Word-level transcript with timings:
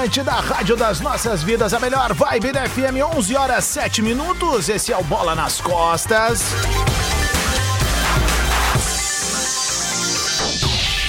Atlântida, 0.00 0.32
Rádio 0.32 0.76
das 0.76 0.98
Nossas 0.98 1.42
Vidas, 1.42 1.74
a 1.74 1.78
melhor 1.78 2.14
vibe 2.14 2.52
da 2.52 2.66
FM, 2.66 3.04
11 3.16 3.36
horas 3.36 3.64
7 3.66 4.00
minutos. 4.00 4.70
Esse 4.70 4.94
é 4.94 4.96
o 4.96 5.04
Bola 5.04 5.34
nas 5.34 5.60
Costas. 5.60 6.54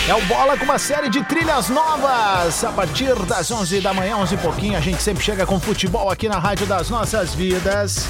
É 0.09 0.13
o 0.13 0.21
Bola 0.25 0.57
com 0.57 0.65
uma 0.65 0.77
série 0.77 1.07
de 1.07 1.23
trilhas 1.23 1.69
novas. 1.69 2.65
A 2.65 2.71
partir 2.73 3.15
das 3.27 3.49
11 3.49 3.79
da 3.79 3.93
manhã, 3.93 4.17
11 4.17 4.35
e 4.35 4.37
pouquinho, 4.39 4.77
a 4.77 4.81
gente 4.81 5.01
sempre 5.01 5.23
chega 5.23 5.45
com 5.45 5.57
futebol 5.57 6.09
aqui 6.09 6.27
na 6.27 6.37
Rádio 6.37 6.65
das 6.65 6.89
Nossas 6.89 7.33
Vidas. 7.33 8.05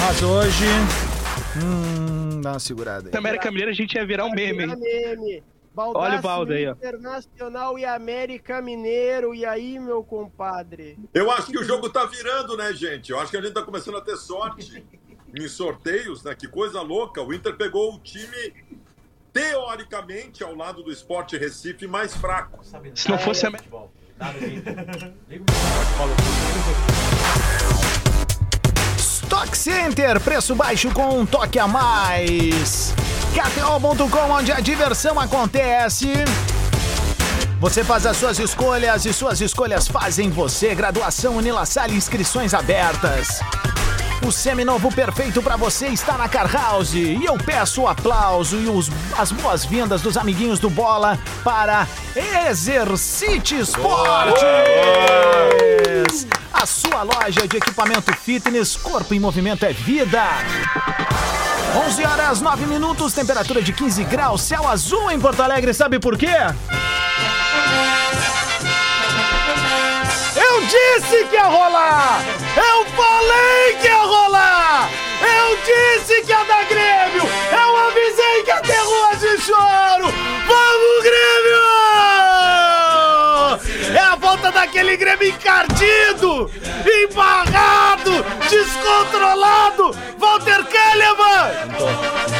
Mas 0.00 0.20
hoje. 0.20 0.66
Hum, 1.62 2.40
dá 2.42 2.54
uma 2.54 2.58
segurada 2.58 3.06
aí. 3.06 3.12
Na 3.12 3.20
América 3.20 3.52
Mineira 3.52 3.70
a 3.70 3.74
gente 3.74 3.94
ia 3.94 4.04
virar 4.04 4.24
um 4.24 4.32
meme, 4.32 4.64
hein? 4.64 4.76
meme. 4.76 5.51
Olha 5.76 6.18
o 6.18 6.22
balde 6.22 6.52
aí, 6.54 6.68
ó. 6.68 6.72
Internacional 6.72 7.78
e 7.78 7.84
América 7.84 8.60
Mineiro. 8.60 9.34
E 9.34 9.46
aí, 9.46 9.78
meu 9.78 10.04
compadre? 10.04 10.98
Eu 11.14 11.30
acho 11.30 11.50
que 11.50 11.58
o 11.58 11.64
jogo 11.64 11.88
tá 11.88 12.04
virando, 12.04 12.56
né, 12.56 12.72
gente? 12.72 13.10
Eu 13.10 13.18
acho 13.18 13.30
que 13.30 13.36
a 13.36 13.40
gente 13.40 13.54
tá 13.54 13.62
começando 13.62 13.96
a 13.96 14.00
ter 14.00 14.16
sorte 14.16 14.84
em 15.34 15.48
sorteios, 15.48 16.22
né? 16.22 16.34
Que 16.34 16.46
coisa 16.46 16.82
louca. 16.82 17.22
O 17.22 17.32
Inter 17.32 17.56
pegou 17.56 17.94
o 17.94 17.98
time, 17.98 18.54
teoricamente, 19.32 20.44
ao 20.44 20.54
lado 20.54 20.82
do 20.82 20.92
Sport 20.92 21.32
Recife, 21.32 21.86
mais 21.86 22.14
fraco. 22.14 22.62
Se 22.94 23.08
não 23.08 23.18
fosse 23.18 23.46
a 23.46 23.50
Stock 29.32 29.56
Center, 29.56 30.20
preço 30.20 30.54
baixo 30.54 30.90
com 30.90 31.20
um 31.20 31.24
toque 31.24 31.58
a 31.58 31.66
mais. 31.66 32.92
KTO.com, 33.34 34.30
onde 34.30 34.52
a 34.52 34.60
diversão 34.60 35.18
acontece. 35.18 36.12
Você 37.58 37.82
faz 37.82 38.04
as 38.04 38.18
suas 38.18 38.38
escolhas 38.38 39.06
e 39.06 39.12
suas 39.14 39.40
escolhas 39.40 39.88
fazem 39.88 40.28
você. 40.28 40.74
Graduação 40.74 41.36
Unila 41.38 41.64
Salle, 41.64 41.96
inscrições 41.96 42.52
abertas. 42.52 43.40
O 44.22 44.30
seminovo 44.30 44.92
perfeito 44.92 45.42
para 45.42 45.56
você 45.56 45.86
está 45.88 46.18
na 46.18 46.28
Car 46.28 46.52
House. 46.52 46.92
E 46.92 47.24
eu 47.24 47.38
peço 47.38 47.80
o 47.80 47.88
aplauso 47.88 48.58
e 48.58 48.68
os- 48.68 48.90
as 49.16 49.32
boas-vindas 49.32 50.02
dos 50.02 50.18
amiguinhos 50.18 50.58
do 50.60 50.68
Bola 50.68 51.18
para 51.42 51.88
Exercite 52.50 53.58
Esportes. 53.60 54.42
A 56.62 56.66
sua 56.66 57.02
loja 57.02 57.48
de 57.48 57.56
equipamento 57.56 58.14
fitness, 58.14 58.76
corpo 58.76 59.12
em 59.12 59.18
movimento 59.18 59.66
é 59.66 59.72
vida. 59.72 60.22
11 61.88 62.04
horas 62.04 62.40
9 62.40 62.66
minutos, 62.66 63.12
temperatura 63.12 63.60
de 63.60 63.72
15 63.72 64.04
graus, 64.04 64.42
céu 64.42 64.68
azul 64.68 65.10
em 65.10 65.18
Porto 65.18 65.42
Alegre. 65.42 65.74
Sabe 65.74 65.98
por 65.98 66.16
quê? 66.16 66.28
Eu 70.36 70.60
disse 70.60 71.24
que 71.24 71.34
ia 71.34 71.46
rolar! 71.46 72.22
Eu 72.56 72.86
falei 72.94 73.76
que 73.80 73.88
ia 73.88 74.04
rolar! 74.04 74.88
Eu 75.20 75.56
disse 75.56 76.22
que 76.22 76.30
ia 76.30 76.44
dar 76.44 76.64
Grêmio! 76.66 77.24
Eu 77.50 77.76
avisei 77.88 78.44
que 78.44 78.50
ia 78.50 78.60
ter 78.60 78.78
rua 78.78 79.16
de 79.16 79.36
choro! 79.42 80.14
Vamos, 80.46 81.02
Grêmio! 81.02 81.72
É 83.96 83.98
a 83.98 84.14
volta 84.14 84.51
daquele 84.62 84.96
Grêmio 84.96 85.28
encardido, 85.28 86.48
embarrado, 86.86 88.24
descontrolado! 88.48 89.90
Walter 90.16 90.64
Kahneman! 90.66 91.50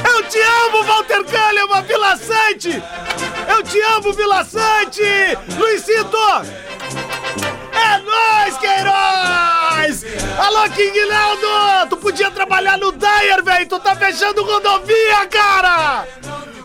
Eu 0.08 0.22
te 0.28 0.38
amo, 0.38 0.84
Walter 0.84 1.24
Kahneman, 1.24 1.82
Vila 1.82 2.16
Sante! 2.16 2.80
Eu 3.48 3.62
te 3.64 3.80
amo, 3.80 4.12
Vila 4.12 4.44
Sante! 4.44 5.02
Luizito! 5.58 6.16
É 7.72 7.98
nóis, 7.98 8.56
Queiroz! 8.58 10.04
Alô, 10.38 10.70
King 10.70 11.00
Leandro! 11.00 11.88
Tu 11.90 11.96
podia 11.96 12.30
trabalhar 12.30 12.78
no 12.78 12.92
Dyer, 12.92 13.42
velho! 13.42 13.66
Tu 13.66 13.80
tá 13.80 13.96
fechando 13.96 14.44
rodovia, 14.44 15.26
cara! 15.28 16.06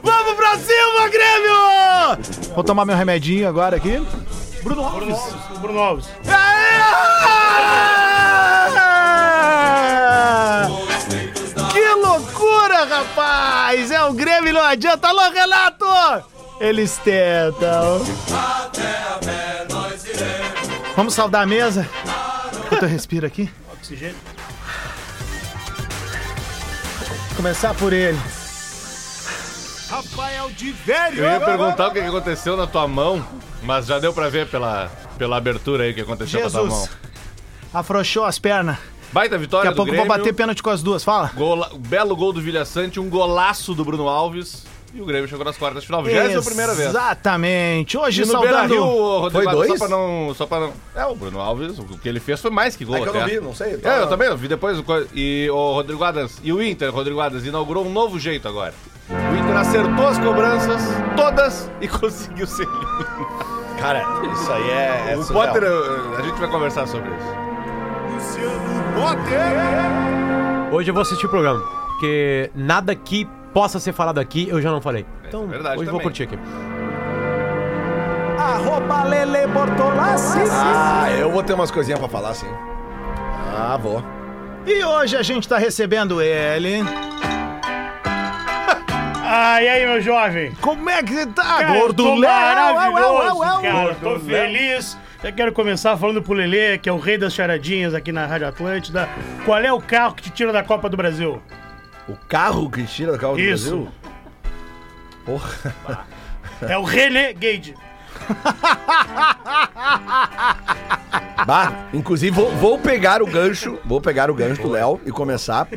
Vamos 0.03 0.35
pra 0.35 0.56
cima, 0.57 1.09
Grêmio! 1.09 2.53
Vou 2.53 2.63
tomar 2.63 2.85
meu 2.85 2.95
remedinho 2.95 3.50
agora 3.50 3.78
aqui. 3.78 4.00
Bruno 4.63 4.84
Alves. 4.84 5.18
Bruno 5.59 5.79
Alves. 5.79 6.06
Aê! 6.28 6.68
Que 11.72 11.94
loucura, 11.95 12.85
rapaz! 12.85 13.91
É 13.91 14.03
o 14.03 14.13
Grêmio, 14.13 14.53
não 14.53 14.63
adianta. 14.63 15.07
Alô, 15.07 15.29
Renato! 15.31 15.85
Eles 16.59 16.97
tentam. 16.97 18.01
Vamos 20.95 21.13
saudar 21.13 21.44
a 21.44 21.45
mesa? 21.45 21.88
Eu 22.81 22.88
respiro 22.88 23.25
aqui. 23.25 23.50
Oxigênio. 23.74 24.16
Começar 27.35 27.74
por 27.75 27.94
ele. 27.94 28.19
Rafael 29.89 30.49
de 30.51 30.71
Velho! 30.71 31.23
Eu 31.23 31.29
ia 31.31 31.39
perguntar 31.39 31.87
o 31.87 31.91
que 31.91 31.99
aconteceu 31.99 32.57
na 32.57 32.67
tua 32.67 32.87
mão, 32.87 33.25
mas 33.63 33.85
já 33.85 33.99
deu 33.99 34.13
pra 34.13 34.29
ver 34.29 34.47
pela, 34.47 34.91
pela 35.17 35.37
abertura 35.37 35.83
aí 35.85 35.91
o 35.91 35.95
que 35.95 36.01
aconteceu 36.01 36.41
na 36.43 36.49
tua 36.49 36.63
mão. 36.65 36.79
Jesus. 36.81 36.97
Afrouxou 37.73 38.25
as 38.25 38.37
pernas. 38.37 38.77
Baita 39.13 39.37
vitória 39.37 39.69
Daqui 39.69 39.73
a 39.73 39.75
pouco 39.77 39.91
eu 39.91 39.95
vou 39.95 40.05
Grêmio. 40.05 40.23
bater 40.23 40.33
pênalti 40.33 40.61
com 40.61 40.69
as 40.69 40.83
duas. 40.83 41.03
Fala. 41.03 41.31
Gola- 41.35 41.71
belo 41.77 42.15
gol 42.15 42.33
do 42.33 42.41
Vilha 42.41 42.65
Sante, 42.65 42.99
um 42.99 43.09
golaço 43.09 43.73
do 43.73 43.85
Bruno 43.85 44.07
Alves. 44.09 44.65
E 44.93 45.01
o 45.01 45.05
Grêmio 45.05 45.27
chegou 45.29 45.45
nas 45.45 45.57
quartas 45.57 45.81
de 45.83 45.87
final. 45.87 46.03
Já 46.05 46.23
é 46.23 46.35
a 46.35 46.41
primeira 46.41 46.73
vez. 46.73 46.89
Exatamente. 46.89 47.97
Hoje 47.97 48.23
E 48.23 48.25
no 48.25 48.31
saudando... 48.31 48.73
Rio, 48.73 49.19
Rodrigo, 49.19 49.43
Foi 49.43 49.53
dois? 49.53 49.79
Só 49.79 49.87
pra, 49.87 49.87
não, 49.97 50.33
só 50.35 50.45
pra 50.45 50.59
não. 50.61 50.73
É, 50.95 51.05
o 51.05 51.15
Bruno 51.15 51.39
Alves, 51.39 51.77
o 51.79 51.83
que 51.97 52.07
ele 52.09 52.19
fez 52.19 52.39
foi 52.41 52.51
mais 52.51 52.75
que 52.75 52.83
gol. 52.83 52.97
É 52.97 53.01
que 53.01 53.07
eu 53.09 53.13
não 53.13 53.25
vi, 53.25 53.39
não 53.39 53.55
sei. 53.55 53.79
É, 53.83 53.99
eu 54.01 54.07
também, 54.07 54.27
eu 54.27 54.35
vi 54.37 54.47
depois. 54.47 54.81
E 55.13 55.47
o 55.51 55.73
Rodrigo 55.73 56.03
Adams, 56.03 56.37
e 56.43 56.51
o 56.51 56.61
Inter, 56.61 56.93
Rodrigo 56.93 57.19
Adams, 57.19 57.45
inaugurou 57.45 57.85
um 57.85 57.91
novo 57.91 58.17
jeito 58.19 58.47
agora. 58.47 58.73
Acertou 59.57 60.07
as 60.07 60.19
cobranças, 60.19 60.81
todas, 61.16 61.72
e 61.81 61.88
conseguiu 61.88 62.45
ser 62.45 62.62
eliminado. 62.62 63.57
Cara, 63.79 64.03
isso 64.31 64.51
aí 64.51 64.69
é. 64.69 65.13
é 65.13 65.18
o 65.18 65.23
surreal. 65.23 65.47
Potter, 65.47 65.69
a 66.18 66.22
gente 66.22 66.40
vai 66.40 66.50
conversar 66.50 66.88
sobre 66.88 67.09
isso. 67.09 67.47
Hoje 70.72 70.90
eu 70.91 70.94
vou 70.94 71.01
assistir 71.01 71.25
o 71.25 71.29
programa, 71.29 71.59
porque 71.88 72.51
nada 72.53 72.94
que 72.94 73.28
possa 73.51 73.79
ser 73.79 73.94
falado 73.94 74.19
aqui 74.19 74.47
eu 74.47 74.62
já 74.62 74.69
não 74.69 74.79
falei. 74.79 75.07
Então, 75.28 75.45
é 75.45 75.47
verdade 75.47 75.79
hoje 75.79 75.88
eu 75.88 75.94
vou 75.94 76.01
curtir 76.01 76.24
aqui. 76.24 76.38
Arroba 78.38 79.03
Lele 79.06 79.47
Bortolassi. 79.47 80.39
Ah, 80.51 81.09
eu 81.18 81.31
vou 81.31 81.41
ter 81.41 81.53
umas 81.53 81.72
coisinhas 81.72 82.00
pra 82.00 82.07
falar, 82.07 82.35
sim. 82.35 82.47
Ah, 83.56 83.78
vou. 83.81 84.03
E 84.68 84.84
hoje 84.84 85.16
a 85.16 85.24
gente 85.24 85.47
tá 85.47 85.57
recebendo 85.57 86.22
ele. 86.22 86.84
Ah, 89.29 89.61
e 89.61 89.67
aí, 89.67 89.85
meu 89.85 90.01
jovem? 90.01 90.53
Como 90.61 90.89
é 90.89 91.03
que 91.03 91.13
você 91.13 91.25
tá, 91.25 91.43
Cara, 91.43 91.75
eu 91.75 91.81
gordo 91.81 92.03
tô 92.03 92.15
Léo? 92.15 92.31
maravilhoso, 92.31 93.39
ué. 93.39 93.61
cara. 93.71 93.95
Tô 93.95 94.19
feliz. 94.21 94.97
Já 95.21 95.31
quero 95.31 95.51
começar 95.51 95.97
falando 95.97 96.21
pro 96.21 96.33
Lelê, 96.33 96.77
que 96.77 96.88
é 96.88 96.91
o 96.94 96.97
rei 96.97 97.18
das 97.18 97.33
charadinhas 97.33 97.94
aqui 97.94 98.12
na 98.12 98.25
Rádio 98.25 98.47
Atlântida. 98.47 99.09
Qual 99.44 99.59
é 99.59 99.74
o 99.74 99.81
carro 99.81 100.13
que 100.15 100.24
te 100.24 100.29
tira 100.29 100.53
da 100.53 100.63
Copa 100.63 100.88
do 100.88 100.95
Brasil? 100.95 101.41
O 102.07 102.15
carro 102.29 102.69
que 102.69 102.83
tira 102.85 103.12
do 103.12 103.19
carro 103.19 103.33
do 103.33 103.39
Isso. 103.41 103.69
Brasil? 103.69 103.91
Porra. 105.25 106.06
É 106.62 106.77
o 106.77 106.83
Renegade. 106.83 107.75
Bah, 111.45 111.74
inclusive 111.94 112.31
vou, 112.35 112.51
vou 112.56 112.79
pegar 112.79 113.21
o 113.21 113.25
gancho, 113.27 113.77
vou 113.85 114.01
pegar 114.01 114.29
o 114.29 114.33
gancho 114.33 114.62
do 114.62 114.69
Léo 114.69 115.00
e 115.06 115.12
começar. 115.12 115.68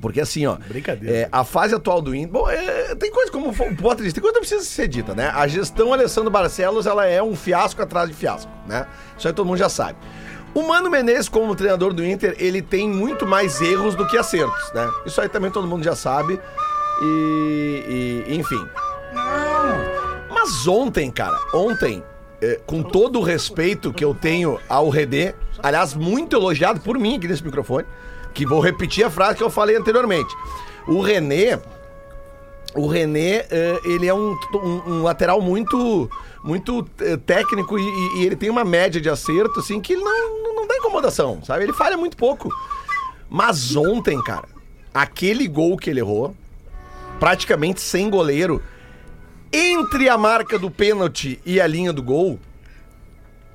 Porque 0.00 0.20
assim, 0.20 0.46
ó. 0.46 0.56
Brincadeira. 0.56 1.16
é, 1.16 1.28
a 1.30 1.44
fase 1.44 1.74
atual 1.74 2.00
do 2.00 2.14
Inter. 2.14 2.32
Bom, 2.32 2.48
é, 2.48 2.94
tem 2.94 3.10
coisa 3.10 3.30
como 3.30 3.50
o 3.50 3.76
Potter 3.76 4.04
disse, 4.04 4.14
tem 4.14 4.22
coisa 4.22 4.34
que 4.34 4.40
não 4.40 4.48
precisa 4.48 4.64
ser 4.64 4.88
dita, 4.88 5.14
né? 5.14 5.30
A 5.34 5.46
gestão 5.46 5.92
Alessandro 5.92 6.30
Barcelos, 6.30 6.86
ela 6.86 7.06
é 7.06 7.22
um 7.22 7.36
fiasco 7.36 7.82
atrás 7.82 8.08
de 8.08 8.14
fiasco, 8.14 8.50
né? 8.66 8.86
Isso 9.16 9.28
aí 9.28 9.34
todo 9.34 9.46
mundo 9.46 9.58
já 9.58 9.68
sabe. 9.68 9.98
O 10.54 10.62
Mano 10.62 10.90
Menezes, 10.90 11.28
como 11.28 11.54
treinador 11.54 11.94
do 11.94 12.04
Inter, 12.04 12.34
ele 12.38 12.60
tem 12.60 12.88
muito 12.88 13.26
mais 13.26 13.60
erros 13.60 13.94
do 13.94 14.06
que 14.06 14.18
acertos, 14.18 14.72
né? 14.74 14.90
Isso 15.06 15.20
aí 15.20 15.28
também 15.28 15.50
todo 15.50 15.66
mundo 15.66 15.82
já 15.82 15.96
sabe. 15.96 16.38
E, 17.02 18.26
e 18.28 18.34
enfim. 18.36 18.68
Mas 20.28 20.66
ontem, 20.66 21.10
cara, 21.10 21.38
ontem, 21.54 22.02
é, 22.40 22.60
com 22.66 22.82
todo 22.82 23.18
o 23.18 23.22
respeito 23.22 23.92
que 23.92 24.04
eu 24.04 24.14
tenho 24.14 24.58
ao 24.68 24.90
René, 24.90 25.34
aliás, 25.62 25.94
muito 25.94 26.36
elogiado 26.36 26.80
por 26.80 26.98
mim 26.98 27.16
aqui 27.16 27.28
nesse 27.28 27.44
microfone, 27.44 27.86
que 28.32 28.46
vou 28.46 28.60
repetir 28.60 29.04
a 29.04 29.10
frase 29.10 29.36
que 29.36 29.42
eu 29.42 29.50
falei 29.50 29.76
anteriormente. 29.76 30.34
O 30.86 31.00
René, 31.00 31.60
o 32.74 32.86
René, 32.86 33.46
eh, 33.50 33.80
ele 33.84 34.06
é 34.08 34.14
um, 34.14 34.36
um- 34.54 34.82
um 34.86 35.02
lateral 35.02 35.40
muito 35.40 36.10
muito 36.44 36.84
eh, 37.00 37.16
técnico 37.18 37.78
e, 37.78 37.82
e- 37.82 38.24
ele 38.26 38.34
tem 38.34 38.50
uma 38.50 38.64
média 38.64 39.00
de 39.00 39.08
acerto, 39.08 39.60
assim, 39.60 39.80
que 39.80 39.94
não- 39.94 40.54
não 40.54 40.66
dá 40.66 40.76
incomodação, 40.76 41.40
sabe? 41.44 41.62
Ele 41.64 41.72
falha 41.72 41.96
muito 41.96 42.16
pouco. 42.16 42.48
Mas 43.30 43.76
ontem, 43.76 44.20
cara, 44.22 44.48
aquele 44.92 45.46
gol 45.46 45.76
que 45.76 45.88
ele 45.88 46.00
errou, 46.00 46.34
praticamente 47.20 47.80
sem 47.80 48.10
goleiro, 48.10 48.60
entre 49.52 50.08
a 50.08 50.18
marca 50.18 50.58
do 50.58 50.68
pênalti 50.70 51.40
e 51.46 51.60
a 51.60 51.66
linha 51.66 51.92
do 51.92 52.02
gol, 52.02 52.40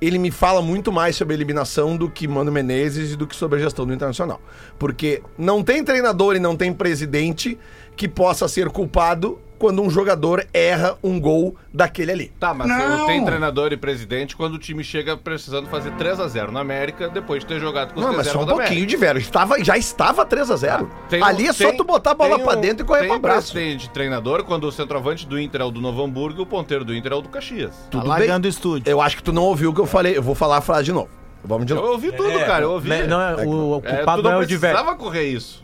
ele 0.00 0.18
me 0.18 0.30
fala 0.30 0.62
muito 0.62 0.92
mais 0.92 1.16
sobre 1.16 1.34
eliminação 1.34 1.96
do 1.96 2.08
que 2.08 2.28
Mano 2.28 2.52
Menezes 2.52 3.12
e 3.12 3.16
do 3.16 3.26
que 3.26 3.34
sobre 3.34 3.58
a 3.58 3.62
gestão 3.62 3.86
do 3.86 3.92
Internacional. 3.92 4.40
Porque 4.78 5.22
não 5.36 5.62
tem 5.62 5.82
treinador 5.82 6.36
e 6.36 6.38
não 6.38 6.56
tem 6.56 6.72
presidente 6.72 7.58
que 7.96 8.08
possa 8.08 8.46
ser 8.46 8.68
culpado 8.70 9.38
quando 9.58 9.82
um 9.82 9.90
jogador 9.90 10.46
erra 10.54 10.96
um 11.02 11.20
gol 11.20 11.56
daquele 11.74 12.12
ali. 12.12 12.32
Tá, 12.38 12.54
mas 12.54 12.68
Não. 12.68 13.06
tem 13.06 13.24
treinador 13.24 13.72
e 13.72 13.76
presidente 13.76 14.36
quando 14.36 14.54
o 14.54 14.58
time 14.58 14.84
chega 14.84 15.16
precisando 15.16 15.68
fazer 15.68 15.90
3x0 15.92 16.50
na 16.50 16.60
América 16.60 17.08
depois 17.08 17.40
de 17.40 17.46
ter 17.46 17.58
jogado 17.60 17.92
com 17.94 18.00
os 18.00 18.06
Não, 18.06 18.16
mas 18.16 18.28
só 18.28 18.42
um 18.42 18.46
pouquinho 18.46 18.86
de 18.86 18.96
velho. 18.96 19.18
Estava, 19.18 19.62
já 19.62 19.76
estava 19.76 20.24
3 20.24 20.50
a 20.50 20.56
0 20.56 20.90
Tem 21.08 21.20
um- 21.20 21.24
Ali 21.24 21.46
é 21.48 21.52
só 21.52 21.68
tem- 21.68 21.76
tu 21.76 21.84
botar 21.84 22.12
a 22.12 22.14
bola 22.14 22.36
tem 22.36 22.44
pra 22.44 22.56
um- 22.56 22.60
dentro 22.60 22.84
e 22.84 22.86
correr 22.86 23.00
tem 23.00 23.08
pra 23.08 23.16
um 23.18 23.20
braço. 23.20 23.52
presidente 23.52 23.90
treinador 23.90 24.44
quando 24.44 24.64
o 24.64 24.72
centroavante 24.72 25.26
do 25.26 25.38
Inter 25.38 25.60
é 25.60 25.64
o 25.64 25.70
do 25.70 25.80
Novo 25.80 26.02
Hamburgo 26.04 26.40
e 26.40 26.42
o 26.42 26.46
ponteiro 26.46 26.84
do 26.84 26.94
Inter 26.94 27.12
é 27.12 27.16
o 27.16 27.20
do 27.20 27.28
Caxias. 27.28 27.70
Tá 27.74 27.88
Tudo 27.90 28.06
largando 28.08 28.46
o 28.46 28.50
estúdio. 28.50 28.90
Eu 28.90 29.00
acho 29.00 29.16
que 29.16 29.22
tu 29.22 29.32
não 29.32 29.42
ouviu 29.42 29.70
o 29.70 29.74
que 29.74 29.80
eu 29.80 29.86
falei. 29.86 30.16
Eu 30.16 30.22
vou 30.22 30.34
falar 30.34 30.58
a 30.58 30.60
frase 30.60 30.84
de 30.84 30.92
novo. 30.92 31.08
Vamos 31.44 31.66
de 31.66 31.72
Eu 31.72 31.76
novo. 31.76 31.92
ouvi 31.92 32.10
tudo, 32.12 32.38
cara, 32.40 32.64
eu 32.64 32.72
ouvi. 32.72 32.88
Não, 33.06 33.20
é, 33.20 33.46
o, 33.46 33.76
o 33.76 33.82
É, 33.84 33.96
culpado 33.96 34.22
tu 34.22 34.24
não 34.24 34.30
não 34.32 34.40
é 34.40 34.42
o 34.42 34.46
de 34.46 34.56
velho. 34.56 34.74
precisava 34.74 34.98
correr 34.98 35.28
isso. 35.28 35.62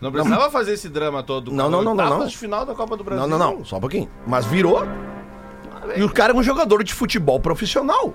Não 0.00 0.12
precisava 0.12 0.50
fazer 0.50 0.72
esse 0.74 0.88
drama 0.88 1.22
todo. 1.22 1.50
Não, 1.50 1.70
não, 1.70 1.82
não, 1.82 1.94
não, 1.94 2.18
não. 2.18 2.26
de 2.26 2.36
final 2.36 2.66
da 2.66 2.74
Copa 2.74 2.96
do 2.96 3.04
Brasil. 3.04 3.26
Não, 3.26 3.38
não, 3.38 3.56
não. 3.56 3.64
Só 3.64 3.76
um 3.76 3.80
pouquinho. 3.80 4.08
Mas 4.26 4.44
virou. 4.44 4.82
E 5.96 6.02
o 6.02 6.10
cara 6.10 6.32
é 6.32 6.36
um 6.36 6.42
jogador 6.42 6.82
de 6.82 6.92
futebol 6.92 7.40
profissional. 7.40 8.14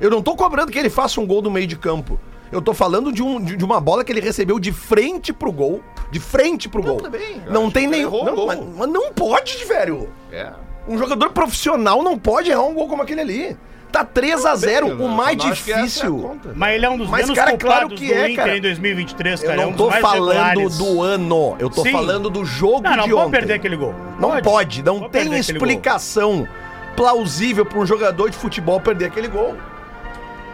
Eu 0.00 0.10
não 0.10 0.22
tô 0.22 0.34
cobrando 0.34 0.72
que 0.72 0.78
ele 0.78 0.90
faça 0.90 1.20
um 1.20 1.26
gol 1.26 1.40
do 1.42 1.50
meio 1.50 1.66
de 1.66 1.76
campo. 1.76 2.18
Eu 2.50 2.60
tô 2.60 2.74
falando 2.74 3.12
de, 3.12 3.22
um, 3.22 3.42
de, 3.42 3.56
de 3.56 3.64
uma 3.64 3.80
bola 3.80 4.04
que 4.04 4.12
ele 4.12 4.20
recebeu 4.20 4.58
de 4.58 4.72
frente 4.72 5.32
pro 5.32 5.50
gol. 5.50 5.80
De 6.10 6.20
frente 6.20 6.68
pro 6.68 6.82
gol. 6.82 7.08
bem. 7.08 7.42
Eu 7.46 7.52
Não 7.52 7.70
tem 7.70 7.88
o 8.04 8.24
Não, 8.24 8.34
gol. 8.34 8.46
mas, 8.46 8.60
mas 8.76 8.88
não 8.90 9.12
pode, 9.12 9.64
velho. 9.64 10.10
É. 10.30 10.52
Um 10.86 10.98
jogador 10.98 11.30
profissional 11.30 12.02
não 12.02 12.18
pode 12.18 12.50
errar 12.50 12.62
um 12.64 12.74
gol 12.74 12.88
como 12.88 13.02
aquele 13.02 13.20
ali. 13.20 13.56
Tá 13.92 14.04
3 14.06 14.46
a 14.46 14.54
0 14.56 14.86
Bem, 14.96 15.06
o 15.06 15.08
mais 15.10 15.36
eu 15.38 15.44
é 15.48 15.50
difícil. 15.52 16.16
conta. 16.18 16.50
Mas 16.56 16.74
ele 16.76 16.86
é 16.86 16.90
um 16.90 16.96
dos 16.96 17.10
Mas, 17.10 17.22
menos 17.22 17.36
cara, 17.38 17.50
culpados 17.50 17.76
claro 17.78 17.88
que 17.90 18.06
do 18.06 18.12
é, 18.14 18.24
Inter 18.30 18.36
cara. 18.36 18.56
em 18.56 18.60
2023, 18.62 19.42
Eu 19.42 19.48
cara. 19.50 19.62
é 19.62 19.66
um 19.66 19.70
não 19.70 19.76
tô 19.76 19.90
mais 19.90 20.00
falando 20.00 20.42
regulares. 20.44 20.78
do 20.78 21.02
ano, 21.02 21.56
eu 21.58 21.68
tô 21.68 21.82
Sim. 21.82 21.92
falando 21.92 22.30
do 22.30 22.42
jogo 22.44 22.80
Não, 22.82 22.96
não 22.96 23.04
de 23.04 23.10
pode 23.10 23.14
ontem. 23.26 23.30
perder 23.38 23.52
aquele 23.52 23.76
gol. 23.76 23.94
Não 24.18 24.40
pode, 24.40 24.82
não 24.82 24.98
Pode 25.00 25.12
tem 25.12 25.20
aquele 25.22 25.28
gol. 25.34 25.38
explicação 25.40 26.48
plausível 26.96 27.66
pra 27.66 27.78
um 27.78 27.86
jogador 27.86 28.30
de 28.30 28.36
futebol 28.36 28.80
perder 28.80 29.04
aquele 29.06 29.28
gol. 29.28 29.56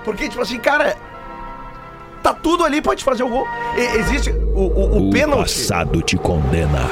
Porque, 0.05 0.29
tipo 0.29 0.43
assim, 0.43 0.58
cara, 0.58 0.96
tá 2.25 2.34
tudo 2.34 2.64
ali 2.64 2.82
pra 2.82 2.96
te 2.96 3.05
fazer 3.05 3.23
o 3.23 3.29
gol. 3.29 3.46
E- 3.76 3.99
existe 3.99 4.31
o, 4.31 4.34
o, 4.62 4.96
o 4.96 5.08
O 5.08 5.11
pênalti. 5.12 5.43
passado 5.61 6.02
te 6.02 6.17
condena. 6.17 6.91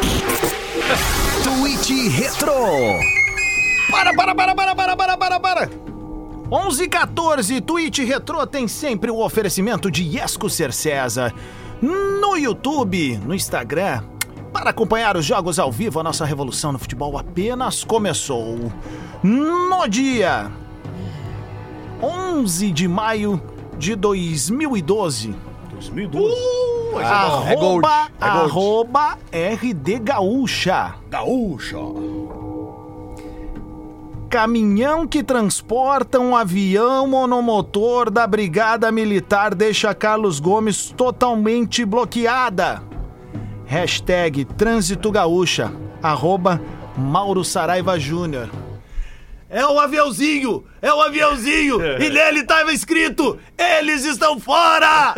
Tweet 1.42 2.08
Retro. 2.08 2.52
Para, 3.90 4.14
para, 4.14 4.34
para, 4.34 4.54
para, 4.54 4.74
para, 4.76 4.96
para, 4.96 5.16
para, 5.16 5.40
para. 5.40 5.70
11 6.50 6.84
e 6.84 6.88
14, 6.88 7.60
Twitch 7.60 7.98
Retro 7.98 8.46
tem 8.46 8.68
sempre 8.68 9.10
o 9.10 9.18
oferecimento 9.18 9.90
de 9.90 10.04
Yesco 10.04 10.48
Ser 10.48 10.72
César. 10.72 11.34
No 11.82 12.36
YouTube, 12.36 13.18
no 13.18 13.34
Instagram. 13.34 14.02
Para 14.52 14.70
acompanhar 14.70 15.16
os 15.16 15.24
jogos 15.24 15.58
ao 15.58 15.72
vivo, 15.72 15.98
a 15.98 16.04
nossa 16.04 16.24
revolução 16.24 16.70
no 16.72 16.78
futebol 16.78 17.18
apenas 17.18 17.82
começou. 17.82 18.70
No 19.22 19.88
dia 19.88 20.50
11 22.00 22.70
de 22.70 22.86
maio 22.86 23.42
de 23.76 23.96
2012. 23.96 25.34
2012. 25.72 26.34
arroba, 26.94 27.50
é 27.50 27.56
gold, 27.56 27.86
é 27.86 28.30
gold. 28.30 28.50
arroba 28.50 29.18
RD 29.32 29.98
Gaúcha. 29.98 30.94
Gaúcha. 31.10 31.76
Caminhão 34.36 35.06
que 35.06 35.22
transporta 35.22 36.20
um 36.20 36.36
avião 36.36 37.06
monomotor 37.06 38.10
da 38.10 38.26
Brigada 38.26 38.92
Militar 38.92 39.54
deixa 39.54 39.94
Carlos 39.94 40.38
Gomes 40.38 40.90
totalmente 40.94 41.86
bloqueada. 41.86 42.82
Hashtag 43.64 44.44
Trânsito 44.44 45.10
Gaúcha. 45.10 45.72
Arroba 46.02 46.60
Mauro 46.98 47.42
Saraiva 47.42 47.98
Júnior. 47.98 48.50
É 49.48 49.64
o 49.64 49.80
aviãozinho! 49.80 50.66
É 50.82 50.92
o 50.92 51.00
aviãozinho! 51.00 51.78
E 51.98 52.10
nele 52.10 52.40
estava 52.40 52.74
escrito: 52.74 53.38
Eles 53.56 54.04
estão 54.04 54.38
fora! 54.38 55.14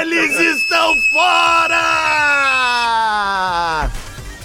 Eles 0.00 0.34
estão 0.40 0.94
fora! 1.12 1.80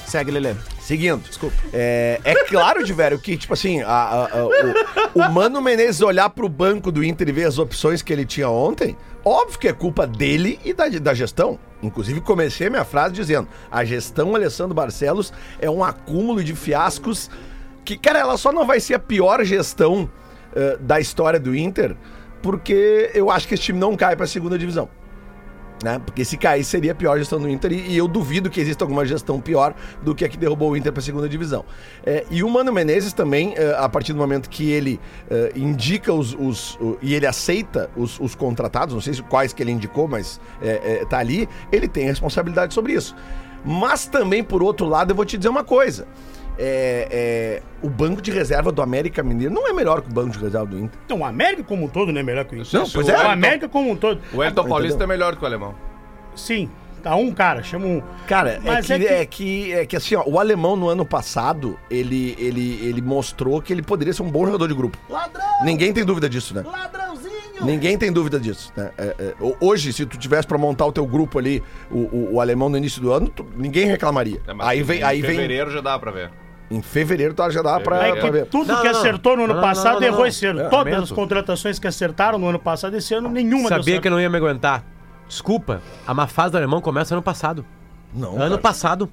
Segue, 0.06 0.32
Lelê. 0.32 0.54
Seguindo. 0.92 1.22
Desculpa. 1.22 1.56
É, 1.72 2.20
é 2.22 2.36
claro, 2.44 2.84
de 2.84 2.92
velho, 2.92 3.18
que, 3.18 3.38
tipo 3.38 3.54
assim, 3.54 3.82
a- 3.82 3.88
a- 3.88 4.40
a- 4.40 4.46
o, 4.46 5.20
o 5.22 5.32
Mano 5.32 5.62
Menezes 5.62 6.02
olhar 6.02 6.30
pro 6.30 6.50
banco 6.50 6.92
do 6.92 7.02
Inter 7.02 7.30
e 7.30 7.32
ver 7.32 7.46
as 7.46 7.58
opções 7.58 8.02
que 8.02 8.12
ele 8.12 8.26
tinha 8.26 8.50
ontem, 8.50 8.98
óbvio 9.24 9.58
que 9.58 9.70
é 9.70 9.74
culpa 9.74 10.06
dele 10.06 10.60
e 10.66 10.74
da, 10.74 10.90
da 10.90 11.14
gestão. 11.14 11.58
Inclusive, 11.82 12.20
comecei 12.20 12.68
a 12.68 12.70
minha 12.70 12.84
frase 12.84 13.14
dizendo: 13.14 13.48
a 13.72 13.86
gestão 13.86 14.36
Alessandro 14.36 14.76
Barcelos 14.76 15.32
é 15.62 15.70
um 15.70 15.82
acúmulo 15.82 16.44
de 16.44 16.54
fiascos 16.54 17.32
que, 17.86 17.98
cara, 17.98 18.20
ela 18.20 18.36
só 18.38 18.52
não 18.52 18.68
vai 18.68 18.82
ser 18.82 18.96
a 18.96 19.00
pior 19.00 19.42
gestão 19.46 20.10
eh, 20.54 20.78
da 20.82 21.00
história 21.00 21.40
do 21.40 21.56
Inter, 21.56 21.96
porque 22.42 23.10
eu 23.14 23.32
acho 23.32 23.48
que 23.48 23.54
esse 23.54 23.64
time 23.64 23.80
não 23.80 23.96
cai 23.96 24.14
pra 24.18 24.28
segunda 24.28 24.58
divisão 24.60 24.90
né? 25.84 26.00
Porque 26.06 26.24
se 26.24 26.38
cair 26.38 26.64
seria 26.64 26.92
a 26.92 26.96
pior 26.96 27.18
gestão 27.18 27.40
do 27.40 27.50
Inter 27.50 27.72
e, 27.72 27.92
e 27.92 27.98
eu 27.98 28.08
duvido 28.08 28.50
que 28.50 28.60
exista 28.60 28.84
alguma 28.84 29.06
gestão 29.06 29.40
pior 29.42 29.74
do 30.02 30.14
que 30.14 30.24
a 30.26 30.30
que 30.30 30.38
derrubou 30.38 30.72
o 30.72 30.78
Inter 30.78 30.92
para 30.92 31.00
a 31.02 31.04
segunda 31.04 31.28
divisão. 31.28 31.66
É, 32.06 32.26
e 32.30 32.44
o 32.44 32.50
Mano 32.50 32.72
Menezes 32.72 33.14
também, 33.14 33.54
é, 33.56 33.74
a 33.78 33.88
partir 33.90 34.14
do 34.14 34.20
momento 34.20 34.50
que 34.50 34.70
ele 34.72 35.00
é, 35.30 35.52
indica 35.56 36.14
os, 36.14 36.34
os- 36.34 36.76
o- 36.80 36.98
e 37.02 37.14
ele 37.14 37.26
aceita 37.26 37.90
os, 37.96 38.20
os 38.20 38.36
contratados, 38.36 38.94
não 38.94 39.02
sei 39.02 39.14
se 39.14 39.22
quais 39.24 39.54
que 39.54 39.62
ele 39.64 39.72
indicou, 39.72 40.08
mas 40.08 40.40
é, 40.62 41.00
é, 41.02 41.06
tá 41.06 41.18
ali, 41.18 41.48
ele 41.72 41.88
tem 41.88 42.06
responsabilidade 42.06 42.74
sobre 42.74 42.94
isso. 42.94 43.16
Mas 43.64 44.06
também, 44.08 44.44
por 44.44 44.64
outro 44.64 44.88
lado, 44.88 45.12
eu 45.12 45.16
vou 45.16 45.24
te 45.26 45.38
dizer 45.38 45.50
uma 45.50 45.64
coisa. 45.64 46.08
É, 46.64 47.08
é, 47.10 47.62
o 47.82 47.90
banco 47.90 48.22
de 48.22 48.30
reserva 48.30 48.72
do 48.72 48.84
América 48.84 49.24
Mineiro 49.24 49.52
não 49.52 49.68
é 49.68 49.74
melhor 49.74 50.02
que 50.02 50.10
o 50.10 50.14
banco 50.14 50.30
de 50.30 50.38
reserva 50.38 50.68
do 50.68 50.78
Inter. 50.78 51.00
Então, 51.06 51.20
o 51.22 51.26
América 51.26 51.64
como 51.64 51.86
um 51.86 51.88
todo 51.88 52.12
não 52.12 52.20
é 52.20 52.24
melhor 52.24 52.46
que 52.46 52.56
o 52.56 52.60
Inter. 52.62 52.80
Não, 52.80 52.88
pois 52.90 53.08
o 53.08 53.10
é. 53.10 53.14
O 53.14 53.18
Wellington- 53.18 53.32
América 53.32 53.68
como 53.70 53.90
um 53.92 53.96
todo. 53.96 54.22
O 54.32 54.44
Elton 54.44 54.68
Paulista 54.68 54.96
entendeu? 54.98 55.04
é 55.06 55.08
melhor 55.08 55.36
que 55.36 55.44
o 55.44 55.46
alemão. 55.48 55.74
Sim. 56.36 56.70
Tá 57.02 57.16
um 57.16 57.32
cara, 57.32 57.64
chama 57.64 57.88
um. 57.88 58.04
Cara, 58.28 58.62
é 58.64 58.82
que, 58.84 58.94
é 58.94 59.00
que- 59.00 59.08
é, 59.08 59.26
que, 59.26 59.74
é 59.74 59.86
que 59.88 59.96
assim, 59.96 60.14
ó, 60.14 60.24
o 60.28 60.40
alemão 60.40 60.76
no 60.76 60.88
ano 60.88 61.04
passado, 61.04 61.76
ele, 61.90 62.36
ele, 62.38 62.80
ele 62.86 63.02
mostrou 63.02 63.60
que 63.60 63.74
ele 63.74 63.82
poderia 63.82 64.14
ser 64.14 64.22
um 64.22 64.30
bom 64.30 64.46
jogador 64.46 64.68
de 64.68 64.76
grupo. 64.76 65.00
Ladrão! 65.10 65.44
Ninguém 65.64 65.92
tem 65.92 66.06
dúvida 66.06 66.30
disso, 66.30 66.54
né? 66.54 66.64
Ladrãozinho! 66.64 67.32
Ninguém 67.64 67.98
tem 67.98 68.12
dúvida 68.12 68.40
disso. 68.40 68.72
Né? 68.78 68.92
É, 69.00 69.16
é, 69.18 69.34
ho- 69.40 69.56
hoje, 69.60 69.92
se 69.94 70.06
tu 70.06 70.16
tivesse 70.16 70.48
pra 70.48 70.60
montar 70.60 70.86
o 70.86 70.92
teu 70.92 71.06
grupo 71.08 71.40
ali, 71.40 71.64
o, 71.90 71.98
o, 72.00 72.34
o 72.34 72.40
alemão 72.42 72.70
no 72.70 72.78
início 72.78 73.02
do 73.02 73.12
ano, 73.12 73.30
tu- 73.30 73.46
ninguém 73.58 73.86
reclamaria. 73.88 74.40
É, 74.48 74.54
mas 74.54 74.68
aí 74.68 74.84
vem, 74.84 75.00
em 75.00 75.04
aí 75.04 75.22
vem. 75.22 75.32
fevereiro 75.32 75.72
já 75.72 75.82
dá 75.82 75.98
pra 75.98 76.12
ver. 76.12 76.30
Em 76.72 76.82
fevereiro 76.82 77.34
tá, 77.34 77.50
já 77.50 77.62
dá 77.62 77.80
pra. 77.82 78.08
É 78.08 78.16
pra 78.16 78.32
ver. 78.32 78.46
tudo 78.46 78.68
Não, 78.72 78.78
que 78.82 78.86
não, 78.86 78.94
não. 78.94 79.00
acertou 79.00 79.36
no 79.36 79.44
ano 79.44 79.54
Não, 79.56 79.62
passado 79.62 79.94
não, 79.96 80.00
não, 80.00 80.08
errou 80.08 80.20
não. 80.22 80.26
esse 80.26 80.46
ano. 80.46 80.62
É, 80.62 80.70
Todas 80.70 80.86
lamento. 80.86 81.04
as 81.04 81.12
contratações 81.12 81.78
que 81.78 81.86
acertaram 81.88 82.40
no 82.40 82.48
ano 82.48 82.60
passado, 82.60 82.96
esse 82.96 83.14
ano, 83.14 83.28
nenhuma 83.30 83.68
deu 83.68 83.78
Sabia 83.78 83.84
certo. 83.84 84.02
que 84.02 84.08
eu 84.08 84.12
não 84.14 84.22
ia 84.22 84.30
me 84.30 84.38
aguentar. 84.38 84.84
Desculpa, 85.28 85.82
a 86.08 86.14
má 86.14 86.28
fase 86.28 86.52
do 86.54 86.58
alemão 86.58 86.80
começa 86.80 87.14
ano 87.14 87.22
passado. 87.22 87.66
Não, 88.14 88.32
ano 88.34 88.40
cara. 88.52 88.58
passado. 88.58 89.10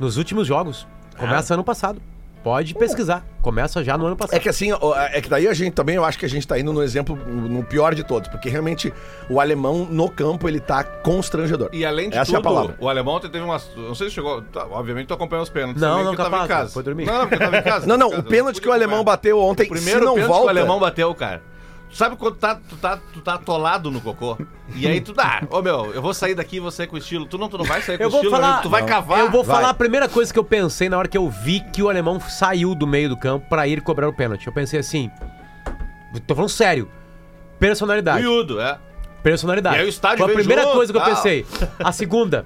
Nos 0.00 0.16
últimos 0.16 0.46
jogos. 0.46 0.86
Começa 1.16 1.54
ano 1.54 1.64
passado. 1.64 2.02
Pode 2.46 2.74
pesquisar. 2.76 3.26
Começa 3.42 3.82
já 3.82 3.98
no 3.98 4.06
ano 4.06 4.14
passado. 4.14 4.36
É 4.36 4.38
que 4.38 4.48
assim, 4.48 4.68
é 5.10 5.20
que 5.20 5.28
daí 5.28 5.48
a 5.48 5.52
gente 5.52 5.74
também, 5.74 5.96
eu 5.96 6.04
acho 6.04 6.16
que 6.16 6.24
a 6.24 6.28
gente 6.28 6.46
tá 6.46 6.56
indo 6.56 6.72
no 6.72 6.80
exemplo, 6.80 7.16
no 7.16 7.64
pior 7.64 7.92
de 7.92 8.04
todos, 8.04 8.28
porque 8.28 8.48
realmente 8.48 8.94
o 9.28 9.40
alemão 9.40 9.84
no 9.84 10.08
campo 10.08 10.48
ele 10.48 10.60
tá 10.60 10.84
constrangedor. 10.84 11.70
E 11.72 11.84
além 11.84 12.08
de 12.08 12.16
Essa 12.16 12.30
é 12.30 12.34
a 12.34 12.36
tudo, 12.36 12.44
palavra. 12.44 12.76
o 12.78 12.88
alemão 12.88 13.14
ontem 13.16 13.28
teve 13.28 13.44
umas. 13.44 13.68
Não 13.76 13.96
sei 13.96 14.10
se 14.10 14.14
chegou. 14.14 14.42
tá, 14.42 14.64
obviamente 14.70 15.08
tu 15.08 15.14
acompanhou 15.14 15.42
os 15.42 15.50
pênaltis. 15.50 15.82
Não, 15.82 16.04
não, 16.04 16.14
tava 16.14 16.44
em 16.44 16.46
casa. 16.46 16.72
foi 16.72 16.84
dormir. 16.84 17.04
Não, 17.04 17.26
porque 17.26 17.36
tava 17.36 17.56
em 17.58 17.62
casa. 17.64 17.84
Não, 17.84 17.98
não, 17.98 18.10
o 18.10 18.22
pênalti 18.22 18.54
não 18.58 18.62
que 18.62 18.68
o 18.68 18.72
alemão 18.72 19.02
bateu 19.02 19.40
ontem, 19.40 19.66
O 19.66 19.70
primeiro 19.70 19.98
se 19.98 20.04
não 20.04 20.14
pênalti 20.14 20.28
volta... 20.28 20.42
que 20.42 20.46
o 20.46 20.50
alemão 20.50 20.78
bateu, 20.78 21.12
cara. 21.16 21.42
Sabe 21.96 22.14
quando 22.16 22.36
tá, 22.36 22.54
tu, 22.56 22.76
tá, 22.76 22.98
tu 23.12 23.20
tá 23.22 23.34
atolado 23.34 23.90
no 23.90 24.02
cocô? 24.02 24.36
E 24.74 24.86
aí 24.86 25.00
tu 25.00 25.14
dá, 25.14 25.42
ô 25.50 25.62
meu, 25.62 25.94
eu 25.94 26.02
vou 26.02 26.12
sair 26.12 26.34
daqui 26.34 26.56
e 26.56 26.60
vou 26.60 26.70
sair 26.70 26.86
com 26.86 26.98
estilo. 26.98 27.24
Tu 27.24 27.38
não, 27.38 27.48
tu 27.48 27.56
não 27.56 27.64
vai 27.64 27.80
sair 27.80 27.96
com 27.96 28.04
Eu 28.04 28.10
vou 28.10 28.20
estilo, 28.20 28.36
falar- 28.36 28.60
tu 28.60 28.68
vai 28.68 28.82
Não. 28.82 28.88
cavar. 28.88 29.18
Eu 29.20 29.30
vou 29.30 29.42
vai. 29.42 29.56
falar 29.56 29.70
a 29.70 29.74
primeira 29.74 30.06
coisa 30.06 30.30
que 30.30 30.38
eu 30.38 30.44
pensei 30.44 30.90
na 30.90 30.98
hora 30.98 31.08
que 31.08 31.16
eu 31.16 31.30
vi 31.30 31.60
que 31.72 31.82
o 31.82 31.88
alemão 31.88 32.20
saiu 32.20 32.74
do 32.74 32.86
meio 32.86 33.08
do 33.08 33.16
campo 33.16 33.48
pra 33.48 33.66
ir 33.66 33.80
cobrar 33.80 34.06
o 34.08 34.12
pênalti. 34.12 34.46
Eu 34.46 34.52
pensei 34.52 34.78
assim: 34.78 35.10
Tô 36.26 36.34
falando 36.34 36.50
sério. 36.50 36.86
Personalidade. 37.58 38.20
Miúdo, 38.22 38.60
é. 38.60 38.78
Personalidade. 39.22 39.76
E 39.76 39.80
aí 39.80 39.86
o 39.86 39.88
estádio 39.88 40.22
Foi 40.22 40.32
a 40.34 40.36
primeira 40.36 40.62
junto, 40.64 40.74
coisa 40.74 40.92
que 40.92 40.98
eu 40.98 41.02
tal. 41.02 41.14
pensei. 41.14 41.46
A 41.78 41.92
segunda. 41.92 42.44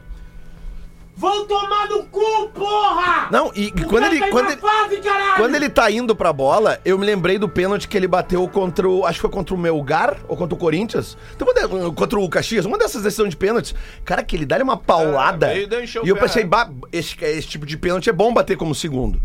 Vão 1.17 1.47
tomar 1.47 1.87
no 1.88 2.05
cu, 2.05 2.49
porra! 2.55 3.29
Não, 3.31 3.52
e, 3.55 3.67
e 3.67 3.71
quando 3.73 4.05
ele. 4.05 4.21
Quando 4.31 4.50
ele 4.50 4.57
fase, 4.61 4.97
caralho! 4.99 5.37
Quando 5.37 5.55
ele 5.55 5.69
tá 5.69 5.90
indo 5.90 6.17
pra 6.17 6.33
bola, 6.33 6.81
eu 6.85 6.99
me 6.99 7.05
lembrei 7.05 7.38
do 7.38 7.49
pênalti 7.49 7.87
que 7.87 7.97
ele 7.97 8.09
bateu 8.09 8.49
contra 8.49 8.88
o. 8.88 9.05
Acho 9.05 9.17
que 9.19 9.23
foi 9.23 9.31
contra 9.31 9.55
o 9.55 9.59
Melgar 9.59 10.17
ou 10.29 10.37
contra 10.37 10.55
o 10.55 10.59
Corinthians. 10.59 11.19
Então, 11.37 11.47
contra 11.93 12.19
o 12.19 12.29
Caxias, 12.29 12.64
uma 12.64 12.79
dessas 12.79 13.02
decisões 13.02 13.31
de 13.31 13.37
pênaltis. 13.37 13.75
Cara, 14.05 14.23
que 14.23 14.35
ele 14.35 14.47
dá 14.47 14.57
uma 14.62 14.76
paulada. 14.76 15.52
É, 15.52 15.62
e 15.62 15.99
o 15.99 16.07
e 16.07 16.09
eu 16.09 16.17
pensei, 16.17 16.49
esse, 16.93 17.17
esse 17.23 17.49
tipo 17.49 17.67
de 17.67 17.76
pênalti 17.76 18.09
é 18.09 18.12
bom 18.12 18.33
bater 18.33 18.57
como 18.57 18.75
segundo. 18.75 19.21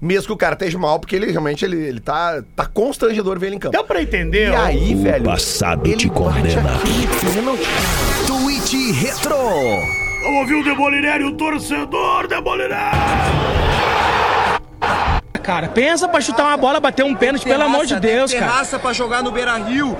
Mesmo 0.00 0.26
que 0.26 0.32
o 0.32 0.36
cara 0.36 0.54
esteja 0.54 0.78
mal, 0.78 0.98
porque 0.98 1.16
ele 1.16 1.30
realmente 1.30 1.64
ele, 1.64 1.76
ele 1.76 2.00
tá, 2.00 2.42
tá 2.54 2.66
constrangedor 2.66 3.38
ver 3.38 3.46
ele 3.46 3.56
em 3.56 3.58
campo. 3.58 3.72
Deu 3.72 3.84
pra 3.84 4.02
entender, 4.02 4.50
E 4.50 4.54
aí, 4.54 4.94
O 4.94 5.02
velho. 5.02 5.24
passado 5.24 5.86
ele 5.86 5.96
te 5.96 6.08
condena. 6.08 6.62
pênalti. 7.34 7.62
Twitch 8.26 8.94
Retro. 9.00 10.03
Vamos 10.24 10.40
ouvir 10.40 10.54
o 10.54 10.64
Demolinério, 10.64 11.26
o 11.26 11.32
torcedor 11.32 12.26
Demolinério. 12.26 12.98
Cara, 15.42 15.68
pensa 15.68 16.08
pra 16.08 16.18
chutar 16.22 16.46
uma 16.46 16.56
bola, 16.56 16.80
bater 16.80 17.04
um 17.04 17.14
pênalti, 17.14 17.44
pelo 17.44 17.62
amor 17.62 17.84
de 17.84 18.00
Deus, 18.00 18.32
cara. 18.32 18.46
Raça 18.46 18.78
pra 18.78 18.94
jogar 18.94 19.22
no 19.22 19.30
Beira 19.30 19.54
Rio. 19.58 19.94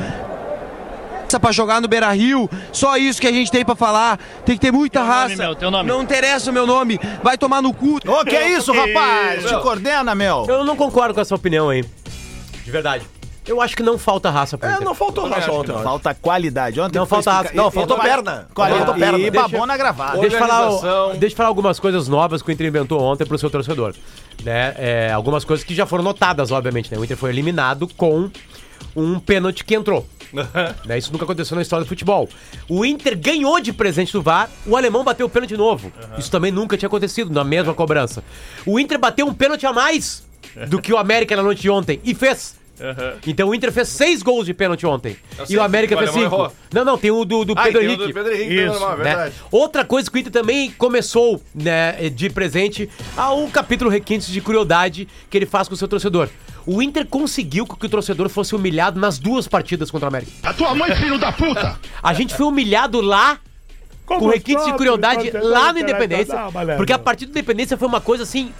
Raça 1.25 1.39
pra 1.39 1.53
jogar 1.53 1.79
no 1.83 1.89
Beira 1.89 2.11
Rio. 2.13 2.49
Só 2.73 2.97
isso 2.97 3.21
que 3.21 3.27
a 3.27 3.33
gente 3.33 3.53
tem 3.53 3.67
pra 3.67 3.75
falar. 3.75 4.19
Tem 4.47 4.55
que 4.55 4.63
ter 4.63 4.73
muita 4.73 5.03
raça. 5.03 5.37
meu, 5.37 5.55
teu 5.55 5.71
nome. 5.71 5.91
Não 5.91 6.03
interessa 6.03 6.51
o 6.51 6.55
meu 6.55 6.67
nome. 6.67 6.99
Vai 7.23 7.37
tomar 7.37 7.61
no 7.61 7.75
cu. 7.75 7.99
Ô, 8.07 8.25
que 8.25 8.35
é 8.35 8.49
isso, 8.49 8.73
rapaz? 8.73 9.45
Te 9.45 9.61
coordena, 9.61 10.15
meu. 10.15 10.47
Eu 10.49 10.65
não 10.65 10.75
concordo 10.75 11.13
com 11.13 11.21
essa 11.21 11.35
opinião 11.35 11.69
aí. 11.69 11.85
De 12.65 12.71
verdade. 12.71 13.05
Eu 13.47 13.61
acho 13.61 13.77
que 13.77 13.83
não 13.83 13.99
falta 13.99 14.31
raça 14.31 14.57
pra 14.57 14.71
É, 14.71 14.73
Inter. 14.75 14.85
não 14.87 14.95
faltou 14.95 15.29
raça 15.29 15.53
ontem, 15.53 15.71
eu 15.71 15.75
acho. 15.75 15.85
Falta 15.85 16.15
qualidade. 16.15 16.81
Ontem 16.81 16.99
Não 16.99 17.05
foi 17.07 17.23
falta 17.23 17.31
explica- 17.49 17.63
raça. 17.63 17.63
Não, 17.63 17.69
e- 17.69 17.73
faltou 17.73 17.99
perna. 17.99 18.49
Qualidade. 18.55 18.85
Faltou 18.87 19.01
perna. 19.01 19.19
E 19.19 19.31
Deixa- 19.31 19.49
babona 19.49 19.77
gravada. 19.77 20.19
Deixa 20.19 20.37
eu, 20.37 20.41
falar, 20.41 20.61
Organização. 20.71 21.17
deixa 21.19 21.33
eu 21.33 21.37
falar 21.37 21.49
algumas 21.51 21.79
coisas 21.79 22.09
novas 22.09 22.41
que 22.43 22.49
o 22.49 22.53
Inter 22.53 22.67
inventou 22.67 23.01
ontem 23.03 23.27
pro 23.27 23.37
seu 23.39 23.51
torcedor. 23.51 23.95
Né? 24.43 24.75
É, 24.79 25.13
algumas 25.13 25.45
coisas 25.45 25.65
que 25.65 25.75
já 25.75 25.85
foram 25.85 26.03
notadas, 26.03 26.51
obviamente. 26.51 26.91
Né? 26.91 26.99
O 26.99 27.05
Inter 27.05 27.17
foi 27.19 27.31
eliminado 27.31 27.87
com 27.97 28.31
um 28.97 29.19
pênalti 29.21 29.63
que 29.65 29.75
entrou. 29.75 30.07
né? 30.87 30.97
Isso 30.99 31.13
nunca 31.13 31.25
aconteceu 31.25 31.55
na 31.55 31.61
história 31.63 31.85
do 31.85 31.89
futebol. 31.89 32.29
O 32.69 32.85
Inter 32.85 33.17
ganhou 33.19 33.61
de 33.61 33.73
presente 33.75 34.13
do 34.13 34.23
VAR, 34.23 34.49
o 34.67 34.75
alemão 34.77 35.05
bateu 35.05 35.27
o 35.27 35.31
pênalti 35.31 35.55
novo. 35.57 35.93
Isso 36.19 36.31
também 36.31 36.51
nunca 36.51 36.77
tinha 36.79 36.87
acontecido 36.87 37.31
na 37.33 37.45
mesma 37.45 37.75
cobrança. 37.75 38.25
O 38.65 38.81
Inter 38.81 38.99
bateu 38.99 39.27
um 39.27 39.35
pênalti 39.35 39.67
a 39.67 39.73
mais 39.73 40.25
do 40.69 40.81
que 40.81 40.93
o 40.93 40.97
América 40.97 41.37
na 41.37 41.43
noite 41.43 41.61
de 41.63 41.69
ontem 41.71 42.01
e 42.03 42.15
fez. 42.15 42.57
Então 43.27 43.49
o 43.49 43.55
Inter 43.55 43.71
fez 43.73 43.89
seis 43.89 44.23
gols 44.23 44.47
de 44.47 44.53
pênalti 44.55 44.85
ontem. 44.87 45.17
Eu 45.39 45.45
E 45.45 45.47
sei 45.49 45.57
o 45.57 45.63
América 45.63 45.95
o 45.95 45.99
fez 45.99 46.11
cinco. 46.11 46.25
errou. 46.25 46.53
Não, 46.73 46.85
não, 46.85 46.99
tem 46.99 47.11
o 47.11 47.25
do, 47.25 47.45
do 47.45 47.55
Ah, 47.57 47.69
e 47.69 47.73
Pedro 47.73 47.83
Henrique. 47.89 48.07
do 48.09 48.15
Pedro 48.15 48.33
Henrique, 48.35 48.55
Isso, 48.55 48.73
normal, 48.73 48.99
né? 48.99 49.05
verdade. 49.05 49.35
Outra 49.51 49.85
coisa 49.85 50.11
que 50.11 50.17
o 50.17 50.19
Inter 50.19 50.33
também 50.33 50.71
começou 50.73 51.41
né, 51.55 52.11
de 52.11 52.29
presente 52.31 52.89
ao 53.17 53.47
capítulo 53.49 53.89
Requintes 53.91 54.27
de 54.29 54.41
Crueldade 54.41 55.07
que 55.31 55.37
ele 55.39 55.47
faz 55.47 55.69
com 55.69 55.75
o 55.75 55.77
seu 55.77 55.87
torcedor. 55.89 56.29
O 56.67 56.83
Inter 56.83 57.07
conseguiu 57.07 57.67
que 57.67 57.87
o 57.87 57.89
torcedor 57.89 58.29
fosse 58.29 58.55
humilhado 58.57 58.99
nas 58.99 59.19
duas 59.19 59.47
partidas 59.47 59.91
contra 59.91 60.07
o 60.07 60.09
América. 60.09 60.33
A 60.43 60.53
tua 60.55 60.75
mãe, 60.75 60.95
filho 60.97 61.19
da 61.19 61.31
puta! 61.31 61.79
A 62.03 62.13
gente 62.15 62.35
foi 62.35 62.47
humilhado 62.47 63.01
lá 63.01 63.39
com 64.07 64.27
requintes 64.29 64.65
de 64.67 64.73
crueldade 64.75 65.31
lá 65.31 65.73
no 65.73 65.79
Independência. 65.79 66.37
Porque 66.77 66.93
a 66.93 66.99
partida 66.99 67.31
do 67.33 67.39
Independência 67.39 67.77
foi 67.77 67.87
uma 67.89 68.01
coisa 68.01 68.23
assim. 68.25 68.53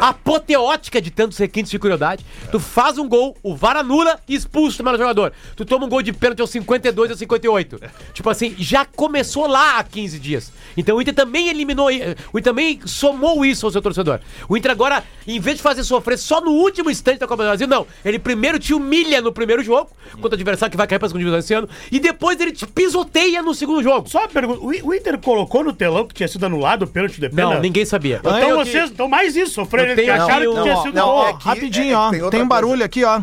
A- 0.00 0.08
apoteótica 0.08 1.00
de 1.00 1.10
tantos 1.10 1.38
requintes 1.38 1.70
de 1.70 1.78
crueldade. 1.78 2.24
Tu 2.50 2.58
faz 2.60 2.98
um 2.98 3.08
gol, 3.08 3.36
o 3.42 3.54
VAR 3.54 3.76
anula 3.76 4.18
e 4.28 4.34
expulsa 4.34 4.82
o 4.82 4.84
melhor 4.84 4.98
jogador. 4.98 5.32
Tu 5.54 5.64
toma 5.64 5.86
um 5.86 5.88
gol 5.88 6.02
de 6.02 6.12
pênalti 6.12 6.40
aos 6.40 6.50
52 6.50 7.10
aos 7.10 7.18
58. 7.18 7.80
Tipo 8.12 8.28
assim, 8.30 8.54
já 8.58 8.84
começou 8.84 9.46
lá 9.46 9.78
há 9.78 9.84
15 9.84 10.18
dias. 10.18 10.52
Então 10.76 10.96
o 10.96 11.02
Inter 11.02 11.14
também 11.14 11.48
eliminou, 11.48 11.90
i- 11.90 12.02
o 12.32 12.38
Inter 12.38 12.42
também 12.52 12.80
somou 12.84 13.44
isso 13.44 13.64
ao 13.66 13.72
seu 13.72 13.80
torcedor. 13.82 14.20
O 14.48 14.56
Inter 14.56 14.70
agora, 14.70 15.02
em 15.26 15.40
vez 15.40 15.56
de 15.56 15.62
fazer 15.62 15.82
sofrer 15.84 16.18
só 16.18 16.40
no 16.40 16.50
último 16.52 16.90
instante 16.90 17.18
da 17.18 17.26
Copa 17.26 17.42
do 17.42 17.46
Brasil, 17.48 17.66
não. 17.66 17.86
Ele 18.04 18.18
primeiro 18.18 18.58
te 18.58 18.74
humilha 18.74 19.20
no 19.20 19.32
primeiro 19.32 19.62
jogo, 19.62 19.90
contra 20.12 20.30
o 20.30 20.34
adversário 20.34 20.70
que 20.70 20.76
vai 20.76 20.86
cair 20.86 20.98
pra 20.98 21.08
segunda 21.08 21.20
divisão 21.24 21.38
esse 21.38 21.54
ano, 21.54 21.68
e 21.90 21.98
depois 21.98 22.38
ele 22.40 22.52
te 22.52 22.66
pisoteia 22.66 23.42
no 23.42 23.54
segundo 23.54 23.82
jogo. 23.82 24.08
Só 24.08 24.20
uma 24.20 24.28
pergunta, 24.28 24.60
o 24.62 24.94
Inter 24.94 25.18
colocou 25.18 25.64
no 25.64 25.72
telão 25.72 26.06
que 26.06 26.14
tinha 26.14 26.28
sido 26.28 26.44
anulado 26.46 26.82
o 26.82 26.86
pênalti 26.86 27.20
de 27.20 27.28
pena? 27.28 27.54
Não, 27.54 27.60
ninguém 27.60 27.84
sabia. 27.84 28.20
Então 28.38 28.56
vocês, 28.64 28.90
então 28.90 29.08
mais 29.08 29.36
isso, 29.36 29.52
sofreram, 29.54 29.85
Eu 29.90 29.96
que 29.96 30.02
tenho 30.02 30.12
acharam 30.14 30.34
aqui 30.34 30.42
que 30.44 30.58
um- 30.58 30.62
tinha 30.62 30.76
sido 30.82 31.00
gol. 31.00 31.26
aqui- 31.26 31.48
rapidinho, 31.48 31.92
é, 31.92 31.96
ó. 31.96 32.02
tem 32.10 32.10
Tem, 32.18 32.22
outra 32.22 32.44
barulho 32.44 32.84
aqui, 32.84 33.04
ó. 33.04 33.22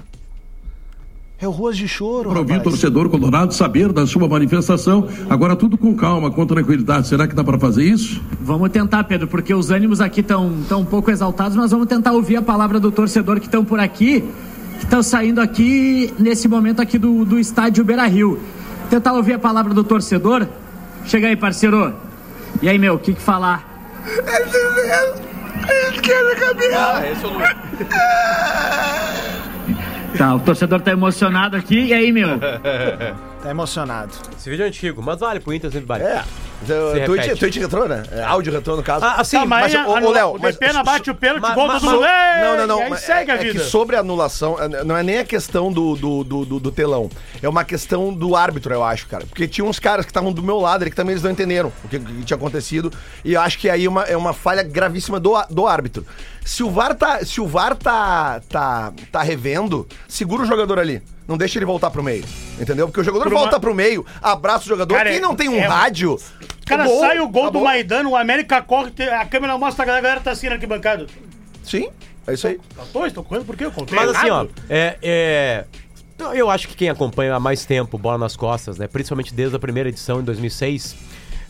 É 1.40 1.48
o 1.48 1.52
ruas 1.52 1.76
de 1.76 1.88
choro, 1.90 2.30
Para 2.30 2.40
ouvir 2.40 2.58
o 2.58 2.64
torcedor 2.64 3.10
colorado 3.10 3.54
saber 3.54 3.92
da 3.92 4.08
sua 4.08 4.30
manifestação. 4.30 5.10
Agora 5.30 5.58
tudo 5.58 5.78
com 5.78 5.94
calma, 5.94 6.32
com 6.32 6.46
tranquilidade. 6.46 7.08
Será 7.08 7.28
que 7.28 7.36
dá 7.36 7.44
para 7.44 7.60
fazer 7.60 7.84
isso? 7.84 8.22
Vamos 8.40 8.70
tentar, 8.70 9.04
Pedro, 9.04 9.28
porque 9.28 9.54
os 9.54 9.70
ânimos 9.70 10.00
aqui 10.00 10.22
estão 10.22 10.54
tão 10.70 10.82
um 10.82 10.86
pouco 10.86 11.12
exaltados, 11.12 11.58
mas 11.58 11.72
vamos 11.72 11.88
tentar 11.88 12.14
ouvir 12.14 12.38
a 12.38 12.42
palavra 12.42 12.80
do 12.80 12.90
torcedor 12.92 13.40
que 13.42 13.48
estão 13.48 13.66
por 13.66 13.78
aqui, 13.78 14.22
que 14.80 14.86
estão 14.86 15.04
saindo 15.04 15.42
aqui 15.42 16.14
nesse 16.18 16.48
momento 16.48 16.82
aqui 16.82 16.98
do, 16.98 17.26
do 17.26 17.38
estádio 17.38 17.84
Beira 17.84 18.06
Rio. 18.08 18.40
Tentar 18.90 19.12
ouvir 19.12 19.34
a 19.34 19.40
palavra 19.40 19.74
do 19.74 19.84
torcedor. 19.84 20.48
Chega 21.06 21.28
aí, 21.28 21.36
parceiro. 21.36 21.94
E 22.62 22.70
aí, 22.70 22.78
meu, 22.80 22.94
o 22.94 23.00
que, 23.00 23.14
que 23.14 23.22
falar? 23.22 23.68
Ah, 26.76 27.08
esse 27.08 27.24
é 27.24 27.28
o 27.28 27.34
Luiz. 27.34 27.56
Tá, 30.18 30.36
o 30.36 30.40
torcedor 30.40 30.82
tá 30.82 30.92
emocionado 30.92 31.56
aqui. 31.58 31.86
E 31.86 31.94
aí, 31.94 32.12
meu? 32.12 32.30
Tá 33.44 33.50
emocionado. 33.52 34.14
Esse 34.38 34.50
vídeo 34.50 34.64
é 34.64 34.68
antigo, 34.70 35.04
mas 35.04 35.20
vale 35.20 35.42
pro 35.42 35.54
Inter 35.54 35.70
sempre 35.70 35.86
vale. 35.86 36.06
É. 36.06 36.24
Twitch, 36.64 37.22
repete. 37.24 37.40
Twitch 37.40 37.58
retrô, 37.58 37.86
né? 37.88 38.04
É, 38.12 38.24
áudio 38.24 38.52
retrô, 38.54 38.76
no 38.76 38.84
caso. 38.84 39.06
Ah, 39.06 39.16
assim, 39.22 39.38
Tá, 39.38 39.46
mas, 39.46 39.74
mas, 39.74 39.88
ô, 39.88 39.92
ô, 40.08 40.12
Léo, 40.12 40.30
o 40.36 40.40
mas- 40.42 40.56
Depena 40.58 40.84
bate 40.84 41.10
o 41.12 41.16
pênalti, 41.16 41.42
mas- 41.42 41.56
gol 41.56 41.68
mas- 41.68 41.82
mundo. 41.84 42.02
Não, 42.42 42.58
não, 42.58 42.68
não. 42.68 42.80
Aí 42.82 42.90
mas 42.90 43.02
segue 43.02 43.32
é, 43.32 43.34
a 43.34 43.38
é 43.38 43.40
que 43.40 43.52
vida. 43.52 43.64
sobre 43.64 43.96
a 43.96 44.00
anulação, 44.00 44.58
é, 44.62 44.84
não 44.84 44.96
é 44.98 45.04
nem 45.04 45.20
a 45.20 45.26
questão 45.26 45.72
do, 45.72 45.96
do, 45.96 46.24
do, 46.24 46.46
do- 46.46 46.60
do 46.60 46.72
telão. 46.72 47.10
É 47.42 47.50
uma 47.50 47.64
questão 47.64 48.14
do 48.14 48.36
árbitro, 48.36 48.74
eu 48.74 48.84
acho, 48.84 49.08
cara. 49.08 49.26
Porque 49.26 49.48
tinha 49.48 49.66
uns 49.66 49.80
caras 49.80 50.06
que 50.06 50.12
estavam 50.12 50.32
do 50.32 50.42
meu 50.44 50.60
lado 50.60 50.82
ali 50.84 50.90
que 50.92 50.96
também 50.96 51.14
eles 51.14 51.24
não 51.24 51.32
entenderam 51.32 51.72
o 51.84 51.88
que, 51.88 52.00
que 52.00 52.24
tinha 52.24 52.38
acontecido. 52.38 52.92
E 53.24 53.34
eu 53.34 53.42
acho 53.42 53.58
que 53.60 53.70
aí 53.70 53.86
é 53.86 53.90
uma, 53.90 54.04
é 54.04 54.16
uma 54.18 54.34
falha 54.34 54.64
gravíssima 54.64 55.20
do, 55.20 55.34
do 55.50 55.68
árbitro. 55.68 56.06
Se 56.46 56.62
o 56.64 56.70
VAR 56.70 56.94
tá, 56.96 57.24
se 57.24 57.40
o 57.40 57.48
VAR 57.48 57.76
tá, 57.76 58.42
tá, 58.50 58.92
tá 59.12 59.22
revendo, 59.24 59.88
segura 60.08 60.44
o 60.44 60.46
jogador 60.46 60.78
ali. 60.80 61.02
Não 61.26 61.38
deixa 61.38 61.58
ele 61.58 61.66
voltar 61.66 61.90
pro 61.90 62.04
meio. 62.04 62.26
Entendeu? 62.60 62.86
Porque 62.88 63.00
o 63.00 63.04
jogador 63.04 63.24
Por 63.24 63.32
uma- 63.32 63.40
volta 63.42 63.58
pro 63.58 63.74
meio, 63.74 64.06
abraça 64.22 64.66
o 64.66 64.68
jogador. 64.68 64.94
Cara, 64.94 65.10
Quem 65.10 65.22
não 65.22 65.34
tem 65.36 65.48
um 65.48 65.56
é- 65.56 65.66
rádio. 65.66 66.20
Cara, 66.66 66.86
gol, 66.86 67.00
sai 67.00 67.20
o 67.20 67.28
gol 67.28 67.44
acabou. 67.44 67.62
do 67.62 67.66
Maidano, 67.66 68.12
o 68.12 68.16
América 68.16 68.62
corre, 68.62 68.92
a 69.12 69.26
câmera 69.26 69.58
mostra 69.58 69.84
a 69.84 69.86
galera 69.86 70.20
tá 70.22 70.32
assim 70.32 70.48
na 70.48 70.54
arquibancada. 70.54 71.08
Sim, 71.64 71.90
é 72.28 72.34
isso 72.34 72.48
aí. 72.48 72.60
Tá 72.76 72.84
dois, 72.92 73.12
tô 73.12 73.24
correndo 73.24 73.46
por 73.46 73.56
quê? 73.56 73.66
Eu 73.66 73.72
contei 73.72 73.96
Mas 73.96 74.10
assim, 74.10 74.30
ó, 74.30 74.46
é, 74.70 74.98
é, 75.02 75.66
então, 76.16 76.34
eu 76.34 76.50
acho 76.50 76.68
que 76.68 76.76
quem 76.76 76.90
acompanha 76.90 77.36
há 77.36 77.40
mais 77.40 77.66
tempo 77.66 77.98
Bola 77.98 78.18
nas 78.18 78.36
Costas, 78.36 78.78
né, 78.78 78.88
principalmente 78.88 79.34
desde 79.34 79.56
a 79.56 79.60
primeira 79.60 79.90
edição 79.90 80.22
em 80.22 80.24
2006, 80.24 80.96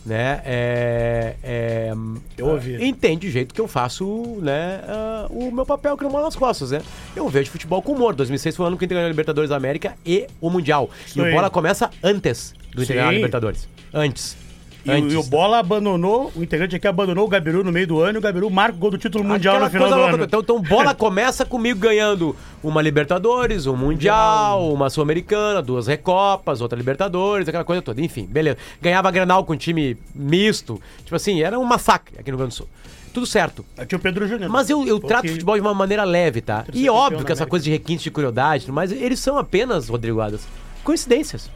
né, 0.04 0.42
é, 0.44 1.36
é, 1.42 1.92
Eu 2.36 2.48
ouvi. 2.48 2.84
entende 2.84 3.28
o 3.28 3.30
jeito 3.30 3.54
que 3.54 3.60
eu 3.60 3.68
faço, 3.68 4.38
né, 4.42 4.80
ah, 4.88 5.26
o 5.30 5.50
meu 5.50 5.64
papel 5.64 5.96
que 5.96 6.04
é 6.04 6.08
Bola 6.08 6.24
nas 6.24 6.36
Costas, 6.36 6.70
né. 6.70 6.82
Eu 7.14 7.28
vejo 7.28 7.50
futebol 7.50 7.80
com 7.82 7.92
humor. 7.92 8.14
2006 8.14 8.56
foi 8.56 8.64
o 8.64 8.66
ano 8.66 8.76
que 8.76 8.86
ganhou 8.86 9.04
a 9.04 9.08
Libertadores 9.08 9.50
da 9.50 9.56
América 9.56 9.94
e 10.04 10.26
o 10.40 10.50
Mundial. 10.50 10.90
Isso 11.06 11.20
e 11.20 11.22
o. 11.22 11.30
Bola 11.32 11.48
começa 11.50 11.90
antes 12.02 12.54
do 12.74 12.82
Inter 12.82 12.96
ganhar 12.96 13.08
a. 13.08 13.12
Libertadores. 13.12 13.68
Antes. 13.92 14.43
E, 14.84 14.90
o- 14.90 14.92
antes. 14.92 15.12
e 15.14 15.16
o 15.16 15.22
Bola 15.22 15.58
abandonou, 15.58 16.30
o 16.36 16.42
integrante 16.42 16.76
aqui 16.76 16.86
abandonou 16.86 17.24
o 17.24 17.28
Gabiru 17.28 17.64
no 17.64 17.72
meio 17.72 17.86
do 17.86 18.00
ano 18.00 18.16
e 18.16 18.20
o 18.20 18.20
Gabiru 18.20 18.50
marca 18.50 18.76
o 18.76 18.78
gol 18.78 18.90
do 18.90 18.98
título 18.98 19.24
mundial 19.24 19.54
Aquela 19.56 19.66
no 19.66 19.72
final 19.72 19.88
do 19.88 19.96
louca. 19.96 20.14
ano. 20.14 20.24
Então, 20.24 20.40
então 20.40 20.60
bola 20.60 20.94
começa 20.94 21.44
comigo 21.46 21.80
ganhando 21.80 22.36
uma 22.62 22.82
Libertadores, 22.82 23.66
um 23.66 23.74
Mundial, 23.76 24.70
uma 24.72 24.90
Sul-Americana, 24.90 25.62
duas 25.62 25.86
Recopas, 25.86 26.60
outra 26.60 26.76
Libertadores, 26.76 27.48
aquela 27.48 27.64
coisa 27.64 27.80
toda. 27.80 28.00
Enfim, 28.02 28.26
beleza. 28.26 28.58
Ganhava 28.82 29.10
Granal 29.10 29.44
com 29.44 29.56
time 29.56 29.96
misto. 30.14 30.80
Tipo 31.02 31.16
assim, 31.16 31.40
era 31.42 31.58
um 31.58 31.64
massacre 31.64 32.16
aqui 32.18 32.30
no 32.30 32.36
Rio 32.36 32.46
Grande 32.46 32.54
do 32.54 32.56
Sul. 32.58 32.68
Tudo 33.14 33.26
certo. 33.26 33.64
Aqui 33.78 33.94
o 33.94 33.98
Pedro 33.98 34.26
Júnior. 34.26 34.50
Mas 34.50 34.68
eu, 34.68 34.86
eu 34.86 34.98
trato 35.00 35.26
o 35.26 35.28
futebol 35.30 35.54
de 35.54 35.60
uma 35.60 35.72
maneira 35.72 36.04
leve, 36.04 36.40
tá? 36.40 36.64
E 36.72 36.78
campeão 36.80 36.94
óbvio 36.94 37.24
que 37.24 37.32
essa 37.32 37.46
coisa 37.46 37.64
de 37.64 37.70
requinte 37.70 38.02
de 38.04 38.10
crueldade, 38.10 38.70
mas 38.72 38.90
eles 38.92 39.20
são 39.20 39.38
apenas, 39.38 39.88
Rodrigo 39.88 40.20
Adas, 40.20 40.42
coincidências. 40.82 41.48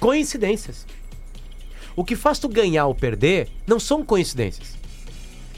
Coincidências. 0.00 0.86
O 1.98 2.04
que 2.04 2.14
faz 2.14 2.38
tu 2.38 2.48
ganhar 2.48 2.86
ou 2.86 2.94
perder 2.94 3.48
não 3.66 3.80
são 3.80 4.04
coincidências. 4.04 4.78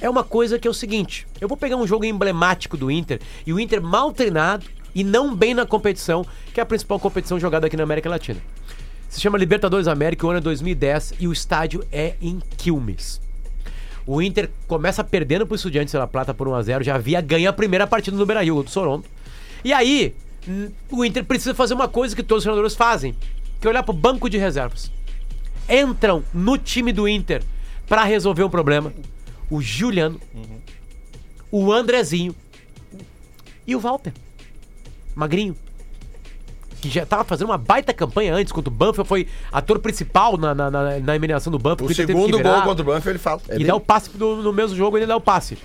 É 0.01 0.09
uma 0.09 0.25
coisa 0.25 0.59
que 0.59 0.67
é 0.67 0.71
o 0.71 0.73
seguinte: 0.73 1.27
eu 1.39 1.47
vou 1.47 1.55
pegar 1.55 1.77
um 1.77 1.87
jogo 1.87 2.07
emblemático 2.07 2.79
do 2.79 2.91
Inter 2.91 3.21
e 3.47 3.53
o 3.53 3.61
Inter 3.61 3.83
mal 3.83 4.11
treinado 4.11 4.65
e 4.95 5.05
não 5.05 5.37
bem 5.37 5.53
na 5.53 5.67
competição, 5.67 6.25
que 6.55 6.59
é 6.59 6.63
a 6.63 6.67
principal 6.67 6.99
competição 6.99 7.39
jogada 7.39 7.67
aqui 7.67 7.77
na 7.77 7.83
América 7.83 8.09
Latina. 8.09 8.41
Se 9.07 9.21
chama 9.21 9.37
Libertadores 9.37 9.87
América, 9.87 10.27
o 10.27 10.31
ano 10.31 10.39
é 10.39 10.41
2010 10.41 11.13
e 11.21 11.29
o 11.29 11.33
estádio 11.33 11.87
é 11.93 12.15
em 12.23 12.41
Quilmes. 12.57 13.21
O 14.07 14.23
Inter 14.23 14.49
começa 14.67 15.05
perdendo 15.05 15.47
pro 15.47 15.57
Estudiantes 15.57 15.93
da 15.93 16.07
Plata 16.07 16.33
por 16.33 16.49
1x0, 16.49 16.83
já 16.83 16.95
havia 16.95 17.21
ganho 17.21 17.51
a 17.51 17.53
primeira 17.53 17.87
partida 17.87 18.17
no 18.17 18.25
Beira-Rio, 18.25 18.63
do 18.63 18.71
Soronto. 18.71 19.07
E 19.63 19.75
aí, 19.75 20.15
O 20.91 21.05
Inter 21.05 21.23
precisa 21.23 21.55
fazer 21.55 21.75
uma 21.75 21.87
coisa 21.87 22.17
que 22.17 22.23
todos 22.23 22.41
os 22.41 22.45
treinadores 22.45 22.75
fazem, 22.75 23.15
que 23.61 23.67
é 23.67 23.71
olhar 23.71 23.83
pro 23.83 23.93
banco 23.93 24.31
de 24.31 24.39
reservas. 24.39 24.91
Entram 25.71 26.25
no 26.35 26.59
time 26.59 26.93
do 26.93 27.09
Inter 27.09 27.43
pra 27.87 28.05
resolver 28.05 28.43
um 28.43 28.51
problema. 28.51 28.93
O 29.49 29.61
Juliano, 29.61 30.21
o 31.51 31.73
Andrezinho 31.73 32.35
e 33.67 33.77
o 33.77 33.81
Walter. 33.81 34.13
Magrinho. 35.15 35.57
Que 36.81 36.89
já 36.89 37.05
tava 37.05 37.25
fazendo 37.25 37.49
uma 37.49 37.59
baita 37.59 37.93
campanha 37.93 38.35
antes 38.35 38.53
contra 38.53 38.73
o 38.73 38.75
Banfield, 38.75 39.07
foi 39.07 39.29
ator 39.53 39.79
principal 39.81 40.39
na, 40.39 40.55
na, 40.55 40.71
na, 40.71 40.99
na 40.99 41.13
eliminação 41.13 41.51
do 41.53 41.59
Banfield. 41.59 41.93
O 41.93 41.95
segundo 41.95 42.39
virar 42.39 42.55
gol 42.57 42.63
contra 42.63 42.83
o 42.83 42.87
Banfield 42.87 43.11
ele 43.11 43.19
fala. 43.19 43.43
É 43.49 43.59
e 43.59 43.65
dá 43.65 43.75
o 43.75 43.81
passe 43.81 44.11
no, 44.17 44.43
no 44.43 44.53
mesmo 44.53 44.77
jogo, 44.77 44.97
ele 44.97 45.07
dá 45.07 45.17
o 45.17 45.21
passe. 45.21 45.59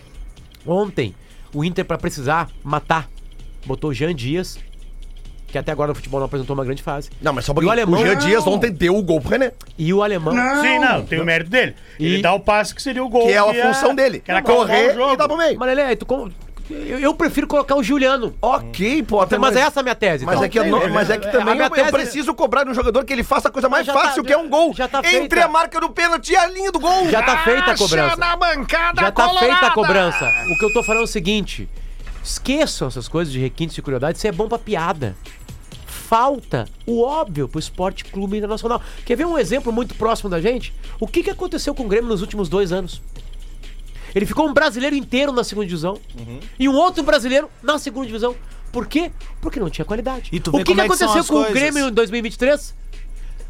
Ontem, 0.65 1.15
o 1.53 1.63
Inter, 1.63 1.85
pra 1.85 1.97
precisar 1.97 2.49
matar, 2.63 3.09
botou 3.65 3.93
Jean 3.93 4.13
Dias, 4.13 4.59
que 5.55 5.59
até 5.59 5.71
agora 5.71 5.87
no 5.89 5.95
futebol 5.95 6.19
não 6.19 6.25
apresentou 6.25 6.53
uma 6.53 6.65
grande 6.65 6.83
fase. 6.83 7.09
Não, 7.21 7.31
mas 7.31 7.45
só 7.45 7.53
um 7.53 7.61
E 7.63 7.65
o 7.65 7.71
alemão- 7.71 8.01
O 8.01 8.05
Jean 8.05 8.17
Dias 8.17 8.45
ontem 8.45 8.69
deu 8.71 8.97
o 8.97 9.01
gol 9.01 9.21
pro 9.21 9.29
René. 9.31 9.53
E 9.77 9.93
o 9.93 10.03
alemão. 10.03 10.33
Sim, 10.61 10.79
não, 10.79 11.01
tem 11.05 11.21
o 11.21 11.25
mérito 11.25 11.49
dele. 11.49 11.75
Ele 11.97 12.17
E- 12.17 12.21
dá 12.21 12.33
o 12.33 12.39
passe 12.41 12.75
que 12.75 12.81
seria 12.81 13.01
o 13.03 13.07
gol. 13.07 13.25
Que 13.25 13.31
é 13.31 13.37
a 13.37 13.53
função 13.67 13.95
dele. 13.95 14.19
Que 14.19 14.29
era 14.31 14.41
Correr 14.41 14.91
o 14.91 14.95
jogo. 14.95 15.13
e 15.13 15.17
dar 15.17 15.27
pro 15.29 15.37
meio. 15.37 15.57
Mas 15.57 15.69
ele 15.71 15.79
é, 15.81 15.95
tu 15.95 16.05
com- 16.05 16.29
eu, 16.69 16.99
eu 16.99 17.13
prefiro 17.13 17.47
colocar 17.47 17.75
o 17.75 17.81
Juliano. 17.83 18.35
Ok, 18.41 19.01
Potter. 19.03 19.39
Mas, 19.39 19.55
essa 19.55 19.79
é 19.79 19.81
a 19.81 19.83
minha 19.83 19.95
tese. 19.95 20.25
Mas 20.25 20.35
então. 20.35 20.45
é 20.45 20.49
que, 20.49 20.59
eu 20.59 20.65
não- 20.65 20.89
mas 20.89 21.09
é 21.09 21.17
que 21.17 21.27
A 21.27 21.31
também 21.31 21.57
eu, 21.57 21.63
eu 21.73 21.85
preciso 21.91 22.33
cobrar 22.33 22.65
de 22.65 22.71
um 22.71 22.73
jogador 22.73 23.05
que 23.05 23.13
ele 23.13 23.23
faça 23.23 23.47
a 23.47 23.51
coisa 23.51 23.69
mais 23.69 23.85
já 23.85 23.93
tá- 23.93 23.99
fácil, 24.01 24.23
que 24.25 24.33
é 24.33 24.37
um 24.37 24.49
gol. 24.49 24.73
já 24.73 24.89
tá 24.89 24.99
Entre 24.99 25.11
feita. 25.11 25.45
a 25.45 25.47
marca 25.47 25.79
do 25.79 25.89
pênalti 25.89 26.31
e 26.31 26.35
a 26.35 26.47
linha 26.47 26.71
do 26.71 26.79
gol. 26.79 27.09
Já 27.09 27.23
tá 27.23 27.37
feita 27.45 27.71
a 27.71 27.77
cobrança. 27.77 28.17
Na 28.17 28.35
bancada 28.35 29.01
Já 29.01 29.11
tá 29.11 29.23
colorada. 29.25 29.39
feita 29.53 29.67
a 29.67 29.71
cobrança. 29.71 30.33
O 30.49 30.57
que 30.59 30.65
eu 30.65 30.73
tô 30.73 30.83
falando 30.83 31.01
é 31.01 31.05
o 31.05 31.07
seguinte: 31.07 31.69
esqueçam 32.23 32.87
essas 32.87 33.07
coisas 33.07 33.31
de 33.31 33.39
requintes 33.39 33.75
de 33.75 33.81
curiosidade, 33.83 34.17
isso 34.17 34.27
é 34.27 34.31
bom 34.31 34.47
pra 34.49 34.57
piada. 34.57 35.15
Falta 36.07 36.65
o 36.85 37.01
óbvio 37.01 37.47
pro 37.47 37.59
Esporte 37.59 38.05
Clube 38.05 38.37
Internacional. 38.37 38.79
Quer 39.05 39.15
ver 39.15 39.25
um 39.25 39.37
exemplo 39.39 39.73
muito 39.73 39.95
próximo 39.95 40.29
da 40.29 40.39
gente? 40.39 40.71
O 40.99 41.07
que, 41.07 41.23
que 41.23 41.31
aconteceu 41.31 41.73
com 41.73 41.83
o 41.83 41.87
Grêmio 41.87 42.07
nos 42.09 42.21
últimos 42.21 42.47
dois 42.47 42.71
anos? 42.71 43.01
Ele 44.13 44.25
ficou 44.25 44.47
um 44.47 44.53
brasileiro 44.53 44.95
inteiro 44.95 45.31
na 45.31 45.43
segunda 45.43 45.65
divisão 45.67 45.99
e 46.59 46.69
um 46.69 46.75
outro 46.75 47.03
brasileiro 47.03 47.49
na 47.63 47.79
segunda 47.79 48.05
divisão. 48.05 48.35
Por 48.71 48.85
quê? 48.87 49.11
Porque 49.41 49.59
não 49.59 49.69
tinha 49.69 49.83
qualidade. 49.83 50.29
E 50.31 50.39
tu 50.39 50.51
o 50.51 50.57
que, 50.59 50.63
que 50.63 50.71
é 50.73 50.75
que 50.75 50.81
aconteceu 50.81 51.07
com 51.25 51.33
o 51.41 51.43
coisas. 51.45 51.53
Grêmio 51.53 51.87
em 51.89 51.91
2023? 51.91 52.75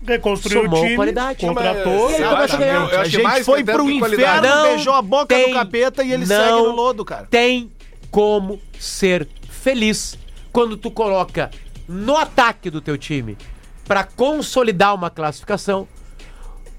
Reconstruiu 0.07 0.63
Somou 0.63 0.79
o 0.79 0.83
time, 0.83 0.95
qualidade. 0.95 1.39
contratou. 1.45 2.09
E 2.11 2.13
ele 2.15 2.23
começa 2.29 2.55
a 2.55 2.59
ganhar. 2.59 2.73
eu- 2.93 2.99
A 3.01 3.05
gente 3.05 3.43
foi 3.43 3.63
pro 3.63 3.83
inferno, 3.89 3.99
qualidade. 3.99 4.47
beijou 4.69 4.93
a 4.93 5.01
boca 5.01 5.35
tem- 5.35 5.49
do 5.49 5.53
capeta 5.53 6.03
e 6.03 6.11
ele 6.13 6.25
não 6.25 6.35
segue 6.37 6.51
no 6.51 6.71
lodo, 6.75 7.03
cara. 7.03 7.27
Tem 7.29 7.69
como 8.09 8.59
ser 8.79 9.27
feliz 9.49 10.17
quando 10.53 10.77
tu 10.77 10.89
coloca 10.89 11.49
no 11.87 12.17
ataque 12.17 12.69
do 12.69 12.81
teu 12.81 12.97
time 12.97 13.37
pra 13.85 14.03
consolidar 14.03 14.93
uma 14.95 15.09
classificação 15.09 15.87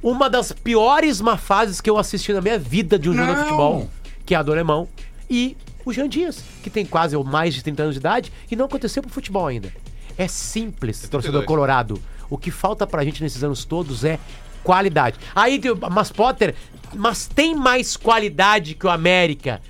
uma 0.02 0.28
das 0.30 0.52
piores 0.52 1.20
má 1.20 1.36
fases 1.36 1.80
que 1.80 1.90
eu 1.90 1.98
assisti 1.98 2.32
na 2.32 2.40
minha 2.40 2.58
vida 2.58 2.98
de 2.98 3.10
um 3.10 3.14
jogo 3.14 3.34
de 3.34 3.40
futebol, 3.40 3.90
que 4.24 4.34
é 4.34 4.38
a 4.38 4.42
do 4.42 4.52
alemão, 4.52 4.88
e 5.28 5.56
o 5.84 5.92
Jean 5.92 6.08
Dias, 6.08 6.44
que 6.62 6.70
tem 6.70 6.84
quase 6.84 7.16
ou 7.16 7.24
mais 7.24 7.54
de 7.54 7.62
30 7.62 7.82
anos 7.82 7.94
de 7.94 8.00
idade 8.00 8.32
e 8.50 8.54
não 8.54 8.66
aconteceu 8.66 9.02
pro 9.02 9.10
futebol 9.10 9.46
ainda. 9.46 9.72
É 10.16 10.28
simples, 10.28 11.00
torcedor 11.00 11.42
32. 11.42 11.46
colorado. 11.46 12.02
O 12.28 12.38
que 12.38 12.50
falta 12.50 12.86
pra 12.86 13.04
gente 13.04 13.22
nesses 13.22 13.42
anos 13.42 13.64
todos 13.64 14.04
é 14.04 14.18
qualidade. 14.62 15.18
Aí, 15.34 15.60
mas 15.90 16.10
Potter, 16.10 16.54
mas 16.94 17.26
tem 17.26 17.54
mais 17.54 17.96
qualidade 17.96 18.74
que 18.74 18.86
o 18.86 18.90
América? 18.90 19.60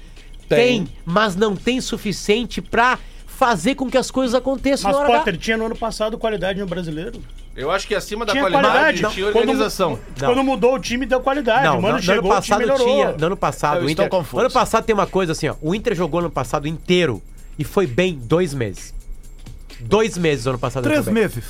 Tem, 0.49 0.85
Tem. 0.85 0.97
mas 1.05 1.35
não 1.35 1.57
tem 1.57 1.81
suficiente 1.81 2.63
pra 2.63 2.99
fazer 3.37 3.75
com 3.75 3.89
que 3.91 3.99
as 3.99 4.11
coisas 4.11 4.35
aconteçam 4.35 4.91
Mas 4.91 4.99
na 5.01 5.07
hora. 5.07 5.19
Potter 5.19 5.37
tinha 5.37 5.57
no 5.57 5.67
ano 5.67 5.77
passado 5.77 6.17
qualidade 6.17 6.59
no 6.59 6.67
brasileiro. 6.67 7.21
Eu 7.55 7.71
acho 7.71 7.87
que 7.87 7.95
acima 7.95 8.25
da 8.25 8.33
Tinha 8.33 8.45
qualidade, 8.45 8.73
qualidade. 9.01 9.15
tinha 9.15 9.27
Quando- 9.27 9.37
organização. 9.51 9.99
Quando, 10.19 10.43
mudou 10.43 10.75
o 10.75 10.79
time, 10.79 11.05
deu 11.07 11.21
qualidade. 11.21 11.65
Não, 11.65 11.79
o 11.79 11.83
Mano 11.83 11.95
no, 11.95 11.99
no 11.99 12.03
chegou, 12.03 12.31
ano 12.33 12.41
o 12.41 12.43
time 12.43 12.67
passado 12.67 12.85
tinha. 12.85 13.13
No 13.13 13.27
ano 13.27 13.37
passado, 13.37 13.81
Eu 13.81 13.87
o 13.87 13.91
Inter. 13.91 14.09
confuso. 14.09 14.37
No 14.37 14.41
ano 14.43 14.51
passado 14.53 14.85
tem 14.85 14.95
uma 14.95 15.07
coisa 15.07 15.33
assim, 15.33 15.49
ó. 15.49 15.55
O 15.61 15.75
Inter 15.75 15.95
jogou 15.95 16.21
no 16.21 16.27
ano 16.27 16.35
passado 16.35 16.67
inteiro 16.67 17.23
e 17.59 17.65
foi 17.65 17.87
bem 17.87 18.15
dois 18.15 18.55
meses. 18.55 18.95
Dois 19.81 20.17
meses 20.17 20.45
no 20.47 20.53
ano 20.53 20.59
passado. 20.59 20.85
Três 20.85 21.07
meses. 21.07 21.45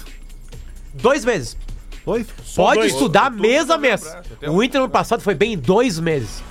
Dois 0.92 1.24
meses. 1.24 1.56
Oi? 2.04 2.26
Pode 2.54 2.80
dois. 2.80 2.92
estudar 2.92 3.30
mês 3.30 3.68
a 3.70 3.78
mês. 3.78 4.04
O 4.48 4.62
Inter 4.62 4.80
no 4.80 4.84
ano 4.86 4.92
passado 4.92 5.20
foi 5.20 5.34
bem 5.34 5.52
em 5.54 5.58
dois 5.58 5.98
meses. 6.00 6.42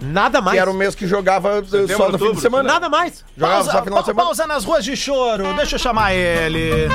Nada 0.00 0.40
mais. 0.40 0.54
Que 0.54 0.60
era 0.60 0.70
o 0.70 0.74
mês 0.74 0.94
que 0.94 1.06
jogava 1.06 1.58
eh, 1.58 1.62
só 1.62 2.08
no 2.08 2.12
fim 2.12 2.16
de 2.18 2.22
outubro, 2.24 2.40
semana. 2.40 2.72
Nada 2.72 2.88
mais. 2.88 3.24
Jogava 3.36 3.64
só 3.64 3.70
Pausa, 3.72 3.84
final 3.84 3.98
de 4.00 4.06
semana. 4.06 4.24
pausa 4.26 4.46
nas 4.46 4.64
ruas 4.64 4.84
de 4.84 4.96
choro. 4.96 5.52
Deixa 5.54 5.74
eu 5.76 5.78
chamar 5.78 6.14
ele. 6.14 6.88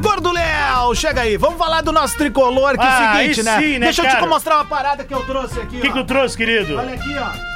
Gordo 0.00 0.32
Léo, 0.32 0.94
chega 0.94 1.22
aí. 1.22 1.36
Vamos 1.36 1.58
falar 1.58 1.80
do 1.82 1.92
nosso 1.92 2.16
tricolor, 2.16 2.76
que 2.76 2.84
é 2.84 2.88
Ah, 2.88 3.12
o 3.14 3.18
seguinte, 3.18 3.40
aí 3.40 3.44
né? 3.46 3.58
sim, 3.60 3.72
né, 3.78 3.86
Deixa 3.86 4.02
eu 4.02 4.06
cara? 4.06 4.20
te 4.22 4.28
mostrar 4.28 4.56
uma 4.56 4.64
parada 4.64 5.04
que 5.04 5.14
eu 5.14 5.24
trouxe 5.24 5.60
aqui, 5.60 5.78
O 5.78 5.80
que, 5.80 5.88
ó. 5.88 5.92
que 5.92 5.98
tu 5.98 6.04
trouxe, 6.04 6.36
querido? 6.36 6.76
Olha 6.76 6.94
aqui, 6.94 7.16
ó. 7.18 7.52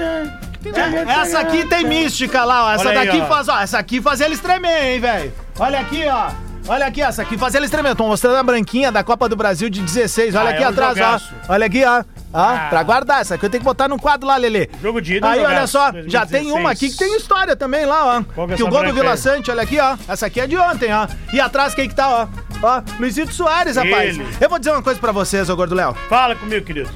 É, 0.00 1.20
essa 1.22 1.40
aqui 1.40 1.64
tem 1.66 1.84
mística 1.86 2.44
lá, 2.44 2.66
ó. 2.66 2.72
Essa 2.72 2.88
Olha 2.88 3.00
aí, 3.00 3.06
daqui 3.06 3.20
ó. 3.20 3.26
faz, 3.26 3.48
ó. 3.48 3.58
Essa 3.60 3.78
aqui 3.78 4.00
faz 4.00 4.20
eles 4.20 4.40
tremer, 4.40 4.94
hein, 4.94 5.00
velho. 5.00 5.32
Olha 5.58 5.80
aqui, 5.80 6.04
ó. 6.06 6.30
Olha 6.68 6.86
aqui, 6.86 7.00
essa 7.02 7.22
aqui 7.22 7.36
faz 7.38 7.54
eles 7.54 7.70
tremer. 7.70 7.90
Eu 7.90 7.96
tô 7.96 8.06
mostrando 8.06 8.36
a 8.36 8.42
branquinha 8.42 8.92
da 8.92 9.02
Copa 9.02 9.28
do 9.28 9.34
Brasil 9.36 9.68
de 9.70 9.80
16. 9.80 10.34
Olha 10.34 10.50
Ah, 10.50 10.52
aqui 10.52 10.62
é 10.62 10.66
um 10.66 10.70
atrás, 10.70 10.96
jogaço. 10.96 11.34
ó. 11.48 11.52
Olha 11.54 11.66
aqui, 11.66 11.82
ó. 11.84 12.04
Ó, 12.32 12.38
Ah. 12.38 12.66
pra 12.70 12.82
guardar. 12.82 13.20
Essa 13.20 13.34
aqui 13.34 13.46
eu 13.46 13.50
tenho 13.50 13.60
que 13.60 13.64
botar 13.64 13.88
no 13.88 13.98
quadro 13.98 14.26
lá, 14.28 14.36
Lelê. 14.36 14.68
Jogo 14.80 15.00
de 15.00 15.16
ida, 15.16 15.28
Aí, 15.28 15.40
olha 15.40 15.48
jogaço, 15.66 15.72
só, 15.72 15.86
já 16.06 16.24
2016. 16.24 16.30
tem 16.30 16.52
uma 16.52 16.70
aqui 16.70 16.90
que 16.90 16.96
tem 16.96 17.16
história 17.16 17.56
também 17.56 17.84
lá, 17.84 18.18
ó. 18.18 18.22
Qual 18.34 18.46
que 18.46 18.54
é 18.54 18.56
que 18.56 18.62
o 18.62 18.68
gol 18.68 18.84
do 18.84 18.92
Vila? 18.94 19.16
Sante, 19.16 19.50
olha 19.50 19.62
aqui, 19.62 19.78
ó. 19.80 19.96
Essa 20.08 20.26
aqui 20.26 20.40
é 20.40 20.46
de 20.46 20.56
ontem, 20.56 20.92
ó. 20.92 21.06
E 21.32 21.40
atrás 21.40 21.74
quem 21.74 21.88
que 21.88 21.94
tá, 21.94 22.08
ó? 22.08 22.28
Ó, 22.62 22.82
Luizito 22.98 23.32
Soares, 23.32 23.76
rapaz. 23.76 24.16
Ele. 24.18 24.26
Eu 24.40 24.48
vou 24.48 24.58
dizer 24.58 24.70
uma 24.70 24.82
coisa 24.82 25.00
pra 25.00 25.12
vocês, 25.12 25.48
ô 25.48 25.56
Gordo 25.56 25.74
Léo. 25.74 25.94
Fala 26.08 26.36
comigo, 26.36 26.64
querido. 26.64 26.90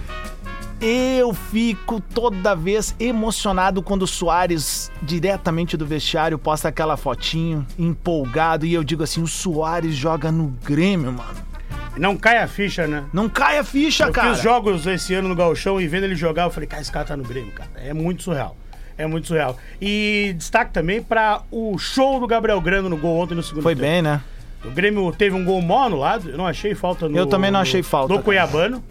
Eu 0.81 1.33
fico 1.33 1.99
toda 2.01 2.55
vez 2.55 2.95
emocionado 3.01 3.83
quando 3.83 4.03
o 4.03 4.07
Soares, 4.07 4.91
diretamente 5.01 5.77
do 5.79 5.87
vestiário, 5.87 6.39
posta 6.39 6.69
aquela 6.69 6.97
fotinho, 6.97 7.67
empolgado, 7.79 8.67
e 8.67 8.75
eu 8.75 8.85
digo 8.85 9.03
assim: 9.03 9.23
o 9.23 9.27
Soares 9.27 9.95
joga 9.95 10.31
no 10.31 10.49
Grêmio, 10.63 11.13
mano. 11.13 11.54
Não 11.97 12.17
cai 12.17 12.39
a 12.39 12.49
ficha, 12.49 12.87
né? 12.87 13.05
Não 13.13 13.29
cai 13.29 13.59
a 13.59 13.65
ficha, 13.65 14.05
Eu 14.05 14.13
cara. 14.13 14.35
fiz 14.35 14.43
jogos 14.43 14.87
esse 14.87 15.15
ano 15.15 15.29
no 15.29 15.35
Galchão 15.37 15.81
e 15.81 15.87
vendo 15.87 16.05
ele 16.05 16.17
jogar, 16.17 16.45
eu 16.45 16.51
falei, 16.51 16.69
cara, 16.69 16.83
esse 16.83 16.91
cara 16.91 17.05
tá 17.05 17.17
no 17.17 17.23
Grêmio, 17.23 17.53
cara. 17.53 17.71
É 17.77 17.95
muito 17.95 18.23
surreal. 18.25 18.57
É 18.99 19.07
muito 19.07 19.27
surreal. 19.29 19.57
E 19.81 20.35
destaque 20.37 20.73
também 20.73 21.03
pra 21.03 21.43
o 21.51 21.77
show 21.79 22.19
do 22.21 22.27
Gabriel 22.27 22.61
Grano 22.61 22.89
no 22.89 22.97
gol 22.97 23.19
ontem 23.19 23.35
no 23.35 23.43
segundo 23.43 23.63
Foi 23.63 23.75
tempo. 23.75 23.87
bem, 23.87 24.03
né? 24.03 24.21
O 24.65 24.71
Grêmio 24.71 25.13
teve 25.13 25.37
um 25.37 25.45
gol 25.45 25.61
mó 25.61 25.85
anulado, 25.85 26.31
eu 26.31 26.39
não 26.39 26.47
achei 26.47 26.75
falta 26.75 27.09
no... 27.09 27.17
Eu 27.17 27.27
também 27.27 27.51
não 27.51 27.61
achei 27.61 27.83
falta, 27.83 28.15
No. 28.15 28.23
Cuiabano. 28.23 28.83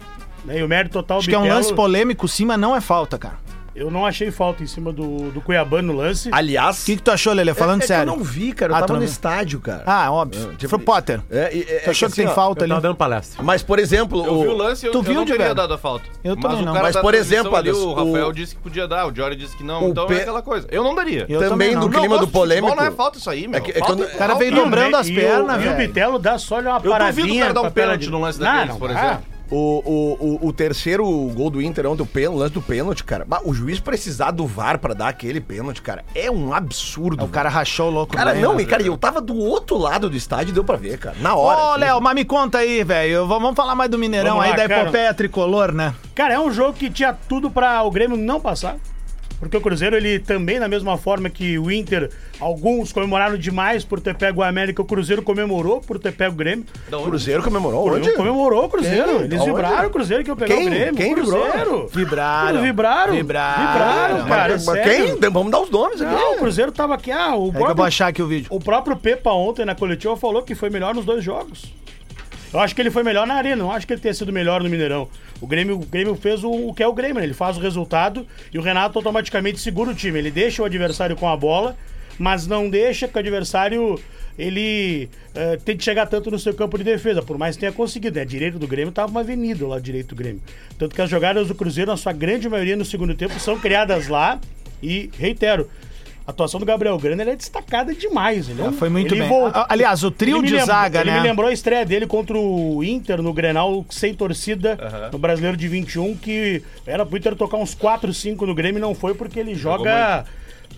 Né, 0.44 0.60
e 0.60 0.62
o 0.62 0.68
mérito 0.68 0.92
total 0.92 1.18
Acho 1.18 1.28
que 1.28 1.34
é 1.34 1.38
um 1.38 1.48
lance 1.48 1.72
polêmico, 1.74 2.28
sim, 2.28 2.44
mas 2.44 2.58
não 2.58 2.76
é 2.76 2.80
falta, 2.80 3.18
cara. 3.18 3.36
Eu 3.74 3.90
não 3.90 4.06
achei 4.06 4.30
falta 4.30 4.62
em 4.62 4.66
cima 4.66 4.92
do, 4.92 5.30
do 5.32 5.40
Cuiabano 5.40 5.92
no 5.92 5.98
lance. 5.98 6.28
Aliás, 6.32 6.82
O 6.82 6.86
que, 6.86 6.96
que 6.96 7.02
tu 7.02 7.10
achou, 7.10 7.32
Lelê? 7.32 7.52
Falando 7.54 7.80
é, 7.80 7.84
é 7.84 7.86
sério. 7.88 8.04
que 8.04 8.10
eu 8.12 8.16
não 8.18 8.24
vi, 8.24 8.52
cara. 8.52 8.72
Eu 8.72 8.76
Ah, 8.76 8.80
tava 8.82 8.98
no 9.00 9.04
estádio, 9.04 9.58
cara. 9.60 9.82
Ah, 9.84 10.12
óbvio. 10.12 10.54
tipo, 10.56 10.68
Foi 10.68 10.78
Potter. 10.78 11.20
É, 11.30 11.58
é, 11.58 11.62
Tu 11.80 11.90
achou 11.90 12.08
que, 12.08 12.12
assim, 12.12 12.22
tem 12.22 12.30
ó, 12.30 12.34
falta 12.34 12.60
Eu 12.60 12.64
ali? 12.64 12.70
tava 12.70 12.80
dando 12.82 12.94
palestra. 12.96 13.42
Mas, 13.42 13.62
por 13.64 13.78
exemplo, 13.80 14.24
Eu 14.24 14.40
vi 14.42 14.46
o 14.48 14.52
o, 14.52 14.56
lance 14.56 14.84
e 14.84 14.88
eu, 14.88 14.92
Tu 14.92 14.98
eu 14.98 15.02
viu, 15.02 15.14
não 15.14 15.24
teria 15.24 15.38
Diver? 15.40 15.54
dado 15.54 15.74
a 15.74 15.78
falta. 15.78 16.04
Eu 16.22 16.34
mas 16.36 16.42
também 16.42 16.62
o 16.62 16.66
não. 16.66 16.72
cara 16.72 16.84
Mas, 16.86 16.96
por 16.96 17.14
exemplo, 17.14 17.56
ali, 17.56 17.70
o 17.72 17.92
Rafael 17.94 18.28
o- 18.28 18.32
disse 18.32 18.54
que 18.54 18.62
podia 18.62 18.86
dar, 18.86 19.06
o 19.08 19.14
Jory 19.14 19.34
disse 19.34 19.56
que 19.56 19.64
não, 19.64 19.86
o 19.86 19.88
então 19.90 20.06
Pe- 20.06 20.14
é 20.14 20.22
aquela 20.22 20.42
coisa. 20.42 20.68
Eu 20.70 20.84
não 20.84 20.94
daria. 20.94 21.26
Eu 21.28 21.40
também 21.48 21.74
no 21.74 21.90
clima 21.90 22.16
do 22.18 22.28
polêmico. 22.28 22.74
Não 22.76 22.84
é 22.84 22.90
falta 22.92 23.18
isso 23.18 23.28
aí, 23.28 23.48
meu. 23.48 23.60
É 23.60 23.70
é 23.78 23.82
O 23.82 24.18
cara 24.18 24.34
veio 24.34 24.52
o 24.52 24.56
dobrando 24.56 24.96
as 24.96 25.08
o- 25.08 25.14
pernas, 25.14 25.56
E 25.56 25.58
o 25.58 25.62
velho. 25.72 25.76
Bitelo 25.88 26.18
dá 26.20 26.38
só 26.38 26.60
uma 26.60 26.74
duvido 26.74 26.88
o 26.88 26.92
paradinha. 26.92 27.40
cara 27.42 27.54
dar 27.54 27.62
um 27.62 27.70
pênalti 27.70 28.00
de- 28.02 28.10
no 28.10 28.20
lance 28.20 28.38
daqueles, 28.38 28.68
não 28.68 28.78
por 28.78 28.90
exemplo. 28.90 29.33
O, 29.50 29.56
o, 29.56 30.38
o, 30.44 30.48
o 30.48 30.52
terceiro 30.52 31.04
gol 31.34 31.50
do 31.50 31.60
Inter 31.60 31.86
ontem, 31.86 32.02
o, 32.02 32.06
pen- 32.06 32.28
o 32.28 32.34
lance 32.36 32.54
do 32.54 32.62
pênalti, 32.62 33.04
cara. 33.04 33.24
bah, 33.24 33.40
O 33.44 33.52
juiz 33.52 33.78
precisar 33.78 34.30
do 34.30 34.46
VAR 34.46 34.78
pra 34.78 34.94
dar 34.94 35.08
aquele 35.08 35.40
pênalti, 35.40 35.82
cara, 35.82 36.04
é 36.14 36.30
um 36.30 36.52
absurdo. 36.52 37.24
O 37.24 37.28
cara 37.28 37.48
rachou 37.48 37.88
o 37.88 37.90
louco. 37.90 38.16
Cara, 38.16 38.32
bem, 38.32 38.42
não, 38.42 38.54
né? 38.54 38.62
e 38.62 38.66
cara, 38.66 38.82
eu 38.82 38.96
tava 38.96 39.20
do 39.20 39.36
outro 39.36 39.76
lado 39.76 40.08
do 40.08 40.16
estádio 40.16 40.50
e 40.50 40.54
deu 40.54 40.64
pra 40.64 40.76
ver, 40.76 40.98
cara. 40.98 41.16
Na 41.20 41.34
hora. 41.34 41.58
Ô, 41.60 41.70
assim. 41.72 41.80
Léo, 41.80 42.00
mas 42.00 42.14
me 42.14 42.24
conta 42.24 42.58
aí, 42.58 42.82
velho. 42.82 43.26
Vamos 43.26 43.54
falar 43.54 43.74
mais 43.74 43.90
do 43.90 43.98
Mineirão 43.98 44.30
Vamos 44.38 44.44
aí, 44.44 44.50
lá, 44.50 44.56
da 44.56 44.68
cara. 44.68 44.82
epopeia 44.82 45.14
tricolor, 45.14 45.72
né? 45.72 45.94
Cara, 46.14 46.34
é 46.34 46.40
um 46.40 46.50
jogo 46.50 46.72
que 46.72 46.88
tinha 46.90 47.12
tudo 47.12 47.50
pra 47.50 47.82
o 47.82 47.90
Grêmio 47.90 48.16
não 48.16 48.40
passar. 48.40 48.76
Porque 49.38 49.56
o 49.56 49.60
Cruzeiro, 49.60 49.94
ele 49.96 50.18
também, 50.18 50.58
da 50.58 50.68
mesma 50.68 50.96
forma 50.96 51.28
que 51.28 51.58
o 51.58 51.70
Inter, 51.70 52.10
alguns 52.40 52.92
comemoraram 52.92 53.36
demais 53.36 53.84
por 53.84 54.00
ter 54.00 54.14
pego 54.14 54.40
o 54.40 54.44
América, 54.44 54.80
o 54.80 54.84
Cruzeiro 54.84 55.22
comemorou 55.22 55.80
por 55.80 55.98
ter 55.98 56.12
pego 56.12 56.32
o 56.32 56.36
Grêmio. 56.36 56.64
O 56.90 57.02
Cruzeiro 57.02 57.42
comemorou 57.42 57.80
O 57.80 57.86
onde? 57.88 57.94
Cruzeiro 57.96 58.16
comemorou 58.16 58.64
o 58.64 58.68
Cruzeiro. 58.68 59.06
Quem? 59.16 59.20
Eles 59.24 59.40
Aonde? 59.40 59.52
vibraram 59.52 59.88
o 59.88 59.90
Cruzeiro 59.90 60.24
que 60.24 60.30
eu 60.30 60.36
peguei 60.36 60.56
o 60.56 60.70
Grêmio. 60.70 60.94
Quem 60.94 61.12
o 61.12 61.16
vibrou? 61.16 61.42
Cruzeiro. 61.42 61.88
Vibraram. 61.92 62.62
Vibraram. 62.62 63.12
Vibraram. 63.14 63.66
Vibraram, 63.66 64.26
cara. 64.26 64.52
Mas 64.54 64.62
sério. 64.64 65.18
quem? 65.18 65.30
Vamos 65.30 65.52
dar 65.52 65.60
os 65.60 65.70
nomes 65.70 66.00
aqui. 66.00 66.14
Não, 66.14 66.34
o 66.34 66.38
Cruzeiro 66.38 66.72
tava 66.72 66.94
aqui. 66.94 67.10
Ah, 67.12 67.34
o 67.36 67.48
É 67.48 67.50
que 67.50 67.56
eu 67.56 67.60
vou 67.60 67.64
próprio, 67.66 67.84
achar 67.84 68.06
aqui 68.08 68.22
o 68.22 68.26
vídeo. 68.26 68.46
o 68.50 68.60
próprio 68.60 68.96
Pepa 68.96 69.30
ontem 69.32 69.64
na 69.66 69.74
coletiva 69.74 70.16
falou 70.16 70.42
que 70.42 70.54
foi 70.54 70.70
melhor 70.70 70.94
nos 70.94 71.04
dois 71.04 71.22
jogos. 71.22 71.64
Eu 72.54 72.60
acho 72.60 72.72
que 72.72 72.80
ele 72.80 72.90
foi 72.90 73.02
melhor 73.02 73.26
na 73.26 73.34
arena, 73.34 73.56
não 73.56 73.72
acho 73.72 73.84
que 73.84 73.92
ele 73.92 74.00
tenha 74.00 74.14
sido 74.14 74.32
melhor 74.32 74.62
no 74.62 74.70
Mineirão. 74.70 75.08
O 75.40 75.46
Grêmio, 75.46 75.74
o 75.74 75.84
Grêmio 75.84 76.14
fez 76.14 76.44
o, 76.44 76.68
o 76.68 76.72
que 76.72 76.84
é 76.84 76.86
o 76.86 76.92
Grêmio, 76.92 77.16
né? 77.16 77.24
ele 77.24 77.34
faz 77.34 77.56
o 77.56 77.60
resultado 77.60 78.24
e 78.52 78.58
o 78.58 78.62
Renato 78.62 78.96
automaticamente 78.96 79.58
segura 79.58 79.90
o 79.90 79.94
time. 79.94 80.20
Ele 80.20 80.30
deixa 80.30 80.62
o 80.62 80.64
adversário 80.64 81.16
com 81.16 81.28
a 81.28 81.36
bola, 81.36 81.76
mas 82.16 82.46
não 82.46 82.70
deixa 82.70 83.08
que 83.08 83.16
o 83.16 83.18
adversário 83.18 83.98
ele 84.38 85.08
tente 85.64 85.82
chegar 85.82 86.06
tanto 86.06 86.30
no 86.30 86.38
seu 86.38 86.54
campo 86.54 86.78
de 86.78 86.84
defesa, 86.84 87.22
por 87.22 87.36
mais 87.36 87.56
que 87.56 87.60
tenha 87.60 87.72
conseguido. 87.72 88.14
Né? 88.14 88.22
A 88.22 88.24
direita 88.24 88.56
do 88.56 88.68
Grêmio 88.68 88.90
estava 88.90 89.10
uma 89.10 89.20
avenida 89.20 89.66
lá 89.66 89.80
direito 89.80 90.14
do 90.14 90.16
Grêmio. 90.16 90.40
Tanto 90.78 90.94
que 90.94 91.02
as 91.02 91.10
jogadas 91.10 91.48
do 91.48 91.56
Cruzeiro, 91.56 91.90
na 91.90 91.96
sua 91.96 92.12
grande 92.12 92.48
maioria 92.48 92.76
no 92.76 92.84
segundo 92.84 93.16
tempo, 93.16 93.38
são 93.40 93.58
criadas 93.58 94.06
lá 94.06 94.40
e, 94.80 95.10
reitero, 95.18 95.68
a 96.26 96.30
atuação 96.30 96.58
do 96.58 96.64
Gabriel 96.66 96.96
Grana 96.98 97.22
ele 97.22 97.30
é 97.32 97.36
destacada 97.36 97.94
demais. 97.94 98.48
Ele 98.48 98.62
é 98.62 98.64
um- 98.64 98.72
Foi 98.72 98.88
muito 98.88 99.12
ele 99.14 99.20
bem. 99.20 99.28
voltou- 99.28 99.60
A- 99.62 99.66
Aliás, 99.70 100.02
o 100.02 100.10
trio 100.10 100.38
ele 100.38 100.46
de 100.46 100.52
lembra- 100.54 100.66
zaga, 100.66 101.00
ele 101.00 101.10
né? 101.10 101.20
me 101.20 101.22
lembrou 101.28 101.48
a 101.48 101.52
estreia 101.52 101.84
dele 101.84 102.06
contra 102.06 102.36
o 102.38 102.82
Inter 102.82 103.20
no 103.22 103.32
Grenal 103.32 103.84
sem 103.90 104.14
torcida 104.14 104.78
Aham. 104.80 105.10
no 105.12 105.18
Brasileiro 105.18 105.56
de 105.56 105.68
21, 105.68 106.16
que 106.16 106.62
era 106.86 107.04
pro 107.04 107.16
Inter 107.18 107.34
tocar 107.36 107.56
uns 107.58 107.74
4, 107.74 108.12
5 108.14 108.46
no 108.46 108.54
Grêmio 108.54 108.78
e 108.78 108.80
não 108.80 108.94
foi 108.94 109.14
porque 109.14 109.38
ele 109.38 109.54
Jogou 109.54 109.78
joga. 109.86 110.24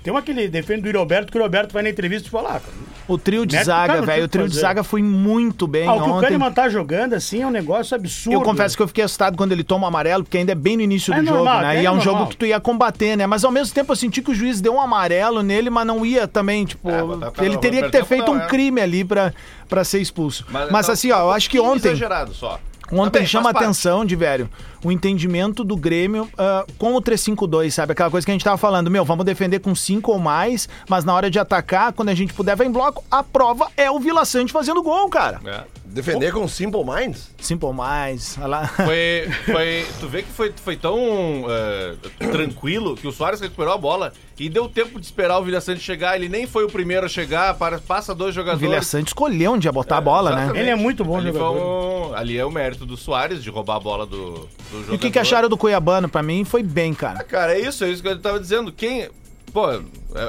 Tem 0.03 0.13
uma 0.13 0.23
que 0.23 0.31
ele 0.31 0.49
defende 0.49 0.83
do 0.83 0.87
Yuri 0.89 0.99
Alberto, 0.99 1.33
que 1.33 1.37
o 1.37 1.39
Yuri 1.39 1.47
Alberto 1.47 1.73
vai 1.73 1.83
na 1.83 1.91
entrevista 1.91 2.29
e 2.29 2.31
fala: 2.31 2.57
ah, 2.57 2.71
O 3.09 3.19
trio 3.19 3.45
de 3.45 3.57
o 3.57 3.65
zaga, 3.65 4.03
velho. 4.03 4.25
O 4.25 4.29
que 4.29 4.33
trio 4.33 4.49
de 4.49 4.57
zaga 4.57 4.83
foi 4.83 5.03
muito 5.03 5.67
bem 5.67 5.89
ah, 5.89 5.95
o 5.95 6.03
que 6.03 6.09
o 6.09 6.13
ontem. 6.13 6.27
Kahneman 6.27 6.53
tá 6.53 6.69
jogando 6.69 7.15
assim 7.15 7.43
é 7.43 7.47
um 7.47 7.51
negócio 7.51 7.95
absurdo. 7.95 8.35
Eu 8.35 8.43
confesso 8.43 8.77
que 8.77 8.83
eu 8.83 8.89
fiquei 8.89 9.05
assustado 9.05 9.37
quando 9.37 9.53
ele 9.53 9.65
toma 9.65 9.85
o 9.85 9.89
amarelo, 9.89 10.25
porque 10.25 10.39
ainda 10.39 10.53
é 10.53 10.55
bem 10.55 10.77
no 10.77 10.83
início 10.83 11.13
É 11.13 11.19
do 11.19 11.25
normal, 11.25 11.55
jogo, 11.55 11.67
né? 11.67 11.75
E 11.77 11.79
é 11.81 11.85
é 11.85 11.91
um 11.91 12.01
jogo 12.01 12.27
que 12.27 12.37
tu 12.37 12.47
ia 12.47 12.61
combater, 12.61 13.17
né? 13.17 13.27
Mas 13.27 13.45
ao 13.45 13.51
mesmo 13.51 13.75
tempo 13.75 13.93
eu 13.93 13.97
senti 13.97 14.23
que 14.23 14.31
o 14.31 14.35
juiz 14.35 14.61
deu 14.61 14.75
um 14.75 14.81
amarelo 14.81 15.43
nele, 15.43 15.71
mas 15.71 15.87
não 15.87 16.05
ia 16.05 16.27
também, 16.29 16.65
tipo. 16.65 16.91
É, 16.91 17.03
o 17.03 17.21
ele 17.43 17.59
teria 17.59 17.83
que 17.83 17.91
ter 17.91 18.05
feito 18.05 18.31
um 18.31 18.41
crime 18.47 18.81
ali 18.81 19.05
pra, 19.05 19.33
pra 19.69 19.85
ser 19.85 20.01
expulso. 20.01 20.45
Mas, 20.51 20.69
então, 20.69 20.93
assim, 20.93 21.11
ó, 21.11 21.21
eu 21.21 21.31
acho 21.33 21.51
que 21.51 21.59
um 21.61 21.65
ontem. 21.65 21.89
exagerado 21.89 22.35
só. 22.35 22.61
Ontem 22.93 23.11
Também, 23.11 23.27
chama 23.27 23.51
atenção, 23.51 24.05
de 24.05 24.15
velho, 24.15 24.49
o 24.87 24.93
entendimento 24.93 25.65
do 25.65 25.77
Grêmio 25.77 26.29
ah, 26.39 26.65
com 26.79 26.95
o 26.95 27.03
3-5-2, 27.03 27.71
sabe? 27.71 27.93
Aquela 27.93 28.11
coisa 28.11 28.25
que 28.25 28.31
a 28.31 28.35
gente 28.35 28.45
tava 28.45 28.57
falando, 28.57 28.91
meu, 28.91 29.05
vamos 29.05 29.25
defender 29.25 29.59
com 29.59 29.75
5 29.75 30.13
ou 30.13 30.19
mais, 30.19 30.69
mas 30.89 31.05
na 31.05 31.15
hora 31.15 31.31
de 31.31 31.39
atacar, 31.39 31.93
quando 31.93 32.09
a 32.11 32.15
gente 32.15 32.33
puder, 32.33 32.55
vai 32.57 32.67
em 32.67 32.73
bloco. 32.73 33.05
A 33.11 33.23
prova 33.23 33.69
é 33.77 33.91
o 33.91 33.99
Vila 33.99 34.25
Sante 34.25 34.53
fazendo 34.53 34.83
gol, 34.83 35.09
cara. 35.09 35.41
É. 35.45 35.65
Defender 35.87 36.33
com 36.33 36.47
Simple 36.47 36.85
Minds? 36.85 37.31
Simple 37.41 37.73
mais, 37.73 38.37
olha 38.39 38.47
lá. 38.49 38.67
Foi, 38.69 39.29
foi, 39.47 39.87
tu 39.99 40.09
vê 40.09 40.23
que 40.23 40.29
foi, 40.31 40.53
foi 40.63 40.77
tão 40.77 40.99
eh, 41.49 41.95
tranquilo 42.31 42.97
que 42.97 43.07
o 43.07 43.13
Soares 43.13 43.41
recuperou 43.41 43.73
a 43.73 43.79
bola 43.79 44.13
e 44.39 44.51
deu 44.51 44.69
tempo 44.69 45.01
de 45.01 45.07
esperar 45.07 45.39
o 45.39 45.45
Vilha 45.45 45.61
Sante 45.61 45.81
chegar. 45.81 46.17
Ele 46.17 46.29
nem 46.29 46.47
foi 46.47 46.65
o 46.65 46.69
primeiro 46.69 47.07
a 47.07 47.09
chegar, 47.09 47.55
para, 47.55 47.79
passa 47.79 48.15
dois 48.15 48.33
O 48.33 48.35
jogadores. 48.35 48.61
Vila 48.61 48.83
Sante 48.83 49.09
escolheu 49.09 49.53
onde 49.53 49.67
ia 49.69 49.73
botar 49.73 49.97
a 49.99 50.01
bola, 50.01 50.31
né? 50.31 50.37
Exatamente. 50.43 50.63
Ele 50.63 50.71
é 50.71 50.75
muito 50.77 51.03
bom 51.05 51.17
ali 51.17 51.33
jogador. 51.33 52.11
um- 52.11 52.15
ali 52.15 52.37
é 52.37 52.45
o 52.45 52.51
mérito 52.51 52.85
do 52.85 52.97
Soares 52.97 53.43
de 53.43 53.49
roubar 53.49 53.77
a 53.77 53.81
bola 53.81 54.05
do, 54.05 54.47
do 54.71 54.76
jogador. 54.79 54.95
E 54.95 54.97
o 54.97 54.99
que, 54.99 55.11
que 55.11 55.19
acharam 55.19 55.49
do 55.49 55.57
Cuiabano? 55.57 56.09
Pra 56.09 56.23
mim 56.23 56.45
foi 56.45 56.63
bem, 56.63 56.95
cara. 56.95 57.23
Cara, 57.25 57.55
é 57.55 57.61
isso, 57.61 57.85
é 57.85 57.91
isso 57.91 58.03
que 58.03 58.09
eu 58.09 58.19
tava 58.21 58.41
dizendo. 58.41 58.73
Quem. 58.73 59.09
Pô, 59.53 59.67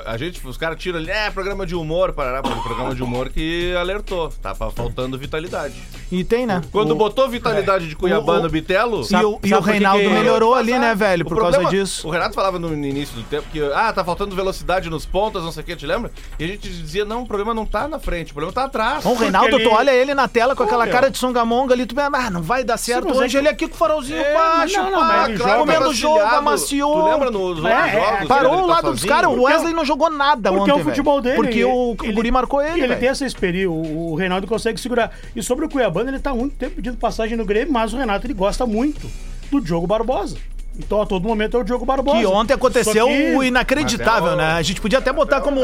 a 0.06 0.18
gente, 0.18 0.46
os 0.48 0.56
caras 0.58 0.80
tiram 0.80 1.00
ali, 1.00 1.10
é 1.10 1.30
programa 1.30 1.66
de 1.66 1.76
humor, 1.76 2.14
parará, 2.14 2.40
o 2.40 2.64
programa 2.64 2.96
de 2.96 3.04
humor 3.04 3.30
que 3.30 3.76
alertou. 3.76 4.30
Tava 4.42 4.72
faltando 4.72 5.18
vitalidade. 5.18 5.76
E 6.10 6.24
tem, 6.24 6.46
né? 6.46 6.62
Quando 6.72 6.92
O- 6.92 6.96
botou 6.96 7.28
vitalidade 7.28 7.90
de 7.90 7.96
Cuiabano 7.96 8.44
o- 8.44 8.46
o- 8.46 8.50
Bitelo. 8.50 9.02
E 9.02 9.16
o, 9.26 9.40
e 9.44 9.50
Sabe 9.50 9.62
o 9.62 9.66
Reinaldo 9.66 10.04
que- 10.04 10.10
melhorou 10.10 10.56
ali, 10.56 10.80
né, 10.80 10.96
velho, 10.96 11.26
O 11.26 11.28
por 11.28 11.38
causa 11.40 11.58
problema- 11.60 11.70
disso. 11.84 12.08
O 12.08 12.12
Renato 12.12 12.34
falava 12.36 12.58
no 12.58 12.74
início 12.74 13.16
do 13.18 13.24
tempo 13.24 13.48
que, 13.52 13.62
ah, 13.74 13.92
tá 13.92 14.06
faltando 14.06 14.34
velocidade 14.34 14.90
nos 14.90 15.06
pontas, 15.06 15.44
não 15.44 15.52
sei 15.52 15.64
o 15.64 15.66
que, 15.66 15.76
te 15.76 15.86
lembra? 15.86 16.10
E 16.40 16.46
a 16.46 16.48
gente 16.48 16.70
dizia, 16.70 17.04
não, 17.04 17.24
o 17.24 17.28
problema 17.28 17.54
não 17.54 17.66
tá 17.66 17.86
na 17.90 18.00
frente, 18.00 18.32
o 18.32 18.34
problema 18.34 18.54
tá 18.54 18.64
atrás. 18.64 19.04
Bom, 19.04 19.12
o 19.12 19.16
Reinaldo, 19.18 19.58
ele- 19.58 19.64
tu 19.66 19.70
olha 19.76 19.92
ele 19.92 20.14
na 20.14 20.30
tela 20.30 20.56
com 20.56 20.64
aquela 20.64 20.86
meu. 20.86 20.94
cara 20.94 21.12
de 21.12 21.18
songamonga 21.18 21.74
ali, 21.74 21.86
tu 21.86 21.94
vê, 21.94 22.04
ah, 22.04 22.30
não 22.30 22.42
vai 22.42 22.64
dar 22.64 22.78
certo 22.78 23.10
mas 23.10 23.18
é 23.18 23.24
hoje. 23.26 23.38
Ele 23.38 23.50
aqui 23.50 23.68
com 23.68 23.76
o 23.76 23.78
farolzinho 23.78 24.18
É, 24.22 24.34
baixo, 24.34 24.78
não, 24.78 24.92
não, 24.92 25.00
pá, 25.00 25.08
mas 25.08 25.30
ele 25.30 25.38
joga 25.40 25.58
comendo 25.58 25.90
o 25.90 25.94
jogo, 25.94 26.20
amaciou. 26.22 27.02
Tu 27.04 27.12
lembra 27.12 27.32
nos 27.32 27.42
outros 27.42 27.66
É, 27.66 27.70
é, 27.74 27.92
jogos? 28.12 28.28
Parou 28.30 28.54
o 28.54 28.62
tá 28.62 28.66
lado 28.76 28.96
caras, 29.08 29.30
o 29.32 29.36
Porque- 29.36 29.46
Wesley 29.54 29.74
não 29.74 29.86
jogou 29.86 30.10
nada 30.10 30.50
Porque 30.52 30.72
ontem, 30.72 30.80
é 30.80 30.84
o 30.84 30.86
futebol 30.86 31.22
dele. 31.22 31.36
Porque 31.36 31.64
o, 31.66 31.70
o 31.94 31.98
ele- 32.04 32.14
Guri 32.14 32.32
marcou 32.32 32.62
ele, 32.62 32.80
ele 32.80 32.88
velho. 32.88 33.00
tem 33.00 33.10
essa 33.10 33.26
experiência, 33.26 33.70
o, 33.72 34.12
o 34.12 34.16
Reinaldo 34.16 34.46
consegue 34.48 34.80
segurar. 34.80 35.12
E 35.36 35.42
sobre 35.42 35.66
o 35.66 35.70
Cuiabano, 35.70 36.10
ele 36.10 36.20
tá 36.20 36.34
muito 36.34 36.56
tempo 36.56 36.76
pedindo 36.76 36.98
passagem 36.98 37.38
no 37.38 37.46
Grêmio, 37.46 37.74
mas 37.74 37.94
o 37.94 37.98
Renato 37.98 38.26
ele 38.28 38.34
gosta 38.34 38.66
muito 38.66 39.10
do 39.52 39.60
Diogo 39.62 39.88
Barbosa. 39.88 40.38
Então 40.80 41.02
a 41.02 41.06
todo 41.06 41.28
momento 41.28 41.58
é 41.58 41.60
o 41.60 41.64
Diogo 41.64 41.86
Barbosa. 41.86 42.20
Que 42.20 42.26
ontem 42.28 42.54
aconteceu 42.54 43.08
que- 43.08 43.36
o 43.36 43.44
inacreditável, 43.44 44.34
é 44.34 44.36
né? 44.36 44.52
A 44.54 44.62
gente 44.62 44.80
podia 44.80 45.00
até 45.00 45.12
botar 45.12 45.42
como. 45.42 45.60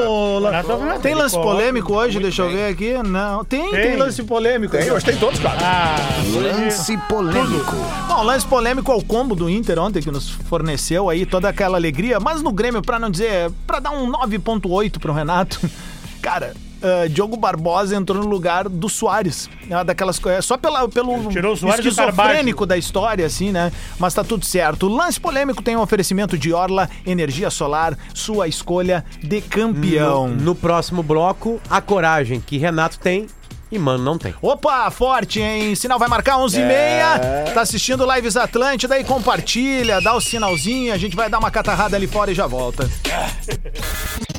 Tem 1.01 1.13
lance 1.13 1.35
polêmico 1.35 1.93
hoje, 1.93 2.13
muito 2.13 2.23
deixa 2.23 2.41
eu 2.41 2.49
ver 2.49 2.71
aqui. 2.71 2.93
Não, 3.07 3.43
tem, 3.45 3.69
tem, 3.69 3.81
Tem. 3.81 3.95
lance 3.95 4.23
polêmico. 4.23 4.75
Tem, 4.75 4.91
hoje 4.91 5.05
tem 5.05 5.15
todos, 5.17 5.39
cara. 5.39 5.57
Ah, 5.61 5.95
Lance 6.41 6.97
polêmico. 7.07 7.75
Bom, 8.07 8.15
o 8.15 8.23
lance 8.23 8.45
polêmico 8.45 8.91
é 8.91 8.95
o 8.95 9.03
combo 9.03 9.35
do 9.35 9.49
Inter 9.49 9.77
ontem 9.79 10.01
que 10.01 10.09
nos 10.11 10.29
forneceu 10.29 11.09
aí 11.09 11.25
toda 11.25 11.47
aquela 11.49 11.77
alegria, 11.77 12.19
mas 12.19 12.41
no 12.41 12.51
Grêmio, 12.51 12.81
pra 12.81 12.97
não 12.99 13.09
dizer, 13.09 13.51
pra 13.67 13.79
dar 13.79 13.91
um 13.91 14.11
9.8 14.11 14.99
pro 14.99 15.13
Renato, 15.13 15.59
cara, 16.21 16.53
ah, 16.83 17.07
Diogo 17.07 17.37
Barbosa 17.37 17.95
entrou 17.95 18.21
no 18.21 18.29
lugar 18.29 18.67
do 18.67 18.89
Soares. 18.89 19.49
É 19.69 19.75
uma 19.75 19.85
daquelas 19.85 20.19
coisas, 20.19 20.45
só 20.45 20.57
pela, 20.57 20.87
pelo 20.89 21.29
Tirou 21.29 21.53
o 21.53 21.57
Soares 21.57 21.85
esquizofrênico 21.85 22.65
da 22.65 22.77
história, 22.77 23.25
assim, 23.25 23.51
né? 23.51 23.71
Mas 23.97 24.13
tá 24.13 24.23
tudo 24.23 24.45
certo. 24.45 24.87
O 24.87 24.95
lance 24.95 25.19
polêmico 25.19 25.63
tem 25.63 25.77
um 25.77 25.81
oferecimento 25.81 26.37
de 26.37 26.53
Orla, 26.53 26.89
energia 27.05 27.49
solar, 27.49 27.97
sua 28.13 28.47
escolha 28.47 29.05
de 29.23 29.39
campeão. 29.39 30.27
No, 30.27 30.35
no 30.35 30.55
próximo 30.55 31.01
bloco, 31.01 31.61
a 31.69 31.79
coragem 31.79 32.41
que 32.41 32.57
Renato 32.57 32.99
tem 32.99 33.27
e 33.71 33.79
Mano 33.79 34.03
não 34.03 34.19
tem. 34.19 34.35
Opa, 34.39 34.91
forte, 34.91 35.39
hein? 35.41 35.73
Sinal 35.75 35.97
vai 35.97 36.07
marcar 36.07 36.37
11h30. 36.37 37.53
Tá 37.53 37.61
assistindo 37.61 38.05
Lives 38.13 38.37
Atlântida 38.37 38.93
aí, 38.93 39.03
compartilha, 39.03 39.99
dá 39.99 40.13
o 40.13 40.21
sinalzinho. 40.21 40.93
A 40.93 40.97
gente 40.97 41.15
vai 41.15 41.27
dar 41.27 41.39
uma 41.39 41.49
catarrada 41.49 41.95
ali 41.95 42.05
fora 42.05 42.29
e 42.29 42.35
já 42.35 42.45
volta. 42.45 42.83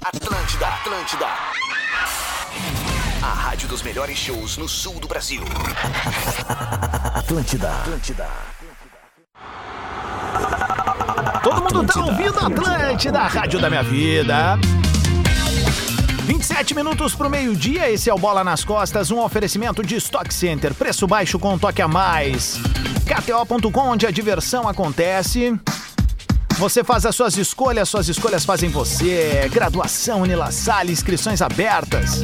Atlântida, 0.05 0.67
Atlântida. 0.69 1.27
A 3.35 3.37
rádio 3.37 3.67
dos 3.67 3.83
melhores 3.83 4.17
shows 4.17 4.57
no 4.57 4.69
sul 4.69 5.01
do 5.01 5.09
Brasil. 5.09 5.43
Atlântida, 7.15 7.69
Atlântida. 7.69 8.29
Todo 11.43 11.61
mundo 11.63 11.85
tá 11.85 12.05
ouvindo 12.05 12.39
Atlântida, 12.39 13.19
a 13.19 13.27
rádio 13.27 13.61
da 13.61 13.69
minha 13.69 13.83
vida. 13.83 14.57
27 16.27 16.77
minutos 16.77 17.17
pro 17.17 17.29
meio-dia, 17.29 17.91
esse 17.91 18.09
é 18.09 18.15
o 18.15 18.19
Bola 18.19 18.45
nas 18.45 18.63
Costas, 18.63 19.11
um 19.11 19.19
oferecimento 19.19 19.83
de 19.83 19.97
Stock 19.97 20.33
Center, 20.33 20.73
preço 20.73 21.05
baixo 21.09 21.37
com 21.37 21.55
um 21.55 21.59
toque 21.59 21.83
a 21.83 21.89
mais. 21.89 22.61
KTO.com, 23.05 23.89
onde 23.89 24.07
a 24.07 24.13
diversão 24.13 24.69
acontece. 24.69 25.59
Você 26.57 26.85
faz 26.85 27.05
as 27.05 27.17
suas 27.17 27.37
escolhas, 27.37 27.89
suas 27.89 28.09
escolhas 28.09 28.45
fazem 28.45 28.71
você. 28.71 29.51
Graduação 29.53 30.23
Unila 30.23 30.53
Salle, 30.53 30.93
inscrições 30.93 31.43
abertas. 31.43 32.23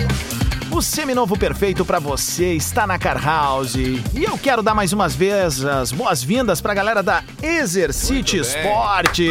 O 0.73 0.81
seminovo 0.81 1.37
perfeito 1.37 1.85
pra 1.85 1.99
você 1.99 2.55
está 2.55 2.87
na 2.87 2.97
Car 2.97 3.23
House. 3.23 3.75
E 3.75 4.01
eu 4.15 4.39
quero 4.39 4.63
dar 4.63 4.73
mais 4.73 4.93
umas 4.93 5.17
vezes 5.17 5.65
as 5.65 5.91
boas-vindas 5.91 6.61
pra 6.61 6.73
galera 6.73 7.03
da 7.03 7.25
Exercite. 7.43 8.39
Esportes. 8.39 9.29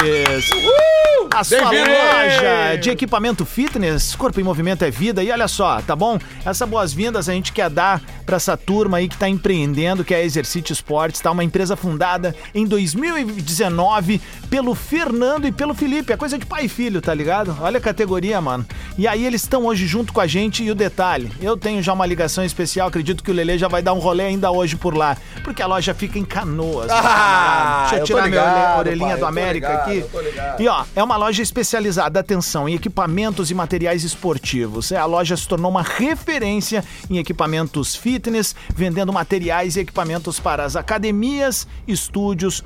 A 1.34 1.44
sua 1.44 1.72
loja 1.72 2.76
de 2.82 2.90
equipamento 2.90 3.46
fitness, 3.46 4.16
corpo 4.16 4.40
em 4.42 4.44
movimento 4.44 4.84
é 4.84 4.92
vida. 4.92 5.24
E 5.24 5.32
olha 5.32 5.48
só, 5.48 5.82
tá 5.82 5.96
bom? 5.96 6.20
Essa 6.44 6.66
boas-vindas 6.66 7.30
a 7.30 7.34
gente 7.34 7.54
quer 7.54 7.70
dar 7.70 8.02
pra 8.30 8.36
essa 8.36 8.56
turma 8.56 8.98
aí 8.98 9.08
que 9.08 9.18
tá 9.18 9.28
empreendendo, 9.28 10.06
que 10.06 10.14
é 10.14 10.18
a 10.18 10.24
Exercite 10.24 10.72
Esportes, 10.72 11.20
tá? 11.20 11.32
Uma 11.32 11.44
empresa 11.44 11.76
fundada 11.76 12.36
em 12.54 12.64
2019 12.64 14.22
pelo 14.52 14.76
Fernando 14.76 15.48
e 15.48 15.52
pelo 15.52 15.74
Felipe. 15.74 16.14
É 16.14 16.18
coisa 16.18 16.38
de 16.38 16.46
pai 16.46 16.66
e 16.66 16.70
filho, 16.70 17.02
tá 17.02 17.12
ligado? 17.12 17.58
Olha 17.60 17.80
a 17.80 17.82
categoria, 17.82 18.40
mano. 18.40 18.64
E 19.00 19.08
aí 19.08 19.26
eles 19.26 19.42
estão 19.42 19.66
hoje 19.66 19.88
junto 19.88 20.14
com 20.14 20.22
a 20.22 20.28
gente 20.28 20.64
e 20.64 20.70
o 20.70 20.76
detalhe, 20.76 21.32
eu 21.42 21.58
tenho 21.58 21.82
já 21.82 21.92
uma 21.92 22.06
ligação 22.06 22.44
especial, 22.46 22.88
acredito 22.88 23.24
que 23.24 23.32
o 23.32 23.34
Lele 23.34 23.58
já 23.58 23.68
vai 23.68 23.82
dar 23.82 23.94
um 23.94 24.00
rolê 24.00 24.26
ainda 24.26 24.52
hoje 24.52 24.76
por 24.76 24.96
lá, 24.96 25.18
porque 25.44 25.64
a 25.64 25.66
loja 25.66 25.96
fica 25.96 26.20
em 26.20 26.26
Canoas. 26.26 26.92
Ah, 26.92 27.88
Deixa 27.90 27.96
eu 27.96 28.00
eu 28.00 28.06
tirar 28.06 28.28
minha 28.28 28.42
ligado, 28.42 28.80
orelhinha 28.80 29.10
pai, 29.10 29.20
do 29.20 29.26
América 29.26 29.86
ligado, 29.90 30.46
aqui. 30.52 30.64
E 30.64 30.68
ó, 30.68 30.84
é 30.96 31.02
uma 31.02 31.18
loja 31.18 31.42
especializada, 31.42 32.20
atenção, 32.20 32.70
em 32.70 32.76
equipamentos 32.76 33.50
e 33.50 33.56
materiais 33.56 34.04
esportivos. 34.04 34.92
É, 34.92 34.98
a 34.98 35.06
loja 35.06 35.36
se 35.36 35.48
tornou 35.48 35.72
uma 35.72 35.82
referência 35.82 36.84
em 37.10 37.18
equipamentos 37.18 37.96
fitness, 38.20 38.54
vendendo 38.76 39.14
materiais 39.14 39.76
e 39.78 39.80
equipamentos 39.80 40.40
para 40.40 40.64
as 40.66 40.76
academias, 40.76 41.66
estúdios, 41.88 42.64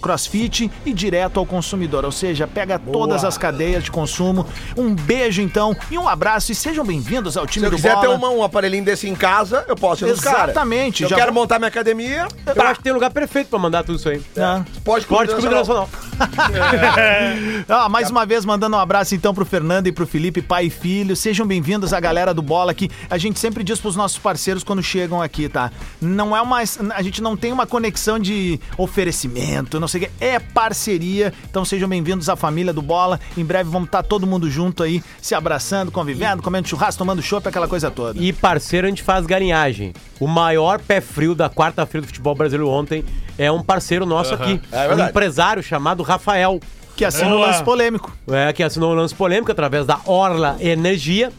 crossfit 0.00 0.70
e 0.86 0.92
direto 0.94 1.38
ao 1.38 1.44
consumidor. 1.46 2.04
Ou 2.04 2.12
seja, 2.12 2.46
pega 2.46 2.78
todas 2.78 3.24
as 3.24 3.36
cadeias 3.36 3.84
de 3.84 3.90
consumo. 3.90 4.46
Um 4.76 4.94
beijo 4.94 5.42
então 5.42 5.76
e 5.90 5.98
um 5.98 6.08
abraço 6.08 6.50
e 6.52 6.54
sejam 6.54 6.84
bem-vindos 6.84 7.36
ao 7.36 7.44
Se 7.46 7.52
time 7.52 7.66
eu 7.66 7.70
do 7.70 7.76
quiser 7.76 7.94
Bola. 7.94 8.06
ter 8.08 8.14
uma- 8.14 8.30
um 8.30 8.42
aparelhinho 8.42 8.84
desse 8.84 9.08
em 9.08 9.14
casa, 9.14 9.64
eu 9.68 9.76
posso 9.76 10.06
ir. 10.06 10.10
Exatamente, 10.10 10.98
Se 10.98 11.04
eu 11.04 11.08
já 11.10 11.16
quero 11.16 11.32
vou- 11.32 11.42
montar 11.42 11.58
minha 11.58 11.68
academia, 11.68 12.26
Eu 12.46 12.62
acho 12.62 12.76
que 12.76 12.84
tem 12.84 12.92
lugar 12.92 13.10
perfeito 13.10 13.48
pra 13.48 13.58
mandar 13.58 13.84
tudo 13.84 13.98
isso 13.98 14.08
aí. 14.08 14.22
Ah. 14.36 14.64
pode 14.84 15.04
Internacional. 15.04 15.88
Ah, 17.68 17.88
mais 17.88 18.10
uma 18.10 18.24
vez 18.24 18.44
mandando 18.44 18.76
um 18.76 18.78
abraço 18.78 19.14
então 19.14 19.34
pro 19.34 19.44
Fernando 19.44 19.86
e 19.86 19.92
pro 19.92 20.06
Felipe, 20.06 20.40
pai 20.40 20.66
e 20.66 20.70
filho. 20.70 21.14
Sejam 21.14 21.46
bem-vindos 21.46 21.92
a 21.92 22.00
galera 22.00 22.32
do 22.32 22.40
Bola 22.42 22.70
aqui. 22.72 22.90
A 23.10 23.18
gente 23.18 23.38
sempre 23.38 23.62
diz 23.62 23.78
pros 23.80 23.94
nossos 23.96 24.18
parceiros 24.18 24.64
quando 24.64 24.77
chegam 24.82 25.20
aqui, 25.20 25.48
tá? 25.48 25.70
Não 26.00 26.36
é 26.36 26.40
uma 26.40 26.58
a 26.94 27.02
gente 27.02 27.22
não 27.22 27.36
tem 27.36 27.52
uma 27.52 27.66
conexão 27.66 28.18
de 28.18 28.60
oferecimento, 28.76 29.78
não 29.78 29.88
sei 29.88 30.02
o 30.02 30.04
que, 30.04 30.10
é 30.20 30.38
parceria. 30.38 31.32
Então 31.48 31.64
sejam 31.64 31.88
bem-vindos 31.88 32.28
à 32.28 32.36
família 32.36 32.72
do 32.72 32.82
Bola. 32.82 33.20
Em 33.36 33.44
breve 33.44 33.70
vamos 33.70 33.86
estar 33.86 34.02
todo 34.02 34.26
mundo 34.26 34.50
junto 34.50 34.82
aí, 34.82 35.02
se 35.20 35.34
abraçando, 35.34 35.90
convivendo, 35.90 36.42
comendo 36.42 36.68
churrasco, 36.68 36.98
tomando 36.98 37.22
chopp, 37.22 37.48
aquela 37.48 37.68
coisa 37.68 37.90
toda. 37.90 38.18
E 38.20 38.32
parceiro, 38.32 38.86
a 38.86 38.90
gente 38.90 39.02
faz 39.02 39.26
galinhagem. 39.26 39.92
O 40.20 40.26
maior 40.26 40.80
pé 40.80 41.00
frio 41.00 41.34
da 41.34 41.48
quarta-feira 41.48 42.02
do 42.02 42.08
futebol 42.08 42.34
brasileiro 42.34 42.68
ontem 42.68 43.04
é 43.36 43.50
um 43.50 43.62
parceiro 43.62 44.04
nosso 44.04 44.34
Aham. 44.34 44.44
aqui. 44.44 44.60
É 44.72 44.94
um 44.94 45.08
empresário 45.08 45.62
chamado 45.62 46.02
Rafael. 46.02 46.60
Que 46.96 47.04
assina 47.04 47.32
o 47.32 47.38
lance 47.38 47.62
polêmico. 47.62 48.12
É, 48.28 48.52
que 48.52 48.60
assinou 48.60 48.90
o 48.90 48.94
lance 48.94 49.14
polêmico 49.14 49.52
através 49.52 49.86
da 49.86 50.00
Orla 50.04 50.56
Energia. 50.58 51.32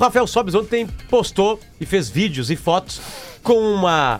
Rafael 0.00 0.26
Sobes 0.26 0.54
ontem 0.54 0.86
postou 1.10 1.60
e 1.78 1.84
fez 1.84 2.08
vídeos 2.08 2.50
e 2.50 2.56
fotos 2.56 3.00
com 3.42 3.58
uma 3.58 4.18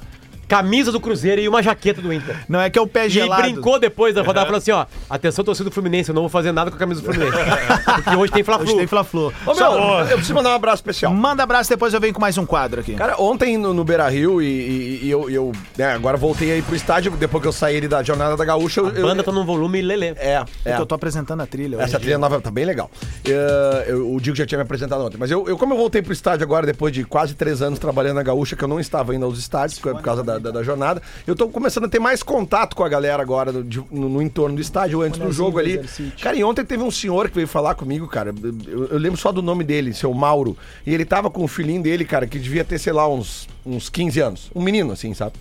camisa 0.50 0.90
do 0.90 0.98
Cruzeiro 1.00 1.40
e 1.40 1.48
uma 1.48 1.62
jaqueta 1.62 2.02
do 2.02 2.12
Inter. 2.12 2.36
Não 2.48 2.60
é 2.60 2.68
que 2.68 2.76
é 2.76 2.82
o 2.82 2.86
pé 2.86 3.06
E 3.06 3.10
gelado. 3.10 3.42
brincou 3.42 3.78
depois 3.78 4.12
da 4.16 4.20
rodada, 4.22 4.46
falou 4.46 4.58
assim, 4.58 4.72
ó, 4.72 4.84
atenção 5.08 5.44
torcida 5.44 5.70
do 5.70 5.72
Fluminense, 5.72 6.10
eu 6.10 6.14
não 6.14 6.22
vou 6.22 6.28
fazer 6.28 6.50
nada 6.50 6.70
com 6.72 6.76
a 6.76 6.78
camisa 6.78 7.00
do 7.00 7.04
Fluminense. 7.06 7.38
Porque 8.02 8.16
hoje 8.16 8.32
tem 8.32 8.42
Fla-Flu. 8.42 8.66
Hoje 8.66 8.76
tem 8.78 8.86
Fla-Flu. 8.88 9.32
Ô, 9.46 9.54
meu, 9.54 9.72
eu 10.08 10.16
preciso 10.16 10.34
mandar 10.34 10.50
um 10.50 10.54
abraço 10.54 10.78
especial. 10.82 11.14
Manda 11.14 11.44
abraço, 11.44 11.70
depois 11.70 11.94
eu 11.94 12.00
venho 12.00 12.12
com 12.12 12.20
mais 12.20 12.36
um 12.36 12.44
quadro 12.44 12.80
aqui. 12.80 12.94
Cara, 12.94 13.14
ontem 13.20 13.56
no, 13.56 13.72
no 13.72 13.84
Beira 13.84 14.08
Rio, 14.08 14.42
e, 14.42 14.46
e- 14.46 15.00
e 15.04 15.10
eu, 15.10 15.30
eu 15.30 15.52
né, 15.78 15.92
agora 15.92 16.16
voltei 16.16 16.50
aí 16.50 16.62
pro 16.62 16.74
estádio, 16.74 17.12
depois 17.12 17.40
que 17.42 17.46
eu 17.48 17.52
saí 17.52 17.76
ali 17.76 17.86
da 17.86 18.02
Jornada 18.02 18.36
da 18.36 18.44
Gaúcha. 18.44 18.80
Eu, 18.80 18.88
A 18.88 18.90
banda 18.90 19.22
tá 19.22 19.30
num 19.30 19.44
volume 19.44 19.80
lelê. 19.80 20.08
É, 20.16 20.42
é. 20.64 20.76
Eu 20.78 20.84
tô 20.84 20.96
apresentando 20.96 21.40
a 21.42 21.46
trilha. 21.46 21.76
Essa 21.76 21.84
hoje. 21.96 21.98
trilha 22.00 22.18
nova 22.18 22.40
tá 22.40 22.50
bem 22.50 22.64
legal. 22.64 22.90
Eh, 23.24 23.84
eu- 23.88 24.12
o 24.14 24.20
Diego 24.20 24.36
já 24.36 24.44
tinha 24.46 24.58
me 24.58 24.62
apresentado 24.64 25.04
ontem. 25.04 25.16
Mas 25.16 25.30
eu, 25.30 25.46
eu, 25.48 25.56
como 25.56 25.74
eu 25.74 25.78
voltei 25.78 26.02
pro 26.02 26.12
estádio 26.12 26.44
agora, 26.44 26.66
depois 26.66 26.92
de 26.92 27.04
quase 27.04 27.34
três 27.34 27.62
anos 27.62 27.78
trabalhando 27.78 28.16
na 28.16 28.22
Gaúcha, 28.22 28.56
que 28.56 28.64
eu 28.64 28.68
não 28.68 28.80
estava 28.80 29.14
indo 29.14 29.24
aos 29.24 29.38
estádios 29.38 29.78
por 29.78 30.00
causa 30.02 30.22
da, 30.22 30.38
da- 30.40 30.50
da 30.50 30.62
jornada, 30.62 31.00
eu 31.26 31.36
tô 31.36 31.48
começando 31.48 31.84
a 31.84 31.88
ter 31.88 31.98
mais 31.98 32.22
contato 32.22 32.74
com 32.74 32.82
a 32.82 32.88
galera 32.88 33.22
agora 33.22 33.52
no, 33.52 33.62
de- 33.62 33.82
no- 33.90 34.08
no 34.08 34.22
entorno 34.22 34.56
do 34.56 34.60
estádio, 34.62 35.02
antes 35.02 35.18
do 35.20 35.30
jogo 35.32 35.58
ali. 35.58 35.78
Cara, 36.22 36.36
e 36.36 36.42
ontem 36.44 36.64
teve 36.64 36.82
um 36.82 36.90
senhor 36.90 37.28
que 37.28 37.34
veio 37.36 37.46
falar 37.48 37.74
comigo, 37.74 38.06
cara. 38.08 38.34
Eu, 38.66 38.86
eu 38.86 38.98
lembro 38.98 39.18
só 39.20 39.30
do 39.30 39.42
nome 39.42 39.62
dele, 39.64 39.92
seu 39.94 40.12
Mauro. 40.14 40.56
E 40.86 40.92
ele 40.94 41.04
tava 41.04 41.30
com 41.30 41.44
o 41.44 41.48
filhinho 41.48 41.82
dele, 41.82 42.04
cara, 42.04 42.26
que 42.26 42.38
devia 42.38 42.64
ter, 42.64 42.78
sei 42.78 42.92
lá, 42.92 43.08
uns, 43.08 43.48
uns 43.64 43.88
15 43.88 44.20
anos. 44.20 44.50
Um 44.54 44.62
menino, 44.62 44.92
assim, 44.92 45.12
sabe? 45.14 45.34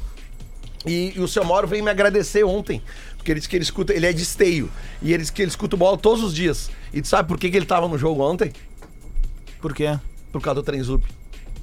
E, 0.86 1.14
e 1.16 1.20
o 1.20 1.28
seu 1.28 1.44
Mauro 1.44 1.68
veio 1.68 1.84
me 1.84 1.90
agradecer 1.92 2.44
ontem. 2.44 2.82
Porque 3.18 3.32
ele 3.32 3.40
disse 3.40 3.50
que 3.50 3.56
ele 3.58 3.64
escuta, 3.64 3.94
ele 3.94 4.06
é 4.06 4.14
de 4.14 4.24
esteio. 4.24 4.70
E 5.02 5.12
ele 5.14 5.20
disse 5.22 5.32
que 5.34 5.42
ele 5.42 5.50
escuta 5.50 5.76
bola 5.76 5.98
todos 5.98 6.24
os 6.24 6.34
dias. 6.34 6.70
E 6.94 7.02
tu 7.02 7.08
sabe 7.08 7.28
por 7.28 7.38
que, 7.38 7.50
que 7.50 7.58
ele 7.58 7.66
tava 7.66 7.88
no 7.88 7.98
jogo 7.98 8.22
ontem? 8.22 8.54
Por 9.62 9.74
quê? 9.74 10.00
Por 10.32 10.42
causa 10.42 10.62
do 10.62 10.64
Trenzub. 10.64 11.04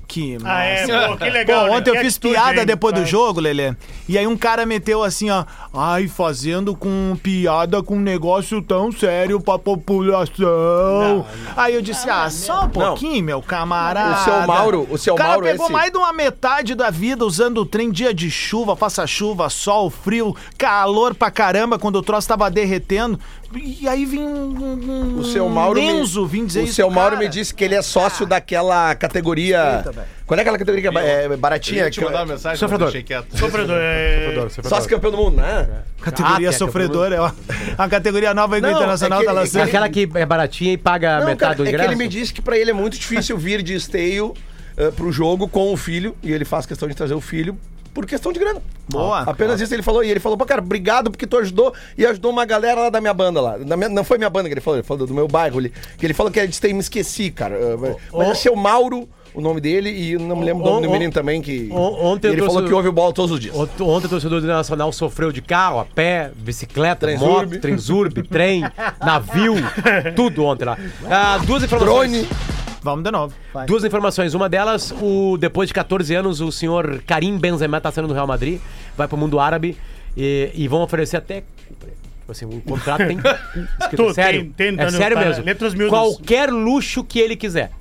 Que 0.08 0.38
Ah, 0.44 0.62
é, 0.62 1.08
pô, 1.08 1.16
que 1.16 1.28
legal, 1.30 1.64
né? 1.66 1.70
ontem 1.72 1.90
Que 1.90 1.96
eu 1.98 2.00
fiz 2.00 2.14
atitude, 2.14 2.34
piada 2.34 2.60
hein? 2.60 2.66
depois 2.66 2.94
do 2.94 3.00
Vai. 3.00 3.10
jogo, 3.10 3.40
Lelê. 3.40 3.74
E 4.08 4.16
aí 4.16 4.24
um 4.26 4.36
cara 4.36 4.64
meteu 4.64 5.02
assim, 5.02 5.30
ó. 5.30 5.44
Ai, 5.74 6.06
fazendo 6.06 6.76
com 6.76 7.16
piada 7.22 7.82
com 7.82 7.96
um 7.96 8.00
negócio 8.00 8.62
tão 8.62 8.92
sério 8.92 9.40
pra 9.40 9.58
população. 9.58 11.26
Aí 11.56 11.74
eu 11.74 11.82
disse, 11.82 12.08
ah, 12.08 12.28
só 12.30 12.64
um 12.64 12.68
pouquinho, 12.68 13.24
meu 13.24 13.42
camarada. 13.42 14.20
O 14.20 14.24
seu 14.24 14.46
Mauro- 14.46 14.86
o 14.90 14.98
seu 14.98 15.14
cara 15.14 15.30
Mauro 15.30 15.46
é 15.46 15.50
pegou 15.52 15.66
esse- 15.66 15.72
mais 15.72 15.90
de 15.90 15.98
uma 15.98 16.12
metade 16.12 16.74
da 16.74 16.90
vida 16.90 17.24
usando 17.24 17.58
o 17.58 17.66
trem 17.66 17.90
dia 17.90 18.14
de 18.14 18.30
chuva, 18.30 18.76
faça 18.76 19.06
chuva, 19.06 19.48
sol, 19.50 19.90
frio, 19.90 20.34
calor 20.56 21.14
pra 21.14 21.30
caramba, 21.30 21.78
quando 21.78 21.96
o 21.96 22.02
troço 22.02 22.28
tava 22.28 22.50
derretendo. 22.50 23.18
E 23.56 23.88
aí 23.88 24.04
vem 24.04 24.20
um, 24.20 25.16
um 25.16 25.18
O 25.20 25.24
seu 25.24 25.48
Mauro. 25.48 25.80
me- 25.80 25.86
Enzo 25.86 26.26
vim 26.26 26.44
dizer 26.44 26.60
o 26.60 26.64
isso 26.64 26.74
seu 26.74 26.86
pro 26.86 26.94
Mauro 26.96 27.16
cara. 27.16 27.24
me 27.24 27.30
disse 27.30 27.54
que 27.54 27.64
ele 27.64 27.74
é 27.74 27.82
sócio 27.82 28.26
daquela 28.26 28.94
categoria. 28.94 29.82
Velho. 29.84 30.06
Qual 30.26 30.36
é 30.36 30.40
aquela 30.40 30.58
categoria 30.58 30.90
que 30.90 30.98
é 30.98 31.24
é 31.24 31.36
baratinha? 31.36 31.84
Eu 31.84 31.90
te 31.90 32.00
mandar 32.00 32.20
uma 32.20 32.26
mensagem, 32.34 32.58
Sofredor. 32.58 32.86
mas 32.86 32.92
deixei 32.92 33.02
quieto. 33.06 33.38
Sofredor, 33.38 33.76
é... 33.78 34.46
Sócio 34.64 34.90
campeão 34.90 35.10
do 35.12 35.16
mundo, 35.16 35.36
né? 35.36 35.68
Categoria 36.00 36.48
Ah, 36.48 36.50
é 36.50 36.52
sofredor, 36.52 37.12
é 37.12 37.20
uma, 37.20 37.34
uma 37.78 37.88
categoria 37.88 38.34
nova 38.34 38.56
o 38.56 38.60
Não, 38.60 38.70
Internacional 38.70 39.20
é 39.20 39.22
que- 39.22 39.26
tá 39.26 39.30
é 39.30 39.34
que- 39.34 39.40
lançando. 39.40 39.62
Aquela 39.62 39.88
que 39.88 40.08
é 40.14 40.26
baratinha 40.26 40.72
e 40.72 40.76
paga 40.76 41.20
Não, 41.20 41.26
metade 41.26 41.38
cara, 41.38 41.54
do 41.56 41.62
é 41.62 41.66
que 41.66 41.70
ingresso. 41.70 41.90
ele 41.90 41.96
me 41.96 42.08
disse 42.08 42.32
que 42.32 42.42
pra 42.42 42.58
ele 42.58 42.70
é 42.70 42.74
muito 42.74 42.98
difícil 42.98 43.38
vir 43.38 43.62
de 43.62 43.74
esteio 43.74 44.34
uh, 44.76 44.92
pro 44.92 45.10
jogo 45.12 45.46
com 45.48 45.72
o 45.72 45.76
filho. 45.76 46.16
E 46.22 46.32
ele 46.32 46.44
faz 46.44 46.66
questão 46.66 46.88
de 46.88 46.94
trazer 46.94 47.14
o 47.14 47.20
filho 47.20 47.56
por 47.96 48.04
questão 48.06 48.30
de 48.30 48.38
grana. 48.38 48.60
Boa. 48.88 49.20
Apenas 49.22 49.58
isso 49.58 49.72
ele 49.74 49.82
falou. 49.82 50.04
E 50.04 50.10
ele 50.10 50.20
falou, 50.20 50.36
pô, 50.36 50.44
cara, 50.44 50.60
obrigado 50.60 51.10
porque 51.10 51.26
tu 51.26 51.38
ajudou. 51.38 51.72
E 51.96 52.04
ajudou 52.04 52.30
uma 52.30 52.44
galera 52.44 52.82
lá 52.82 52.90
da 52.90 53.00
minha 53.00 53.14
banda 53.14 53.40
lá. 53.40 53.56
Minha- 53.56 53.88
não 53.88 54.04
foi 54.04 54.18
minha 54.18 54.28
banda 54.28 54.48
que 54.48 54.52
ele 54.52 54.60
falou, 54.60 54.78
ele 54.78 54.86
falou 54.86 55.06
do 55.06 55.14
meu 55.14 55.26
bairro 55.26 55.58
ali. 55.58 55.72
Que 55.96 56.04
ele 56.04 56.12
falou 56.14 56.30
que 56.30 56.38
é 56.38 56.46
de 56.46 56.52
esteio, 56.52 56.74
me 56.74 56.80
esqueci, 56.80 57.30
cara. 57.30 57.56
Mas 58.12 58.28
é 58.28 58.34
seu 58.34 58.54
Mauro, 58.54 59.08
o 59.34 59.40
nome 59.40 59.60
dele, 59.62 59.90
e 59.90 60.12
eu 60.12 60.20
não 60.20 60.36
me 60.36 60.44
lembro 60.44 60.62
o 60.62 60.66
nome 60.66 60.86
O- 60.86 60.88
do 60.88 60.92
menino 60.92 61.10
também. 61.12 61.40
que 61.40 61.68
ontem 61.72 62.28
e 62.28 62.30
eu 62.30 62.34
ele 62.34 62.42
falou 62.42 62.62
o- 62.62 62.66
que 62.66 62.72
ouve 62.74 62.88
o 62.88 62.92
bola 62.92 63.12
todos 63.14 63.30
os 63.32 63.40
dias. 63.40 63.54
Ont- 63.56 63.80
Ontem 63.80 64.06
o 64.06 64.10
torcedor 64.10 64.40
do 64.42 64.46
Nacional 64.46 64.92
sofreu 64.92 65.32
de 65.32 65.40
carro, 65.40 65.78
a 65.80 65.84
pé, 65.86 66.30
bicicleta, 66.36 67.06
Trenzurbe. 67.06 67.54
moto, 67.54 67.60
trenzurbe, 67.62 68.22
trem, 68.22 68.62
navio, 69.04 69.54
tudo 70.14 70.44
ontem 70.44 70.64
lá. 70.66 70.76
Ah, 71.10 71.38
duas 71.46 71.62
informações. 71.62 72.12
Drone. 72.12 72.28
Vamos 72.86 73.04
de 73.04 73.10
novo. 73.10 73.34
Vai. 73.52 73.66
Duas 73.66 73.82
informações. 73.84 74.32
Uma 74.32 74.48
delas, 74.48 74.94
o, 75.02 75.36
depois 75.36 75.68
de 75.68 75.74
14 75.74 76.14
anos, 76.14 76.40
o 76.40 76.52
senhor 76.52 77.02
Karim 77.04 77.36
Benzema 77.36 77.78
está 77.78 77.90
saindo 77.90 78.06
do 78.06 78.14
Real 78.14 78.26
Madrid, 78.28 78.60
vai 78.96 79.08
para 79.08 79.16
o 79.16 79.18
mundo 79.18 79.40
árabe 79.40 79.76
e, 80.16 80.50
e 80.54 80.68
vão 80.68 80.82
oferecer 80.82 81.16
até. 81.16 81.42
Tipo 82.20 82.30
assim, 82.32 82.44
um 82.46 82.60
contrato 82.60 83.06
tem. 83.06 83.18
escrito, 83.80 84.04
Tu, 84.06 84.14
sério, 84.14 84.40
tem- 84.56 84.74
tem, 84.76 84.80
é 84.80 84.90
tá 84.90 84.90
sério 84.96 85.16
tá, 85.16 85.24
mesmo. 85.24 85.44
letras 85.44 85.74
miúdas. 85.74 85.90
Qualquer 85.90 86.48
luxo 86.50 87.02
que 87.02 87.18
ele 87.18 87.34
quiser. 87.34 87.72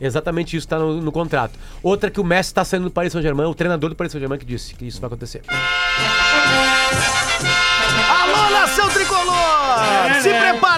Exatamente 0.00 0.56
isso 0.56 0.66
está 0.66 0.78
no, 0.78 1.00
no 1.00 1.10
contrato. 1.12 1.58
Outra 1.82 2.10
que 2.10 2.20
o 2.20 2.24
Messi 2.24 2.50
está 2.50 2.64
saindo 2.64 2.84
do 2.84 2.90
Paris 2.90 3.12
Saint-Germain, 3.12 3.46
o 3.46 3.54
treinador 3.54 3.90
do 3.90 3.96
Paris 3.96 4.12
Saint-Germain 4.12 4.38
que 4.38 4.44
disse 4.46 4.74
que 4.74 4.84
isso 4.86 5.00
vai 5.00 5.06
acontecer. 5.08 5.42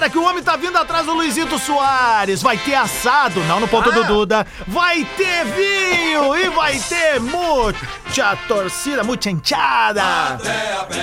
Prepara 0.05 0.09
que 0.09 0.17
o 0.17 0.23
homem 0.23 0.43
tá 0.43 0.55
vindo 0.55 0.77
atrás 0.77 1.05
do 1.05 1.13
Luizito 1.13 1.57
Soares. 1.59 2.41
Vai 2.41 2.57
ter 2.57 2.75
assado, 2.75 3.39
não 3.45 3.59
no 3.59 3.67
ponto 3.67 3.91
do 3.91 4.03
Duda. 4.03 4.45
Vai 4.67 5.05
ter 5.17 5.45
vinho 5.45 6.35
e 6.35 6.49
vai 6.49 6.77
ter 6.79 7.19
muita 7.19 8.35
torcida, 8.47 9.03
muita 9.03 9.29
enxada. 9.29 10.03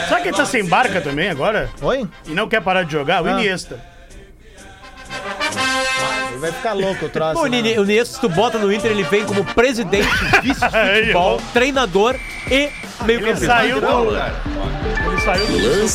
Será 0.08 0.20
que 0.20 0.28
ele 0.28 0.36
tá 0.36 0.46
sem 0.46 0.64
barca 0.64 1.00
também 1.00 1.28
agora? 1.28 1.70
Oi? 1.80 2.08
E 2.26 2.30
não 2.32 2.48
quer 2.48 2.60
parar 2.62 2.84
de 2.84 2.92
jogar? 2.92 3.22
O 3.22 3.26
Ah. 3.26 3.32
Iniesta. 3.32 3.80
Ele 6.30 6.38
vai 6.38 6.52
ficar 6.52 6.72
louco 6.72 7.04
o 7.04 7.08
troço. 7.08 7.34
Pô, 7.34 7.42
o 7.42 7.46
né? 7.48 7.78
O 7.78 7.84
Nies, 7.84 8.08
se 8.08 8.20
tu 8.20 8.28
bota 8.28 8.58
no 8.58 8.72
Inter, 8.72 8.90
ele 8.90 9.02
vem 9.04 9.24
como 9.26 9.44
presidente, 9.44 10.08
vice 10.42 10.60
de 10.60 10.70
futebol, 11.00 11.40
treinador 11.52 12.16
e 12.50 12.70
meio 13.04 13.20
Ele 13.20 13.32
campeão. 13.32 13.46
saiu 13.46 13.80
do... 13.80 13.86
Saiu 15.24 15.46
do... 15.46 15.88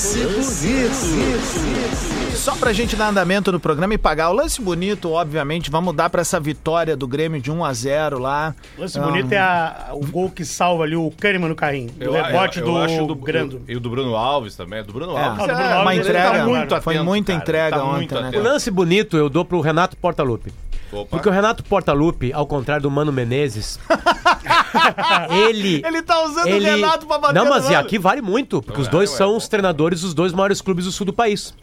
Só 2.36 2.56
pra 2.56 2.72
gente 2.72 2.96
dar 2.96 3.10
andamento 3.10 3.52
no 3.52 3.60
programa 3.60 3.94
e 3.94 3.98
pagar 3.98 4.30
o 4.30 4.34
lance 4.34 4.62
bonito, 4.62 5.12
obviamente, 5.12 5.70
vamos 5.70 5.94
dar 5.94 6.10
pra 6.10 6.22
essa 6.22 6.40
vitória 6.40 6.96
do 6.96 7.06
Grêmio 7.08 7.42
de 7.42 7.52
1 7.52 7.66
a 7.66 7.74
0 7.74 8.20
lá. 8.20 8.56
O 8.78 8.82
lance 8.82 8.98
Ah, 8.98 9.02
bonito 9.02 9.34
é 9.34 9.38
a- 9.38 9.90
o 9.92 10.06
gol 10.06 10.30
que 10.30 10.46
salva 10.46 10.84
ali 10.84 10.96
o 10.96 11.12
Kahneman 11.12 11.50
no 11.50 11.56
carrinho. 11.56 11.90
Eu, 12.00 12.12
o 12.12 12.13
rebote 12.13 12.60
eu- 12.60 12.66
do 12.66 12.72
eu 12.72 12.78
acho 12.78 13.06
do 13.06 13.16
Grando. 13.16 13.62
E 13.68 13.76
o 13.76 13.80
do 13.82 13.90
Bruno 13.90 14.16
Alves 14.16 14.56
também. 14.56 14.82
Do 14.84 14.94
Bruno 14.94 15.18
É, 15.18 15.22
Alves. 15.24 15.40
Do 15.40 15.46
Bruno 15.48 15.60
é, 15.60 15.63
Alves, 15.63 15.82
uma 15.82 15.94
ele 15.96 16.02
entrega, 16.04 16.32
tá 16.32 16.46
muito 16.46 16.82
foi 16.82 16.94
atento, 16.96 17.06
muita 17.06 17.32
cara, 17.34 17.44
entrega 17.44 17.78
tá 17.78 17.84
ontem, 17.84 17.96
muito 17.96 18.22
né? 18.22 18.32
O 18.38 18.44
lance 18.44 18.72
bonito 18.72 19.18
eu 19.18 19.30
dou 19.30 19.44
pro 19.44 19.60
Renato 19.60 19.98
Portaluppi. 19.98 20.54
Opa. 20.91 21.10
Porque 21.10 21.28
o 21.28 21.32
Renato 21.32 21.63
Portaluppi, 21.63 22.32
ao 22.32 22.47
contrário 22.47 22.84
do 22.84 22.91
Mano 22.91 23.12
Menezes, 23.12 23.80
ele. 25.47 25.82
Ele 25.86 26.02
tá 26.02 26.23
usando 26.23 26.47
ele... 26.47 26.69
o 26.69 26.76
Renato 26.76 27.06
pra 27.06 27.17
bater 27.17 27.36
Não, 27.36 27.50
mas 27.50 27.69
e 27.69 27.76
aqui 27.76 28.00
vale 28.00 28.21
muito, 28.21 28.62
porque 28.62 28.82
os 28.82 28.88
é, 28.88 28.91
dois 28.91 29.12
ué, 29.12 29.17
são 29.17 29.32
pô. 29.32 29.38
os 29.38 29.47
treinadores 29.47 30.02
dos 30.02 30.13
dois 30.13 30.32
maiores 30.34 30.62
clubes 30.62 30.86
do 30.86 30.91
sul 30.91 31.06
do 31.06 31.13
país. 31.13 31.54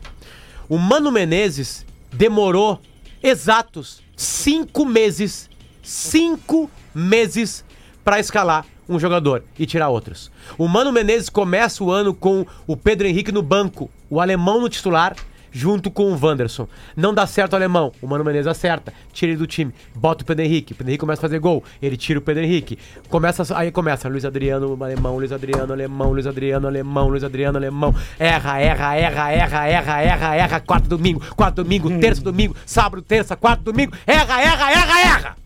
O 0.68 0.78
Mano 0.78 1.10
Menezes 1.10 1.84
demorou 2.12 2.80
exatos 3.22 4.02
cinco 4.16 4.84
meses, 4.84 5.48
cinco 5.82 6.70
meses 6.94 7.64
pra 8.04 8.20
escalar 8.20 8.66
um 8.88 8.98
jogador 8.98 9.42
e 9.58 9.66
tirar 9.66 9.88
outros. 9.88 10.30
O 10.58 10.68
Mano 10.68 10.92
Menezes 10.92 11.28
começa 11.28 11.82
o 11.82 11.90
ano 11.90 12.12
com 12.12 12.46
o 12.66 12.76
Pedro 12.76 13.06
Henrique 13.06 13.32
no 13.32 13.42
banco, 13.42 13.90
o 14.10 14.20
alemão 14.20 14.60
no 14.60 14.68
titular, 14.68 15.16
junto 15.54 15.90
com 15.90 16.12
o 16.12 16.18
Wanderson. 16.20 16.68
Não 16.96 17.14
dá 17.14 17.26
certo 17.26 17.52
o 17.52 17.56
alemão, 17.56 17.92
o 18.02 18.06
Mano 18.06 18.24
Menezes 18.24 18.48
acerta, 18.48 18.92
tira 19.12 19.30
ele 19.30 19.38
do 19.38 19.46
time, 19.46 19.72
bota 19.94 20.24
o 20.24 20.26
Pedro 20.26 20.44
Henrique, 20.44 20.72
o 20.72 20.76
Pedro 20.76 20.90
Henrique 20.90 21.00
começa 21.00 21.20
a 21.20 21.22
fazer 21.22 21.38
gol, 21.38 21.62
ele 21.80 21.96
tira 21.96 22.18
o 22.18 22.22
Pedro 22.22 22.42
Henrique. 22.42 22.76
Começa, 23.08 23.56
aí 23.56 23.70
começa 23.70 24.08
Luiz 24.08 24.24
Adriano, 24.24 24.76
alemão, 24.82 25.16
Luiz 25.16 25.30
Adriano, 25.30 25.72
alemão, 25.72 26.12
Luiz 26.12 26.26
Adriano, 26.26 26.66
alemão, 26.66 27.08
Luiz 27.08 27.22
Adriano, 27.22 27.56
alemão. 27.56 27.94
Erra, 28.18 28.60
erra, 28.60 28.96
erra, 28.96 29.32
erra, 29.32 29.66
erra, 29.68 30.02
erra, 30.02 30.34
erra, 30.34 30.60
quarto 30.60 30.88
domingo, 30.88 31.20
quarto 31.36 31.62
domingo, 31.62 31.88
terça 32.00 32.20
domingo, 32.20 32.56
sábado, 32.66 33.00
terça, 33.00 33.36
quarto 33.36 33.62
domingo, 33.62 33.92
erra, 34.06 34.42
erra, 34.42 34.72
erra, 34.72 35.00
erra. 35.00 35.36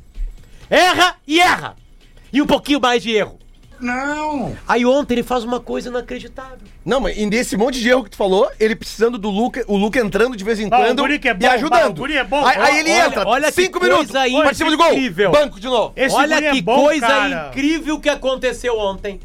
Erra 0.70 1.16
e 1.26 1.40
erra. 1.40 1.76
E 2.32 2.42
um 2.42 2.46
pouquinho 2.46 2.80
mais 2.80 3.02
de 3.02 3.10
erro. 3.10 3.38
Não! 3.80 4.56
Aí 4.66 4.84
ontem 4.84 5.14
ele 5.14 5.22
faz 5.22 5.44
uma 5.44 5.60
coisa 5.60 5.88
inacreditável. 5.88 6.58
Não, 6.84 7.00
mas 7.00 7.16
e 7.16 7.26
nesse 7.26 7.56
monte 7.56 7.80
de 7.80 7.88
erro 7.88 8.04
que 8.04 8.10
tu 8.10 8.16
falou, 8.16 8.50
ele 8.58 8.74
precisando 8.74 9.16
do 9.18 9.30
Luca, 9.30 9.64
o 9.68 9.76
Luca 9.76 10.00
entrando 10.00 10.36
de 10.36 10.42
vez 10.44 10.58
em 10.58 10.66
o 10.66 10.70
quando 10.70 11.00
guri 11.02 11.18
que 11.18 11.28
é 11.28 11.34
bom, 11.34 11.46
e 11.46 11.48
bah, 11.48 11.54
ajudando. 11.54 11.90
o 11.96 12.00
guri 12.00 12.16
é 12.16 12.24
bom. 12.24 12.44
Aí, 12.44 12.56
aí 12.58 12.78
ele 12.80 12.90
Olha- 12.90 13.06
entra, 13.06 13.28
olha 13.28 13.52
que 13.52 13.62
cinco 13.62 13.80
minutos, 13.80 14.10
coisa 14.10 14.42
participa 14.42 14.70
do 14.70 14.76
gol, 14.76 14.92
incrível. 14.92 15.30
banco 15.30 15.60
de 15.60 15.66
novo. 15.66 15.92
Esse 15.96 16.14
Olha 16.16 16.36
guri 16.36 16.46
é 16.46 16.52
que 16.52 16.62
bom, 16.62 16.80
coisa 16.82 17.06
cara. 17.06 17.48
incrível 17.50 18.00
que 18.00 18.08
aconteceu 18.08 18.78
ontem. 18.78 19.20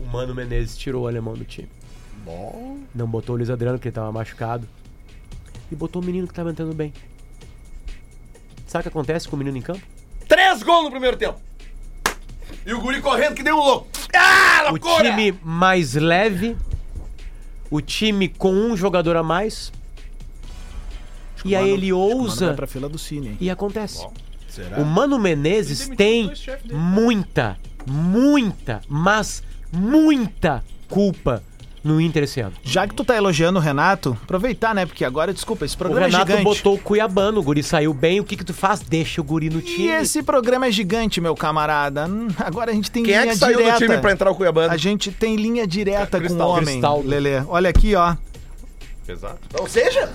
O 0.00 0.04
Mano 0.04 0.34
Menezes 0.34 0.76
tirou 0.76 1.04
o 1.04 1.06
alemão 1.08 1.34
do 1.34 1.44
time. 1.44 1.68
Não 2.94 3.06
botou 3.06 3.34
o 3.34 3.38
Luiz 3.38 3.50
Adriano, 3.50 3.78
que 3.78 3.88
ele 3.88 3.94
tava 3.94 4.10
machucado. 4.10 4.68
E 5.70 5.74
botou 5.74 6.02
o 6.02 6.04
menino 6.04 6.26
que 6.26 6.34
tava 6.34 6.50
entrando 6.50 6.74
bem. 6.74 6.92
Sabe 8.66 8.80
o 8.80 8.82
que 8.84 8.88
acontece 8.88 9.28
com 9.28 9.36
o 9.36 9.38
menino 9.38 9.56
em 9.56 9.62
campo? 9.62 9.80
Três 10.28 10.62
gols 10.62 10.84
no 10.84 10.90
primeiro 10.90 11.16
tempo. 11.16 11.40
E 12.66 12.74
o 12.74 12.80
guri 12.80 13.00
correndo 13.00 13.34
que 13.34 13.42
deu 13.44 13.54
um 13.56 13.62
louco. 13.62 13.86
Ah, 14.14 14.64
O 14.66 14.70
loucura! 14.72 15.04
time 15.08 15.32
mais 15.42 15.94
leve, 15.94 16.56
o 17.70 17.80
time 17.80 18.28
com 18.28 18.52
um 18.52 18.76
jogador 18.76 19.16
a 19.16 19.22
mais. 19.22 19.72
E 21.44 21.54
aí 21.54 21.70
ele 21.70 21.92
ousa 21.92 22.54
pra 22.54 22.66
fila 22.66 22.88
do 22.88 22.98
Cine. 22.98 23.28
hein? 23.28 23.36
e 23.40 23.48
acontece. 23.48 24.04
Será? 24.48 24.78
O 24.78 24.84
Mano 24.84 25.18
Menezes 25.18 25.88
tem 25.96 26.32
muita, 26.72 27.56
muita, 27.86 28.80
mas 28.88 29.42
muita 29.72 30.64
culpa 30.88 31.42
no 31.86 32.00
Inter 32.00 32.24
esse 32.24 32.40
ano. 32.40 32.52
Já 32.62 32.86
que 32.86 32.94
tu 32.94 33.04
tá 33.04 33.16
elogiando 33.16 33.58
o 33.58 33.62
Renato, 33.62 34.16
aproveitar, 34.24 34.74
né? 34.74 34.84
Porque 34.84 35.04
agora, 35.04 35.32
desculpa, 35.32 35.64
esse 35.64 35.74
O 35.74 35.78
programa 35.78 36.06
é 36.06 36.10
Renato 36.10 36.26
gigante. 36.32 36.44
botou 36.44 36.74
o 36.74 36.78
Cuiabano, 36.78 37.40
o 37.40 37.42
guri 37.42 37.62
saiu 37.62 37.94
bem, 37.94 38.20
o 38.20 38.24
que 38.24 38.36
que 38.36 38.44
tu 38.44 38.52
faz? 38.52 38.80
Deixa 38.80 39.20
o 39.20 39.24
guri 39.24 39.48
no 39.48 39.60
E 39.60 39.62
time. 39.62 39.88
esse 39.88 40.22
programa 40.22 40.66
é 40.66 40.70
gigante, 40.70 41.20
meu 41.20 41.34
camarada. 41.34 42.06
Hum, 42.06 42.28
Agora 42.38 42.70
a 42.70 42.74
gente 42.74 42.90
tem 42.90 43.02
Quem 43.04 43.14
é 43.14 43.20
linha 43.22 43.32
que 43.32 43.38
saiu 43.38 43.56
direta. 43.58 43.78
do 43.78 43.84
time 43.86 43.98
pra 43.98 44.12
entrar 44.12 44.30
o 44.30 44.34
Cuiabano? 44.34 44.72
A 44.72 44.76
gente 44.76 45.10
tem 45.10 45.36
linha 45.36 45.66
direta 45.66 46.20
com 46.20 46.32
o 46.34 46.38
homem, 46.38 46.64
Cristaldo. 46.64 47.08
Lelê. 47.08 47.40
Olha 47.48 47.70
aqui, 47.70 47.94
ó. 47.94 48.14
Exato. 49.08 49.38
Ou 49.60 49.68
seja, 49.68 50.10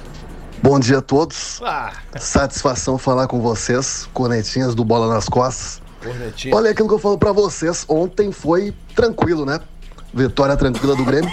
Bom 0.64 0.80
dia 0.80 1.00
a 1.00 1.02
todos. 1.02 1.60
Ah, 1.64 1.92
Satisfação 2.20 2.96
falar 2.98 3.26
com 3.28 3.42
vocês, 3.42 4.08
cornetinhas 4.14 4.76
do 4.76 4.84
Bola 4.86 5.12
nas 5.12 5.28
Costas. 5.28 5.82
Cornetinha. 6.04 6.56
Olha 6.56 6.70
aquilo 6.70 6.88
que 6.88 6.94
eu 6.94 7.00
falo 7.00 7.18
pra 7.18 7.32
vocês. 7.32 7.84
Ontem 7.90 8.32
foi 8.32 8.72
tranquilo, 8.96 9.44
né? 9.46 9.60
Vitória 10.14 10.56
tranquila 10.58 10.96
do 10.96 11.04
Grêmio. 11.04 11.32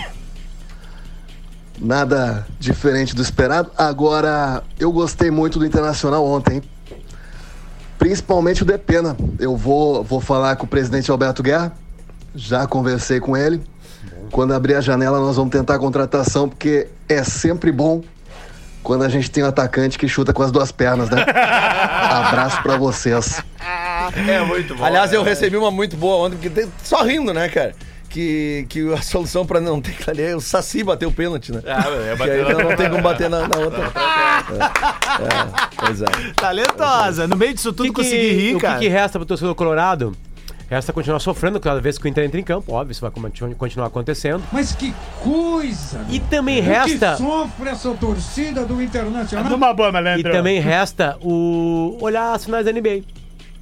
Nada 1.81 2.47
diferente 2.59 3.15
do 3.15 3.23
esperado. 3.23 3.71
Agora, 3.77 4.63
eu 4.79 4.91
gostei 4.91 5.31
muito 5.31 5.59
do 5.59 5.67
Internacional 5.67 6.25
ontem. 6.25 6.57
hein? 6.57 6.63
Principalmente 7.99 8.63
o 8.63 8.67
Depena. 8.67 9.17
Eu 9.39 9.57
vou, 9.57 10.03
vou 10.03 10.21
falar 10.21 10.57
com 10.57 10.65
o 10.65 10.69
presidente 10.69 11.11
Alberto 11.11 11.43
Guerra. 11.43 11.73
Já 12.35 12.67
conversei 12.67 13.21
com 13.21 13.37
ele. 13.37 13.63
Quando 14.31 14.53
abrir 14.55 14.75
a 14.75 14.81
janela, 14.81 15.19
nós 15.19 15.37
vamos 15.37 15.51
tentar 15.51 15.77
a 15.77 15.79
contratação, 15.79 16.49
porque 16.49 16.89
é 17.09 17.25
sempre 17.25 17.73
bom 17.73 18.03
quando 18.83 19.05
a 19.05 19.09
gente 19.09 19.31
tem 19.31 19.43
um 19.43 19.47
atacante 19.47 19.99
que 19.99 20.07
chuta 20.07 20.33
com 20.33 20.43
as 20.43 20.51
duas 20.53 20.71
pernas, 20.71 21.11
né? 21.11 21.23
Abraço 21.29 22.63
pra 22.63 22.77
vocês. 22.77 23.43
é 24.29 24.41
muito 24.45 24.75
bom. 24.75 24.85
Aliás, 24.85 25.13
eu 25.13 25.23
né? 25.23 25.31
recebi 25.31 25.57
uma 25.57 25.71
muito 25.71 25.97
boa 25.97 26.27
ontem, 26.27 26.37
porque 26.37 26.69
só 26.83 27.03
rindo, 27.03 27.33
né, 27.33 27.49
cara? 27.49 27.75
Que, 28.09 28.65
que 28.71 28.93
a 28.95 29.03
solução 29.03 29.45
pra 29.45 29.61
não 29.61 29.81
ter 29.83 29.93
que 29.93 30.09
ali 30.11 30.23
é 30.23 30.35
o 30.35 30.41
Saci 30.41 30.83
bater 30.83 31.05
o 31.07 31.13
pênalti, 31.13 31.53
né? 31.53 31.61
Ah, 31.67 31.85
é 31.91 32.13
que 32.13 32.17
bater 32.19 32.47
aí 32.47 32.55
não 32.65 32.75
tem 32.77 32.89
como 32.91 33.03
bater 33.03 33.29
na, 33.29 33.47
na 33.47 33.57
outra. 33.59 33.83
É, 33.85 35.25
é, 35.25 35.69
pois 35.77 36.01
é. 36.03 36.07
Talentosa. 36.35 37.27
No 37.29 37.37
meio 37.37 37.53
disso 37.55 37.73
tudo 37.73 37.85
que 37.85 37.91
que- 37.91 37.95
consegui 38.03 38.31
rir, 38.33 38.57
o 38.57 38.61
cara. 38.61 38.79
que, 38.79 38.87
que 38.87 38.89
resta 38.89 39.19
pro 39.19 39.27
torcedor 39.27 39.55
colorado? 39.55 40.17
Resta 40.71 40.93
continuar 40.93 41.19
sofrendo 41.19 41.59
cada 41.59 41.81
vez 41.81 41.97
que 41.97 42.05
o 42.05 42.09
Inter 42.09 42.25
entra 42.25 42.39
em 42.39 42.43
campo, 42.45 42.75
óbvio, 42.75 42.93
isso 42.93 43.01
vai 43.01 43.11
continu- 43.11 43.55
continuar 43.55 43.87
acontecendo. 43.87 44.43
Mas 44.53 44.73
que 44.75 44.93
coisa! 45.23 46.05
E 46.11 46.21
também 46.21 46.61
O 46.61 46.63
resta. 46.63 47.13
que 47.13 47.23
sofre 47.23 47.69
essa 47.71 47.91
torcida 47.95 48.65
do 48.67 48.83
Internacional? 48.83 49.51
Numa 49.51 49.73
boa, 49.73 49.89
E 49.89 49.93
malandro. 49.93 50.31
também 50.31 50.61
resta 50.61 51.17
o 51.23 51.97
olhar 52.03 52.35
as 52.35 52.45
finais 52.45 52.67
da 52.67 52.73
NBA. 52.73 53.03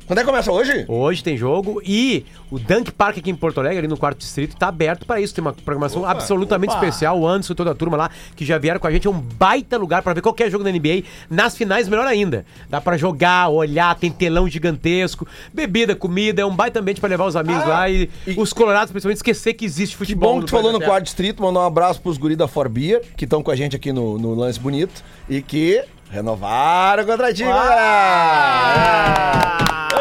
Quando 0.06 0.18
é 0.18 0.22
que 0.22 0.26
começa 0.28 0.52
hoje? 0.52 0.84
Hoje 0.86 1.24
tem 1.24 1.36
jogo 1.36 1.82
e 1.84 2.24
o 2.48 2.60
Dunk 2.60 2.92
Park 2.92 3.18
aqui 3.18 3.28
em 3.28 3.34
Porto 3.34 3.58
Alegre, 3.58 3.78
ali 3.78 3.88
no 3.88 3.96
quarto 3.96 4.18
distrito, 4.18 4.54
tá 4.56 4.68
aberto 4.68 5.04
para 5.04 5.20
isso. 5.20 5.34
Tem 5.34 5.42
uma 5.42 5.52
programação 5.52 6.04
absolutamente 6.06 6.72
opa. 6.76 6.84
especial. 6.84 7.18
O 7.18 7.26
Anderson 7.26 7.54
e 7.54 7.56
toda 7.56 7.72
a 7.72 7.74
turma 7.74 7.96
lá 7.96 8.08
que 8.36 8.44
já 8.44 8.56
vieram 8.56 8.78
com 8.78 8.86
a 8.86 8.90
gente. 8.92 9.08
É 9.08 9.10
um 9.10 9.18
baita 9.20 9.76
lugar 9.76 10.02
para 10.02 10.14
ver 10.14 10.20
qualquer 10.20 10.48
jogo 10.48 10.62
da 10.62 10.70
NBA. 10.70 11.02
Nas 11.28 11.56
finais, 11.56 11.88
melhor 11.88 12.06
ainda. 12.06 12.46
Dá 12.70 12.80
para 12.80 12.96
jogar, 12.96 13.48
olhar, 13.48 13.96
tem 13.96 14.12
telão 14.12 14.48
gigantesco, 14.48 15.26
bebida, 15.52 15.96
comida. 15.96 16.40
É 16.40 16.46
um 16.46 16.54
baita 16.54 16.78
ambiente 16.78 17.00
para 17.00 17.10
levar 17.10 17.26
os 17.26 17.34
amigos 17.34 17.64
Ah, 17.64 17.68
lá 17.68 17.90
e, 17.90 18.08
e- 18.28 18.34
os 18.38 18.52
colorados, 18.52 18.92
principalmente, 18.92 19.16
esquecer 19.16 19.54
que 19.54 19.64
existe 19.64 19.94
Que 19.94 19.98
futebol. 19.98 20.34
bom 20.34 20.36
no 20.36 20.42
que 20.42 20.46
tu 20.46 20.52
falou 20.56 20.70
no 20.72 20.80
quarto 20.80 21.02
distrito, 21.04 21.42
mandar 21.42 21.58
um 21.60 21.66
abraço 21.66 22.00
pros 22.00 22.16
guri 22.16 22.36
da 22.36 22.46
Forbia, 22.46 23.02
que 23.16 23.24
estão 23.24 23.42
com 23.42 23.50
a 23.50 23.56
gente 23.56 23.74
aqui 23.74 23.92
no, 23.92 24.16
no 24.18 24.34
Lance 24.36 24.60
Bonito, 24.60 25.02
e 25.28 25.42
que 25.42 25.82
renovaram 26.10 27.02
o 27.02 27.06
contratinho, 27.06 27.48
galera! 27.48 29.56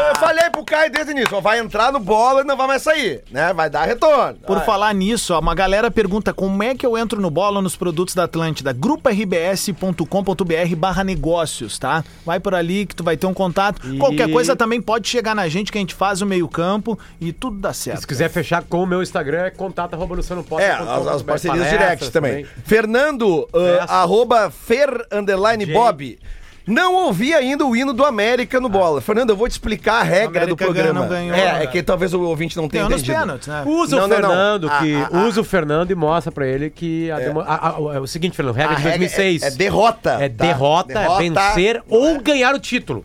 Eu 0.08 0.14
falei 0.16 0.48
pro 0.50 0.64
Caio 0.64 0.90
desde 0.90 1.12
o 1.12 1.16
início, 1.16 1.36
ó, 1.36 1.40
vai 1.40 1.58
entrar 1.58 1.92
no 1.92 1.98
bola 1.98 2.42
e 2.42 2.44
não 2.44 2.56
vai 2.56 2.66
mais 2.66 2.82
sair, 2.82 3.22
né? 3.30 3.52
Vai 3.52 3.68
dar 3.68 3.84
retorno. 3.84 4.38
Por 4.46 4.56
Vai. 4.58 4.66
falar 4.66 4.94
nisso, 4.94 5.34
ó, 5.34 5.40
uma 5.40 5.54
galera 5.54 5.90
pergunta 5.90 6.32
como 6.32 6.62
é 6.62 6.74
que 6.74 6.86
eu 6.86 6.96
entro 6.96 7.20
no 7.20 7.30
bola 7.30 7.60
nos 7.60 7.76
produtos 7.76 8.14
da 8.14 8.24
Atlântida. 8.24 8.72
gruparbs.com.br 8.72 10.76
barra 10.76 11.04
negócios, 11.04 11.78
tá? 11.78 12.04
Vai 12.24 12.40
por 12.40 12.54
ali 12.54 12.86
que 12.86 12.94
tu 12.94 13.04
vai 13.04 13.16
ter 13.16 13.26
um 13.26 13.34
contato. 13.34 13.86
E- 13.86 13.98
Qualquer 13.98 14.30
coisa 14.30 14.54
também 14.56 14.80
pode 14.80 15.08
chegar 15.08 15.34
na 15.34 15.48
gente 15.48 15.70
que 15.72 15.78
a 15.78 15.80
gente 15.80 15.94
faz 15.94 16.22
o 16.22 16.26
meio 16.26 16.48
campo 16.48 16.98
e 17.20 17.32
tudo 17.32 17.58
dá 17.58 17.72
certo. 17.72 18.00
Se 18.00 18.06
quiser 18.06 18.30
fechar 18.30 18.62
com 18.62 18.82
o 18.82 18.86
meu 18.86 19.02
Instagram, 19.02 19.44
é 19.44 19.50
contato 19.50 19.94
arroba 19.94 20.14
Luciano 20.14 20.44
Potter 20.44 20.66
É, 20.66 20.70
as, 20.72 21.06
as 21.06 21.22
parcerias 21.22 21.68
directs 21.68 22.08
também. 22.10 22.46
Fernando, 22.64 23.48
ah, 23.88 24.02
arroba 24.02 24.50
Fer 24.50 24.88
underline. 25.12 25.66
Bob. 25.66 26.18
Não 26.66 26.94
ouvi 26.94 27.32
ainda 27.32 27.64
o 27.64 27.76
hino 27.76 27.92
do 27.92 28.04
América 28.04 28.58
no 28.60 28.68
bola. 28.68 29.00
Fernando, 29.00 29.30
eu 29.30 29.36
vou 29.36 29.46
te 29.48 29.52
explicar 29.52 30.00
a 30.00 30.02
regra 30.02 30.42
América 30.42 30.46
do 30.48 30.56
programa. 30.56 31.06
ganhou, 31.06 31.26
não 31.28 31.32
ganhou, 31.32 31.36
é, 31.36 31.58
né? 31.58 31.64
é 31.64 31.66
que 31.68 31.82
talvez 31.82 32.12
o 32.12 32.20
ouvinte 32.22 32.56
não 32.56 32.68
tenha 32.68 32.82
Ganhou 32.84 32.98
entendido. 32.98 33.18
pênaltis, 33.20 33.46
né? 33.48 33.62
Usa 33.64 33.96
Não, 33.96 34.04
o 34.04 34.08
não, 34.08 34.18
não. 34.20 34.28
Fernando, 34.28 34.68
Ah, 34.70 34.78
que 34.80 34.94
ah, 34.96 35.08
ah. 35.12 35.18
usa 35.26 35.40
o 35.40 35.44
Fernando 35.44 35.90
e 35.92 35.94
mostra 35.94 36.32
pra 36.32 36.46
ele 36.46 36.68
que 36.68 37.08
a 37.10 37.18
demo- 37.20 37.40
a- 37.40 37.68
a- 37.68 37.94
é 37.96 38.00
o 38.00 38.06
seguinte, 38.06 38.34
Fernando, 38.36 38.56
regra 38.56 38.72
A 38.72 38.76
de 38.76 38.82
regra 38.82 38.98
2006. 38.98 39.42
é, 39.42 39.46
é 39.46 39.50
derrota. 39.52 40.10
É 40.20 40.28
tá? 40.28 40.44
derrota, 40.44 40.98
é 40.98 41.18
vencer 41.18 41.82
ou 41.88 42.20
ganhar 42.20 42.52
o 42.54 42.58
título. 42.58 43.04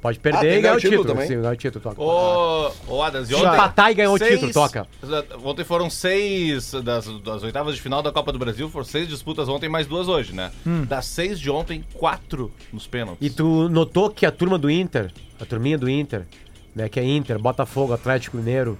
Pode 0.00 0.18
Ah, 0.18 0.22
perder 0.22 0.40
tem 0.50 0.58
e 0.58 0.62
ganhar 0.62 0.76
o 0.76 0.80
título. 0.80 1.04
também? 1.04 1.26
Sim, 1.26 1.36
ganhar 1.40 1.52
o 1.52 1.56
título, 1.56 1.82
toca. 1.82 2.00
Ô, 2.02 2.70
ô 2.88 3.02
Adams, 3.02 3.30
e 3.30 3.34
ontem... 3.34 3.46
Empatar 3.46 3.90
e 3.90 3.94
ganhar 3.94 4.10
o 4.12 4.18
seis- 4.18 4.30
título, 4.34 4.52
toca. 4.52 4.86
Ontem 5.42 5.64
foram 5.64 5.90
seis 5.90 6.72
das, 6.84 7.06
das 7.22 7.42
oitavas 7.42 7.74
de 7.74 7.80
final 7.80 8.02
da 8.02 8.12
Copa 8.12 8.30
do 8.32 8.38
Brasil, 8.38 8.68
foram 8.68 8.84
seis 8.84 9.08
disputas 9.08 9.48
ontem, 9.48 9.68
mais 9.68 9.86
duas 9.86 10.06
hoje, 10.06 10.32
né? 10.32 10.52
Das 10.88 11.06
seis 11.06 11.40
de 11.40 11.50
ontem, 11.50 11.84
quatro 11.94 12.52
nos 12.72 12.86
pênaltis. 12.86 13.26
E 13.26 13.30
tu 13.30 13.68
notou 13.68 14.10
que 14.10 14.24
a 14.26 14.30
turma 14.30 14.58
do 14.58 14.70
Inter, 14.70 15.10
a 15.40 15.44
turminha 15.44 15.76
do 15.78 15.88
Inter, 15.88 16.22
né, 16.74 16.88
que 16.88 17.00
é 17.00 17.04
Inter, 17.04 17.38
Botafogo, 17.38 17.92
Atlético 17.92 18.36
Mineiro, 18.36 18.78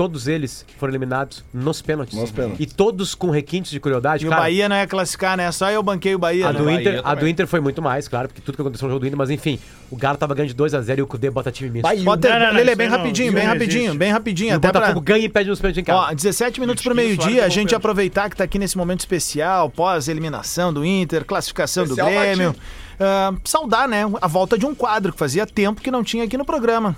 todos 0.00 0.26
eles 0.26 0.64
foram 0.78 0.92
eliminados 0.92 1.44
nos 1.52 1.82
pênaltis. 1.82 2.18
Nos 2.18 2.30
pênaltis. 2.30 2.58
E 2.58 2.64
todos 2.64 3.14
com 3.14 3.28
requintes 3.28 3.70
de 3.70 3.78
crueldade. 3.78 4.24
E 4.24 4.28
o 4.28 4.30
Bahia 4.30 4.66
não 4.66 4.74
ia 4.74 4.86
classificar, 4.86 5.36
né? 5.36 5.52
Só 5.52 5.70
eu 5.70 5.82
banquei 5.82 6.14
o 6.14 6.18
Bahia. 6.18 6.48
A 6.48 6.52
né? 6.54 6.58
do, 6.58 6.64
Bahia 6.64 6.80
Inter, 6.80 7.00
a 7.04 7.14
do 7.14 7.28
Inter 7.28 7.46
foi 7.46 7.60
muito 7.60 7.82
mais, 7.82 8.08
claro, 8.08 8.26
porque 8.26 8.40
tudo 8.40 8.54
que 8.54 8.62
aconteceu 8.62 8.88
no 8.88 8.94
jogo 8.94 9.00
do 9.00 9.06
Inter, 9.06 9.18
mas 9.18 9.28
enfim, 9.28 9.58
o 9.90 9.96
Galo 9.96 10.16
tava 10.16 10.34
ganhando 10.34 10.54
de 10.54 10.56
2x0 10.56 10.98
e 11.00 11.02
o 11.02 11.06
Cudê 11.06 11.28
bota 11.28 11.52
time 11.52 11.68
misto. 11.68 11.82
Bahia. 11.82 12.02
Potter, 12.02 12.30
Não, 12.30 12.38
não, 12.38 12.46
não, 12.46 12.54
Lele, 12.54 12.74
bem 12.74 12.88
rapidinho, 12.88 13.30
bem 13.30 13.44
rapidinho, 13.44 13.94
bem 13.94 14.10
rapidinho. 14.10 14.54
o 14.54 14.56
Até 14.56 14.72
pra... 14.72 14.80
Botafogo 14.80 15.00
ganha 15.02 15.26
e 15.26 15.28
pede 15.28 15.50
nos 15.50 15.60
pênaltis 15.60 15.82
em 15.82 15.84
casa. 15.84 15.98
Ó, 15.98 16.14
17 16.14 16.60
minutos 16.60 16.82
pro 16.82 16.94
meio-dia, 16.94 17.44
a 17.44 17.50
gente 17.50 17.74
aproveitar 17.74 18.30
que 18.30 18.36
tá 18.36 18.44
aqui 18.44 18.58
nesse 18.58 18.78
momento 18.78 19.00
especial, 19.00 19.68
pós-eliminação 19.68 20.72
do 20.72 20.82
Inter, 20.82 21.26
classificação 21.26 21.84
Especial 21.84 22.08
do 22.08 22.14
Grêmio. 22.14 22.56
Ah, 23.02 23.32
saudar, 23.44 23.88
né, 23.88 24.02
a 24.20 24.26
volta 24.26 24.58
de 24.58 24.66
um 24.66 24.74
quadro 24.74 25.10
que 25.12 25.18
fazia 25.18 25.46
tempo 25.46 25.80
que 25.80 25.90
não 25.90 26.04
tinha 26.04 26.24
aqui 26.24 26.36
no 26.36 26.44
programa, 26.44 26.94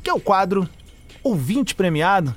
que 0.00 0.08
é 0.08 0.12
o 0.12 0.20
quadro 0.20 0.68
Ouvinte 1.22 1.74
Premiado. 1.74 2.34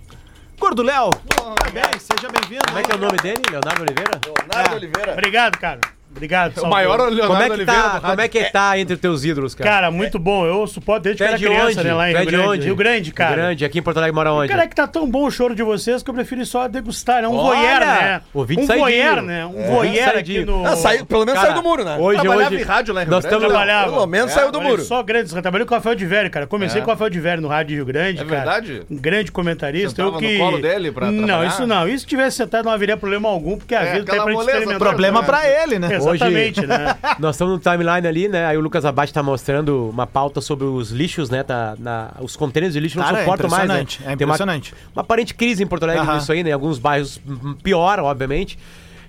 Gordo 0.59 0.83
Léo, 0.83 1.09
parabéns, 1.55 2.03
seja 2.03 2.29
bem-vindo. 2.29 2.65
Como 2.65 2.77
é 2.79 2.83
que 2.83 2.91
é 2.91 2.95
o 2.95 2.97
nome 2.97 3.17
dele? 3.17 3.41
Leonardo 3.49 3.81
Oliveira? 3.81 4.21
Leonardo 4.25 4.75
Oliveira. 4.75 5.11
Obrigado, 5.13 5.57
cara. 5.57 5.79
Obrigado. 6.15 6.51
O 6.51 6.61
Salvador. 6.61 6.77
maior 6.77 6.99
Leonardo 7.09 7.27
Como 7.27 7.41
é 7.41 7.45
que 7.47 7.53
Oliveira 7.53 7.81
tá, 7.81 7.89
do 7.99 8.01
como 8.07 8.21
é 8.21 8.27
que 8.27 8.43
tá 8.45 8.79
entre 8.79 8.93
os 8.95 8.99
teus 8.99 9.25
ídolos, 9.25 9.55
cara? 9.55 9.69
Cara, 9.69 9.91
muito 9.91 10.17
bom. 10.19 10.45
Eu 10.45 10.65
suporto 10.67 11.03
desde 11.03 11.17
que 11.17 11.23
é 11.23 11.27
era 11.27 11.37
de 11.37 11.45
criança, 11.45 11.79
onde? 11.79 11.83
né? 11.83 11.93
Lá 11.93 12.09
em 12.11 12.13
é 12.13 12.17
Rio 12.17 12.25
de 12.25 12.31
Grande. 12.31 12.47
onde? 12.49 12.65
Rio 12.65 12.75
Grande, 12.75 13.11
cara. 13.11 13.29
Rio 13.35 13.43
Grande, 13.43 13.65
aqui 13.65 13.79
em 13.79 13.81
Porto 13.81 13.97
Alegre 13.97 14.15
mora 14.15 14.31
onde? 14.31 14.47
Cara, 14.49 14.63
é 14.63 14.67
que 14.67 14.75
tá 14.75 14.87
tão 14.87 15.09
bom 15.09 15.25
o 15.25 15.31
choro 15.31 15.55
de 15.55 15.63
vocês 15.63 16.01
que 16.03 16.09
eu 16.09 16.13
prefiro 16.13 16.45
só 16.45 16.67
degustar, 16.67 17.21
né? 17.21 17.27
Um 17.27 17.35
Olha! 17.35 17.57
voyeur, 17.59 17.79
né? 17.79 18.21
Ouvinte 18.33 18.61
um 18.61 18.67
saidinho. 18.67 18.85
voyeur, 18.87 19.21
né? 19.21 19.45
Um 19.45 19.59
É. 19.59 19.67
voyeur 19.71 20.17
aqui 20.17 20.45
no... 20.45 20.65
Ah, 20.65 20.75
saiu, 20.75 21.05
pelo 21.05 21.25
menos 21.25 21.41
Cara, 21.41 21.51
saiu 21.53 21.61
do 21.61 21.67
muro, 21.67 21.83
né? 21.83 21.97
Hoje, 21.99 22.21
Trabalhava 22.21 22.53
hoje, 22.53 22.61
em 22.63 22.65
rádio 22.65 22.93
lá 22.93 23.01
em 23.01 23.05
Rio 23.05 23.11
nós 23.11 23.23
Grande? 23.25 23.35
estamos... 23.35 23.53
Trabalhava. 23.53 23.91
Pelo 23.91 24.07
menos 24.07 24.31
saiu 24.31 24.51
do 24.51 24.59
Olha 24.59 24.69
muro. 24.69 24.83
Só 24.83 25.03
grandes. 25.03 25.33
Trabalhei 25.33 25.65
com 25.67 25.73
o 25.73 25.77
Rafael 25.77 25.95
de 25.95 26.05
Velho, 26.05 26.29
cara. 26.29 26.47
Comecei 26.47 26.79
É. 26.81 26.83
com 26.83 26.89
o 26.89 26.93
Rafael 26.93 27.09
de 27.09 27.19
Velho 27.19 27.41
no 27.41 27.47
Rádio 27.47 27.75
Rio 27.75 27.85
Grande, 27.85 28.21
É 28.21 28.25
cara. 28.25 28.35
verdade? 28.37 28.81
Um 28.89 28.95
grande 28.97 29.31
comentarista. 29.31 29.89
Sentava 29.89 30.09
eu 30.09 30.13
no 30.13 30.19
que... 30.19 30.37
colo 30.37 30.61
dele 30.61 30.91
pra 30.91 31.11
Não, 31.11 31.25
trabalhar? 31.25 31.47
isso 31.49 31.65
não. 31.67 31.87
Isso 31.87 31.99
se 31.99 32.05
tivesse 32.07 32.37
sentado 32.37 32.65
não 32.65 32.71
haveria 32.71 32.95
problema 32.97 33.27
algum, 33.29 33.57
porque 33.57 33.73
a 33.75 33.81
É, 33.83 33.93
vida 33.93 34.05
tá 34.05 34.13
aí 34.13 34.19
aquela 34.19 34.33
pra 34.35 34.43
experimentar. 34.53 34.79
Problema 34.79 35.21
né? 35.21 35.25
pra 35.25 35.49
ele, 35.49 35.79
né? 35.79 35.87
Exatamente, 36.09 36.65
né? 36.65 36.95
Nós 37.19 37.35
estamos 37.35 37.53
no 37.53 37.59
timeline 37.59 38.07
ali, 38.07 38.27
né? 38.27 38.45
Aí 38.45 38.57
o 38.57 38.61
Lucas 38.61 38.85
Abate 38.85 39.13
tá 39.13 39.21
mostrando 39.23 39.89
uma 39.89 40.05
pauta 40.07 40.41
sobre 40.41 40.65
os 40.65 40.91
lixos, 40.91 41.29
né? 41.29 41.43
Tá, 41.43 41.75
na, 41.79 42.11
os 42.19 42.35
contêineres 42.35 42.73
de 42.73 42.79
lixo 42.79 42.97
não 42.97 43.05
Cara, 43.05 43.17
é 43.19 43.21
suportam 43.21 43.49
mais, 43.49 43.67
né? 43.67 43.81
impressionante, 43.81 43.99
é 44.03 44.15
Tem 44.15 44.25
uma- 44.25 44.33
impressionante. 44.35 44.73
Uma, 44.95 45.01
aparente 45.01 45.33
crise 45.33 45.63
em 45.63 45.67
Porto 45.67 45.83
Alegre 45.83 46.03
Aham. 46.03 46.15
nisso 46.15 46.31
aí, 46.31 46.43
né? 46.43 46.49
Em 46.49 46.53
alguns 46.53 46.79
bairros 46.79 47.19
hum, 47.27 47.55
pior, 47.61 47.99
obviamente. 47.99 48.57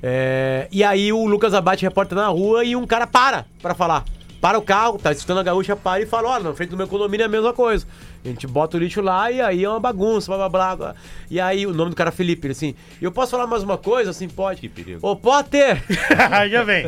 É, 0.02 0.68
e 0.70 0.84
aí 0.84 1.12
o 1.12 1.26
Lucas 1.26 1.54
Abate 1.54 1.82
repórter 1.82 2.16
na 2.16 2.26
rua 2.28 2.62
e 2.64 2.76
um 2.76 2.86
cara 2.86 3.06
para 3.06 3.46
pra 3.62 3.74
falar. 3.74 4.04
Para 4.44 4.58
o 4.58 4.62
carro, 4.62 4.98
tá 4.98 5.10
escutando 5.10 5.38
a 5.40 5.42
gaúcha, 5.42 5.74
para 5.74 6.02
e 6.02 6.06
fala, 6.06 6.28
olha, 6.28 6.44
na 6.44 6.52
frente 6.52 6.68
do 6.68 6.76
meu 6.76 6.86
condomínio 6.86 7.24
é 7.24 7.26
a 7.26 7.30
mesma 7.30 7.54
coisa. 7.54 7.86
A 8.22 8.28
gente 8.28 8.46
bota 8.46 8.76
o 8.76 8.80
lixo 8.80 9.00
lá 9.00 9.30
e 9.30 9.40
aí 9.40 9.64
é 9.64 9.68
uma 9.70 9.80
bagunça, 9.80 10.26
blá 10.36 10.50
blá 10.50 10.76
blá. 10.76 10.94
E 11.30 11.40
aí 11.40 11.66
o 11.66 11.72
nome 11.72 11.92
do 11.92 11.96
cara 11.96 12.10
é 12.10 12.12
Felipe, 12.12 12.48
ele 12.48 12.52
assim, 12.52 12.74
eu 13.00 13.10
posso 13.10 13.30
falar 13.30 13.46
mais 13.46 13.62
uma 13.62 13.78
coisa? 13.78 14.10
Assim, 14.10 14.28
pode. 14.28 14.60
Que 14.60 14.68
perigo. 14.68 14.98
Ô, 15.00 15.16
Potter! 15.16 15.82
Já 16.52 16.62
vem. 16.62 16.84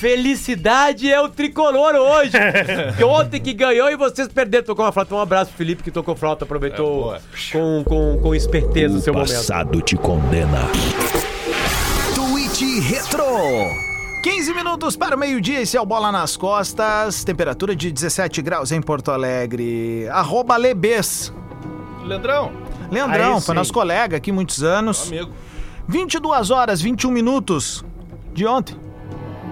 Felicidade 0.00 1.12
é 1.12 1.20
o 1.20 1.28
tricolor 1.28 1.94
hoje. 1.94 2.32
que 2.96 3.04
ontem 3.04 3.38
que 3.38 3.52
ganhou 3.52 3.90
e 3.90 3.96
vocês 3.96 4.26
perderam. 4.26 4.64
Tocou 4.64 4.86
uma 4.86 4.90
flauta. 4.90 5.14
Um 5.14 5.20
abraço 5.20 5.50
pro 5.50 5.58
Felipe 5.58 5.82
que 5.82 5.90
tocou 5.90 6.16
flauta, 6.16 6.46
aproveitou 6.46 7.14
com, 7.52 7.84
com, 7.84 8.18
com 8.22 8.34
esperteza 8.34 8.96
o 8.96 9.00
seu 9.02 9.12
momento. 9.12 9.34
Passado 9.34 9.82
te 9.82 9.96
condena. 9.96 10.62
Tweet 12.14 12.80
Retro. 12.80 13.93
15 14.24 14.54
minutos 14.54 14.96
para 14.96 15.14
o 15.14 15.18
meio-dia, 15.18 15.60
esse 15.60 15.76
é 15.76 15.80
o 15.82 15.84
Bola 15.84 16.10
nas 16.10 16.34
Costas. 16.34 17.24
Temperatura 17.24 17.76
de 17.76 17.92
17 17.92 18.40
graus 18.40 18.72
em 18.72 18.80
Porto 18.80 19.10
Alegre. 19.10 20.08
Arroba 20.08 20.56
Lebes. 20.56 21.30
Leandrão. 22.02 22.50
Leandrão, 22.90 23.34
Aí 23.34 23.40
foi 23.42 23.52
sim. 23.52 23.52
nosso 23.52 23.70
colega 23.74 24.16
aqui 24.16 24.32
muitos 24.32 24.62
anos. 24.62 25.08
Amigo. 25.08 25.30
22 25.86 26.50
horas, 26.50 26.80
21 26.80 27.10
minutos 27.10 27.84
de 28.32 28.46
ontem. 28.46 28.74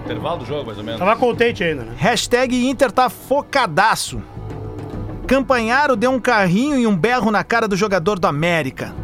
Intervalo 0.05 0.39
do 0.39 0.45
jogo, 0.47 0.65
mais 0.65 0.79
ou 0.79 0.83
menos. 0.83 0.99
Tava 0.99 1.15
contente 1.17 1.63
ainda, 1.63 1.83
né? 1.83 1.93
Hashtag 1.95 2.67
Inter 2.67 2.91
tá 2.91 3.11
focadaço. 3.11 4.23
Campanharo 5.27 5.95
deu 5.95 6.09
um 6.09 6.19
carrinho 6.19 6.79
e 6.79 6.87
um 6.87 6.97
berro 6.97 7.29
na 7.29 7.43
cara 7.43 7.67
do 7.67 7.75
jogador 7.75 8.17
do 8.17 8.25
América. 8.25 9.02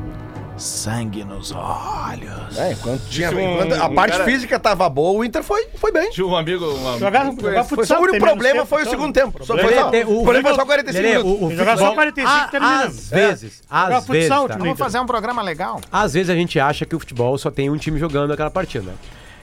Sangue 0.60 1.24
nos 1.24 1.51
olhos. 1.51 2.57
É, 2.57 2.74
enquanto, 2.74 3.01
tinha, 3.10 3.32
um- 3.32 3.39
enquanto 3.53 3.74
a 3.74 3.88
um 3.88 3.95
parte 3.95 4.12
cara- 4.12 4.26
física 4.26 4.60
tava 4.60 4.88
boa, 4.89 5.18
o 5.20 5.24
Inter 5.24 5.41
foi, 5.43 5.68
foi 5.76 5.91
bem. 5.91 6.10
Tinha 6.12 6.26
um 6.28 6.36
amigo. 6.36 6.66
Um 6.66 6.88
amigo 6.88 6.99
Jogar, 6.99 7.26
jogar 7.32 7.64
Foi 7.64 7.78
futsal. 7.78 7.97
só 7.97 8.03
o 8.03 8.07
único 8.07 8.20
problema 8.26 8.55
tempo, 8.60 8.66
foi 8.68 8.84
o 8.84 8.89
segundo 8.89 9.14
tempo. 9.14 9.45
Só, 9.45 9.57
foi 9.57 9.74
só, 9.74 9.89
Lelê, 9.89 10.03
o 10.03 10.22
problema 10.24 10.49
foi 10.49 10.55
só 10.55 10.66
45 10.66 11.03
Lelê, 11.03 11.18
minutos. 11.24 11.41
o- 11.41 11.45
o 11.45 11.51
Jogar 11.51 11.66
só 11.78 11.86
futebol- 11.86 11.93
45 11.95 12.30
Ah, 12.32 12.47
termina. 12.51 12.84
Às 12.84 13.10
vezes, 13.10 13.64
às 13.70 13.84
Jogar 13.86 13.99
vezes, 14.01 14.05
futsal, 14.28 14.47
tá? 14.47 14.57
Vamos 14.57 14.78
fazer 14.78 14.99
um 14.99 15.05
programa 15.05 15.41
legal. 15.41 15.82
Às 15.91 16.14
vezes 16.14 16.30
a 16.30 16.36
gente 16.36 16.60
acha 16.60 16.86
que 16.86 16.95
o 16.95 16.99
futebol 16.99 17.38
só 17.38 17.49
tem 17.49 17.70
um 17.70 17.78
time 17.78 17.97
jogando 17.99 18.34
aquela 18.34 18.51
partida. 18.51 18.86
né? 18.91 18.93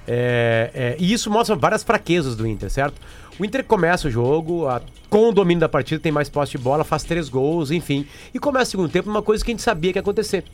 É, 0.09 0.71
é, 0.73 0.97
e 1.01 1.13
isso 1.13 1.29
mostra 1.31 1.57
várias 1.57 1.83
fraquezas 1.83 2.37
do 2.37 2.47
Inter, 2.47 2.71
certo? 2.71 2.95
O 3.41 3.45
Inter 3.45 3.65
começa 3.65 4.07
o 4.07 4.11
jogo 4.11 4.67
a- 4.69 4.81
com 5.11 5.29
o 5.29 5.33
domínio 5.33 5.61
da 5.61 5.69
partida, 5.69 6.01
tem 6.01 6.13
mais 6.13 6.29
posse 6.29 6.53
de 6.53 6.59
bola, 6.59 6.85
faz 6.85 7.03
três 7.03 7.29
gols, 7.29 7.71
enfim. 7.73 8.07
E 8.33 8.39
começa 8.39 8.69
o 8.69 8.71
segundo 8.71 8.89
tempo 8.89 9.09
numa 9.09 9.21
coisa 9.23 9.45
que 9.45 9.51
a 9.51 9.55
gente 9.55 9.63
sabia 9.63 9.93
que 9.93 9.99
ia 9.99 10.01
acontecer. 10.01 10.45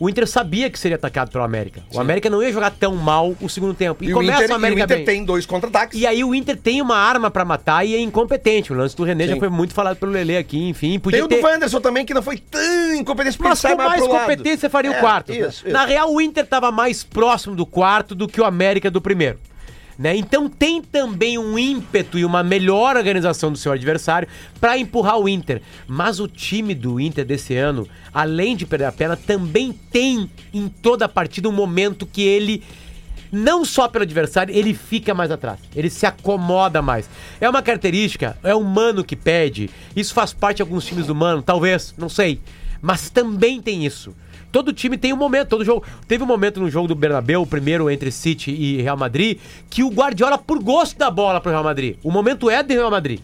O 0.00 0.08
Inter 0.08 0.26
sabia 0.28 0.70
que 0.70 0.78
seria 0.78 0.94
atacado 0.96 1.30
pelo 1.30 1.42
América. 1.42 1.82
O 1.92 1.98
América 1.98 2.30
não 2.30 2.40
ia 2.42 2.52
jogar 2.52 2.70
tão 2.70 2.94
mal 2.94 3.34
o 3.40 3.48
segundo 3.48 3.74
tempo. 3.74 4.04
E, 4.04 4.08
E 4.08 4.12
o 4.12 4.14
começa 4.16 4.44
Inter, 4.44 4.48
o 4.48 4.50
e 4.50 4.52
o 4.52 4.56
América 4.56 4.84
Inter 4.84 4.96
bem. 4.98 5.04
tem 5.06 5.24
dois 5.24 5.44
contra-ataques. 5.44 5.98
E 6.00 6.06
aí 6.06 6.22
o 6.22 6.32
Inter 6.34 6.56
tem 6.56 6.80
uma 6.80 6.96
arma 6.96 7.30
pra 7.30 7.44
matar 7.44 7.84
e 7.84 7.94
é 7.94 8.00
incompetente. 8.00 8.72
O 8.72 8.76
lance 8.76 8.96
do 8.96 9.02
René 9.02 9.26
já 9.26 9.34
Sim. 9.34 9.40
foi 9.40 9.48
muito 9.48 9.74
falado 9.74 9.96
pelo 9.96 10.12
Lele 10.12 10.36
aqui, 10.36 10.68
enfim. 10.68 10.90
Tem 10.90 11.00
Podia 11.00 11.24
o 11.24 11.28
ter... 11.28 11.40
do 11.40 11.46
Wanderson 11.46 11.80
também, 11.80 12.04
que 12.06 12.14
não 12.14 12.22
foi 12.22 12.38
tão 12.38 12.94
incompetente, 12.94 13.38
Mas 13.40 13.60
com 13.60 13.76
mais 13.76 14.02
pro 14.02 14.12
lado. 14.12 14.20
competência 14.20 14.70
faria 14.70 14.92
É, 14.92 14.96
o 14.96 15.00
quarto. 15.00 15.32
né? 15.32 15.38
Isso, 15.38 15.48
isso. 15.66 15.68
Na 15.70 15.84
real, 15.84 16.12
o 16.14 16.20
Inter 16.20 16.44
estava 16.44 16.70
mais 16.70 17.02
próximo 17.02 17.56
do 17.56 17.66
quarto 17.66 18.14
do 18.14 18.28
que 18.28 18.40
o 18.40 18.44
América 18.44 18.90
do 18.90 19.00
primeiro. 19.00 19.38
Né? 19.98 20.16
Então 20.16 20.48
tem 20.48 20.80
também 20.80 21.36
um 21.38 21.58
ímpeto 21.58 22.18
e 22.18 22.24
uma 22.24 22.42
melhor 22.44 22.96
organização 22.96 23.50
do 23.50 23.58
seu 23.58 23.72
adversário 23.72 24.28
para 24.60 24.78
empurrar 24.78 25.18
o 25.18 25.28
Inter. 25.28 25.60
Mas 25.88 26.20
o 26.20 26.28
time 26.28 26.72
do 26.72 27.00
Inter 27.00 27.24
desse 27.24 27.56
ano, 27.56 27.88
além 28.14 28.54
de 28.54 28.64
perder 28.64 28.84
a 28.84 28.92
perna, 28.92 29.16
também 29.16 29.72
tem 29.72 30.30
em 30.54 30.68
toda 30.68 31.06
a 31.06 31.08
partida 31.08 31.48
um 31.48 31.52
momento 31.52 32.06
que 32.06 32.22
ele 32.22 32.62
não 33.32 33.64
só 33.64 33.88
pelo 33.88 34.04
adversário, 34.04 34.54
ele 34.54 34.72
fica 34.72 35.12
mais 35.12 35.32
atrás. 35.32 35.58
Ele 35.74 35.90
se 35.90 36.06
acomoda 36.06 36.80
mais. 36.80 37.10
É 37.40 37.50
uma 37.50 37.60
característica, 37.60 38.38
é 38.42 38.54
o 38.54 38.62
Mano 38.62 39.04
que 39.04 39.16
pede. 39.16 39.68
Isso 39.96 40.14
faz 40.14 40.32
parte 40.32 40.56
de 40.58 40.62
alguns 40.62 40.84
times 40.86 41.06
do 41.06 41.14
Mano, 41.14 41.42
talvez, 41.42 41.92
não 41.98 42.08
sei. 42.08 42.40
Mas 42.80 43.10
também 43.10 43.60
tem 43.60 43.84
isso. 43.84 44.14
Todo 44.50 44.72
time 44.72 44.96
tem 44.96 45.12
um 45.12 45.16
momento, 45.16 45.48
todo 45.48 45.64
jogo. 45.64 45.82
Teve 46.06 46.24
um 46.24 46.26
momento 46.26 46.58
no 46.60 46.70
jogo 46.70 46.88
do 46.88 46.94
Bernabéu, 46.94 47.42
o 47.42 47.46
primeiro 47.46 47.90
entre 47.90 48.10
City 48.10 48.50
e 48.50 48.80
Real 48.82 48.96
Madrid, 48.96 49.38
que 49.68 49.82
o 49.82 49.88
Guardiola, 49.90 50.38
por 50.38 50.62
gosto 50.62 50.96
da 50.98 51.10
bola 51.10 51.40
pro 51.40 51.50
Real 51.50 51.64
Madrid. 51.64 51.96
O 52.02 52.10
momento 52.10 52.48
é 52.48 52.62
do 52.62 52.72
Real 52.72 52.90
Madrid. 52.90 53.20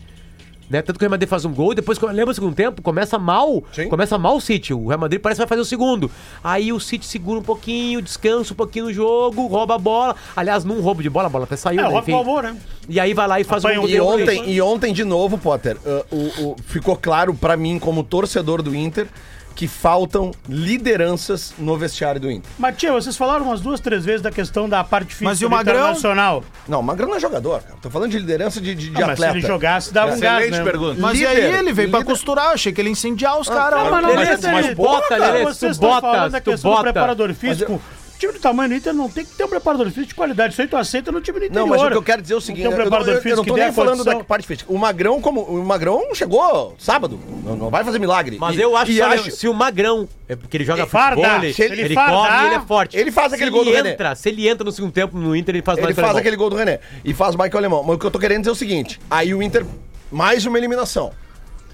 Né? 0.68 0.80
Tanto 0.80 0.98
que 0.98 1.04
o 1.04 1.06
Real 1.06 1.10
Madrid 1.10 1.28
faz 1.28 1.44
um 1.44 1.52
gol 1.52 1.72
e 1.72 1.74
depois, 1.74 1.98
lembra 2.00 2.30
o 2.30 2.34
segundo 2.34 2.54
tempo? 2.54 2.80
Começa 2.80 3.18
mal. 3.18 3.62
Começa 3.90 4.16
mal 4.18 4.36
o 4.36 4.40
City. 4.40 4.72
O 4.72 4.88
Real 4.88 4.98
Madrid 4.98 5.20
parece 5.20 5.38
que 5.38 5.42
vai 5.42 5.48
fazer 5.48 5.60
o 5.60 5.64
segundo. 5.64 6.10
Aí 6.42 6.72
o 6.72 6.80
City 6.80 7.04
segura 7.06 7.38
um 7.38 7.42
pouquinho, 7.42 8.00
descansa 8.00 8.52
um 8.54 8.56
pouquinho 8.56 8.86
no 8.86 8.92
jogo, 8.92 9.46
rouba 9.46 9.74
a 9.74 9.78
bola. 9.78 10.16
Aliás, 10.34 10.64
num 10.64 10.80
roubo 10.80 11.02
de 11.02 11.10
bola, 11.10 11.26
a 11.26 11.30
bola 11.30 11.44
até 11.44 11.56
saiu, 11.56 11.80
É, 11.80 11.82
né? 11.84 11.88
rouba 11.90 12.10
o 12.12 12.16
amor, 12.20 12.42
né? 12.44 12.56
E 12.88 12.98
aí 12.98 13.12
vai 13.12 13.28
lá 13.28 13.40
e 13.40 13.44
faz 13.44 13.62
Apanha 13.64 13.80
um 13.80 13.84
um 13.84 13.88
E 13.88 13.98
gol. 13.98 14.14
ontem, 14.14 14.50
e 14.50 14.60
ontem, 14.62 14.92
de 14.92 15.04
novo, 15.04 15.36
Potter, 15.38 15.76
uh, 15.86 16.04
o- 16.14 16.44
o- 16.52 16.56
ficou 16.66 16.96
claro 16.96 17.34
pra 17.34 17.56
mim, 17.58 17.78
como 17.78 18.02
torcedor 18.02 18.62
do 18.62 18.74
Inter, 18.74 19.06
que 19.54 19.68
faltam 19.68 20.32
lideranças 20.48 21.54
no 21.58 21.76
vestiário 21.76 22.20
do 22.20 22.30
Inter. 22.30 22.50
Mas, 22.58 22.76
tia, 22.76 22.92
vocês 22.92 23.16
falaram 23.16 23.44
umas 23.44 23.60
duas, 23.60 23.78
três 23.80 24.04
vezes 24.04 24.20
da 24.20 24.30
questão 24.30 24.68
da 24.68 24.82
parte 24.82 25.08
física 25.10 25.24
Mas 25.26 25.40
e 25.40 25.46
o 25.46 25.50
Magrão? 25.50 25.76
Internacional. 25.76 26.44
Não, 26.66 26.80
o 26.80 26.82
Magrão 26.82 27.08
não 27.08 27.16
é 27.16 27.20
jogador, 27.20 27.60
cara. 27.62 27.76
Tô 27.80 27.88
falando 27.88 28.10
de 28.10 28.18
liderança 28.18 28.60
de, 28.60 28.74
de, 28.74 28.90
de 28.90 28.96
Ah, 29.02 29.06
mas 29.06 29.18
se 29.18 29.24
atleta. 29.24 29.38
ele 29.38 29.46
jogasse, 29.46 29.92
dava 29.94 30.12
um 30.14 30.20
gás, 30.20 30.44
Excelente 30.44 30.58
né? 30.64 30.70
pergunta. 30.70 31.00
Mas 31.00 31.14
e 31.14 31.24
Líder, 31.24 31.28
aí 31.30 31.54
ele 31.58 31.72
veio 31.72 31.88
pra 31.90 32.00
líder. 32.00 32.10
costurar, 32.10 32.46
eu 32.46 32.52
achei 32.52 32.72
que 32.72 32.80
ele 32.80 32.88
ia 32.88 32.92
incendiar 32.92 33.38
os 33.38 33.48
caras. 33.48 33.78
Não, 33.78 33.84
lá. 33.86 33.90
mas 33.92 34.02
não, 34.02 34.10
Lelê, 34.10 34.24
mas, 34.26 34.40
tu 34.40 34.48
mas, 34.48 34.74
bota, 34.74 35.16
Lelê, 35.16 35.44
vocês 35.44 35.58
tu 35.58 35.66
estão 35.68 35.88
bota, 35.88 36.00
falando 36.00 36.32
da 36.32 36.40
tu 36.40 36.50
questão 36.50 36.70
do 36.70 36.74
bota. 36.76 36.92
preparador 36.92 37.28
Mas 37.28 37.38
físico. 37.38 37.80
Time 38.28 38.38
do 38.38 38.40
tamanho 38.42 38.68
do 38.70 38.74
Inter 38.74 38.92
não 38.92 39.08
tem 39.08 39.24
que 39.24 39.34
ter 39.34 39.44
um 39.44 39.48
preparador 39.48 39.86
físico 39.86 40.06
de 40.08 40.14
qualidade. 40.14 40.52
Isso 40.52 40.62
aí 40.62 40.68
tu 40.68 40.76
aceita 40.76 41.10
no 41.12 41.20
time 41.20 41.38
do 41.38 41.44
interior. 41.46 41.62
Não, 41.66 41.68
mas 41.68 41.82
o 41.82 41.90
que 41.90 41.96
eu 41.96 42.02
quero 42.02 42.22
dizer 42.22 42.34
é 42.34 42.36
o 42.36 42.40
seguinte, 42.40 42.64
Não 42.64 42.70
um 42.70 42.74
eu, 42.74 42.90
não, 42.90 42.98
eu- 43.00 43.20
eu 43.22 43.36
não 43.36 43.44
tô 43.44 43.56
nem 43.56 43.72
falando 43.72 43.98
condição. 43.98 44.18
da 44.18 44.24
parte 44.24 44.46
física. 44.46 44.72
O 44.72 44.78
Magrão, 44.78 45.20
como 45.20 45.40
o 45.42 45.64
Magrão 45.64 46.02
chegou 46.14 46.74
sábado, 46.78 47.18
não, 47.44 47.56
não 47.56 47.70
vai 47.70 47.84
fazer 47.84 47.98
milagre. 47.98 48.36
Mas 48.40 48.56
E- 48.56 48.60
eu 48.60 48.76
acho 48.76 48.92
que 48.92 49.00
olha, 49.00 49.30
se 49.30 49.48
o 49.48 49.54
Magrão, 49.54 50.08
é 50.28 50.34
porque 50.36 50.56
ele 50.56 50.64
joga 50.64 50.82
Ele 50.82 50.88
farda, 50.90 51.16
futebol, 51.22 51.44
ele, 51.44 51.52
se 51.54 51.62
ele 51.62 51.80
ele 51.82 51.94
fardar, 51.94 52.14
corre 52.14 52.42
e 52.42 52.46
ele 52.46 52.54
é 52.54 52.60
forte. 52.60 52.96
ele 52.96 53.10
faz 53.12 53.28
Se 53.30 53.34
aquele 53.36 53.50
gol 53.50 53.64
do 53.64 53.70
René. 53.72 53.90
entra, 53.92 54.14
Se 54.14 54.28
ele 54.28 54.48
entra 54.48 54.64
no 54.64 54.72
segundo 54.72 54.92
tempo 54.92 55.16
no 55.18 55.34
Inter, 55.36 55.54
ele 55.54 55.62
faz 55.62 55.78
Ele 55.78 55.88
faz 55.88 55.98
alemão. 55.98 56.18
aquele 56.20 56.36
gol 56.36 56.50
do 56.50 56.56
René 56.56 56.80
e 57.04 57.12
faz 57.14 57.34
mais 57.36 57.50
que 57.50 57.56
o 57.56 57.58
alemão. 57.58 57.82
Mas 57.82 57.96
o 57.96 57.98
que 57.98 58.06
eu 58.06 58.10
tô 58.10 58.18
querendo 58.18 58.38
dizer 58.40 58.50
é 58.50 58.52
o 58.52 58.56
seguinte: 58.56 59.00
aí 59.10 59.34
o 59.34 59.42
Inter, 59.42 59.64
mais 60.10 60.46
uma 60.46 60.56
eliminação. 60.58 61.12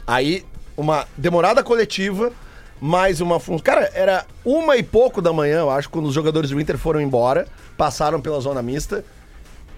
Aí, 0.07 0.45
uma 0.77 1.07
demorada 1.17 1.63
coletiva, 1.63 2.33
mais 2.81 3.21
uma 3.21 3.39
função. 3.39 3.63
Cara, 3.65 3.91
era 3.95 4.25
uma 4.45 4.77
e 4.77 4.83
pouco 4.83 5.21
da 5.21 5.33
manhã, 5.33 5.61
eu 5.61 5.71
acho, 5.71 5.89
quando 5.91 6.07
os 6.07 6.15
jogadores 6.15 6.51
do 6.51 6.61
Inter 6.61 6.79
foram 6.79 7.01
embora, 7.01 7.47
passaram 7.77 8.21
pela 8.21 8.41
zona 8.41 8.63
mista. 8.63 9.05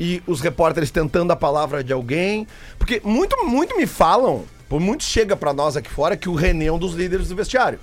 E 0.00 0.22
os 0.26 0.40
repórteres 0.40 0.90
tentando 0.90 1.32
a 1.32 1.36
palavra 1.36 1.84
de 1.84 1.92
alguém. 1.92 2.46
Porque 2.78 3.00
muito, 3.04 3.36
muito 3.46 3.76
me 3.76 3.86
falam, 3.86 4.44
por 4.68 4.80
muito 4.80 5.04
chega 5.04 5.36
pra 5.36 5.52
nós 5.52 5.76
aqui 5.76 5.90
fora, 5.90 6.16
que 6.16 6.28
o 6.28 6.34
René 6.34 6.66
é 6.66 6.72
um 6.72 6.78
dos 6.78 6.94
líderes 6.94 7.28
do 7.28 7.36
vestiário. 7.36 7.78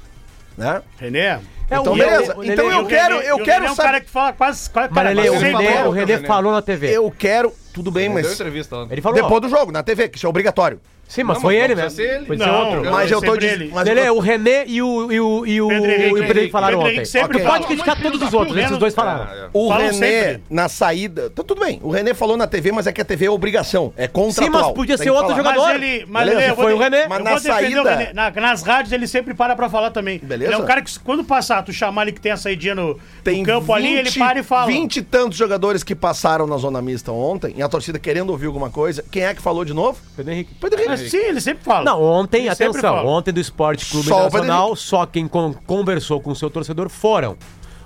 Né? 0.58 0.82
René? 0.98 1.40
Então, 1.66 1.94
o- 1.94 1.96
beleza. 1.96 2.36
o- 2.36 2.40
o- 2.40 2.44
então 2.44 2.70
eu 2.70 2.86
quero, 2.88 3.16
eu 3.18 3.36
o 3.38 3.44
quero 3.44 3.60
René 3.60 3.68
é 3.68 3.72
um 3.72 3.76
saber. 3.76 3.88
cara 3.88 4.02
que 4.02 4.10
fala 4.10 4.34
quase... 4.34 4.70
quase 4.70 4.90
Mas 4.94 5.04
cara, 5.16 5.32
o 5.32 5.38
René, 5.38 5.60
sempre- 5.68 5.88
o 5.88 5.92
René 5.92 6.18
falou 6.20 6.52
na 6.52 6.62
TV. 6.62 6.88
Eu 6.98 7.10
quero. 7.12 7.54
Tudo 7.72 7.92
bem, 7.92 8.06
Deu 8.06 8.16
mas. 8.16 8.34
entrevista 8.34 8.76
lá. 8.76 8.88
Ele 8.90 9.00
falou. 9.02 9.22
Depois 9.22 9.42
do 9.42 9.48
jogo, 9.48 9.72
na 9.72 9.84
TV, 9.84 10.10
que 10.10 10.18
isso 10.18 10.26
é 10.26 10.30
obrigatório. 10.30 10.82
Sim, 11.10 11.24
mas 11.24 11.38
Não, 11.38 11.42
foi 11.42 11.56
mas 11.56 11.64
ele, 11.66 11.76
né? 11.76 11.82
precisa 11.82 12.04
ser 12.04 12.16
ele. 12.18 12.26
Pode 12.28 12.40
ser 12.40 12.46
Não, 12.48 12.60
outro. 12.66 12.92
Mas 12.92 13.12
é 13.12 13.14
eu 13.16 13.20
tô 13.20 13.26
sempre 13.26 13.40
dizendo. 13.40 13.62
ele. 13.64 13.72
mas 13.74 13.88
Lelê, 13.88 14.08
eu- 14.10 14.16
o 14.16 14.20
René 14.20 14.64
e 14.68 14.82
o, 14.82 15.12
e 15.12 15.20
o, 15.20 15.46
e 15.46 15.62
o, 15.62 15.68
Pedro 15.68 15.90
e 15.90 15.94
Henrique. 15.96 16.08
o 16.12 16.14
Pedro 16.20 16.38
Henrique 16.38 16.52
falaram 16.52 16.78
Pedro 16.78 16.88
Henrique 16.94 17.00
ontem. 17.02 17.20
sempre 17.20 17.38
Tu 17.40 17.44
fala. 17.44 17.54
pode 17.56 17.68
criticar 17.68 18.02
todos 18.02 18.22
os 18.22 18.34
outros, 18.34 18.56
esses 18.58 18.78
dois 18.78 18.94
falaram. 18.94 19.24
É, 19.34 19.38
é. 19.46 19.50
O 19.52 19.68
Falam 19.70 19.86
René, 19.92 20.24
sempre. 20.24 20.44
na 20.52 20.70
saída. 20.70 21.30
Tá 21.32 21.44
tudo 21.44 21.60
bem. 21.62 21.80
O 21.84 21.90
René 21.90 22.14
falou 22.14 22.38
na 22.38 22.46
TV, 22.46 22.72
mas 22.72 22.86
é 22.86 22.92
que 22.94 23.02
a 23.02 23.06
TV 23.06 23.26
é 23.26 23.30
obrigação. 23.32 23.92
É 23.98 24.04
Sim, 24.06 24.10
contratual. 24.14 24.64
mas 24.66 24.74
podia 24.74 24.98
Tem 24.98 25.04
ser 25.08 25.12
que 25.12 25.18
outro 25.18 25.36
falar. 25.36 25.38
jogador. 25.38 25.66
Mas 25.66 25.76
ele, 25.76 26.06
mas 26.08 26.24
Beleza, 26.26 26.38
Lelê, 26.40 26.52
eu 26.52 26.56
vou 26.56 26.64
foi 26.66 26.74
de- 26.74 26.80
o 26.80 26.84
René. 26.84 27.04
eu 27.06 27.10
Mas 27.10 27.18
vou 27.24 27.28
na 27.34 27.40
saída- 27.40 27.82
o 27.82 27.86
René. 27.86 28.14
Na- 28.14 28.32
nas 28.32 28.62
rádios 28.62 28.92
ele 28.94 29.08
sempre 29.08 29.34
para 29.34 29.56
pra 29.56 29.68
falar 29.68 29.90
também. 29.90 30.20
Beleza. 30.20 30.52
Ele 30.52 30.62
é 30.62 30.64
um 30.64 30.66
cara 30.68 30.82
que, 30.84 31.00
quando 31.00 31.24
passar, 31.24 31.64
tu 31.64 31.74
chamar 31.74 32.04
ele 32.04 32.12
que 32.12 32.22
tem 32.22 32.32
a 32.32 32.38
saidinha 32.38 32.76
no, 32.76 32.90
no 32.94 33.00
Tem 33.24 33.44
campo 33.44 33.74
ali, 33.74 33.96
ele 33.96 34.12
para 34.12 34.40
e 34.40 34.44
fala. 34.44 34.68
20 34.68 34.98
e 34.98 35.02
tantos 35.02 35.38
jogadores 35.38 35.84
que 35.84 35.96
passaram 35.96 36.46
na 36.46 36.58
zona 36.58 36.82
mista 36.84 37.12
ontem, 37.12 37.56
e 37.58 37.64
a 37.64 37.68
torcida 37.68 37.98
querendo 37.98 38.30
ouvir 38.30 38.46
alguma 38.46 38.70
coisa. 38.70 39.04
Quem 39.12 39.24
é 39.24 39.34
que 39.34 39.42
falou 39.42 39.66
de 39.66 39.74
novo? 39.74 39.98
Pedro 40.16 40.34
Henrique. 40.34 40.54
Pedro 40.62 40.80
Henrique. 40.80 40.99
Sim, 41.08 41.18
ele 41.18 41.40
sempre 41.42 41.64
fala. 41.64 41.86
Não, 41.86 42.02
ontem, 42.02 42.46
Ele 42.46 42.56
sempre 42.56 42.66
atenção, 42.80 42.96
fala. 42.96 43.10
ontem 43.10 43.32
do 43.32 43.40
Esporte 43.40 43.86
Clube 43.90 44.08
Só 44.08 44.16
o 44.24 44.28
Internacional, 44.28 44.76
só 44.76 45.06
quem 45.06 45.28
con- 45.28 45.54
conversou 45.68 46.20
com 46.20 46.32
o 46.32 46.36
seu 46.36 46.50
torcedor 46.50 46.90
foram 46.90 47.38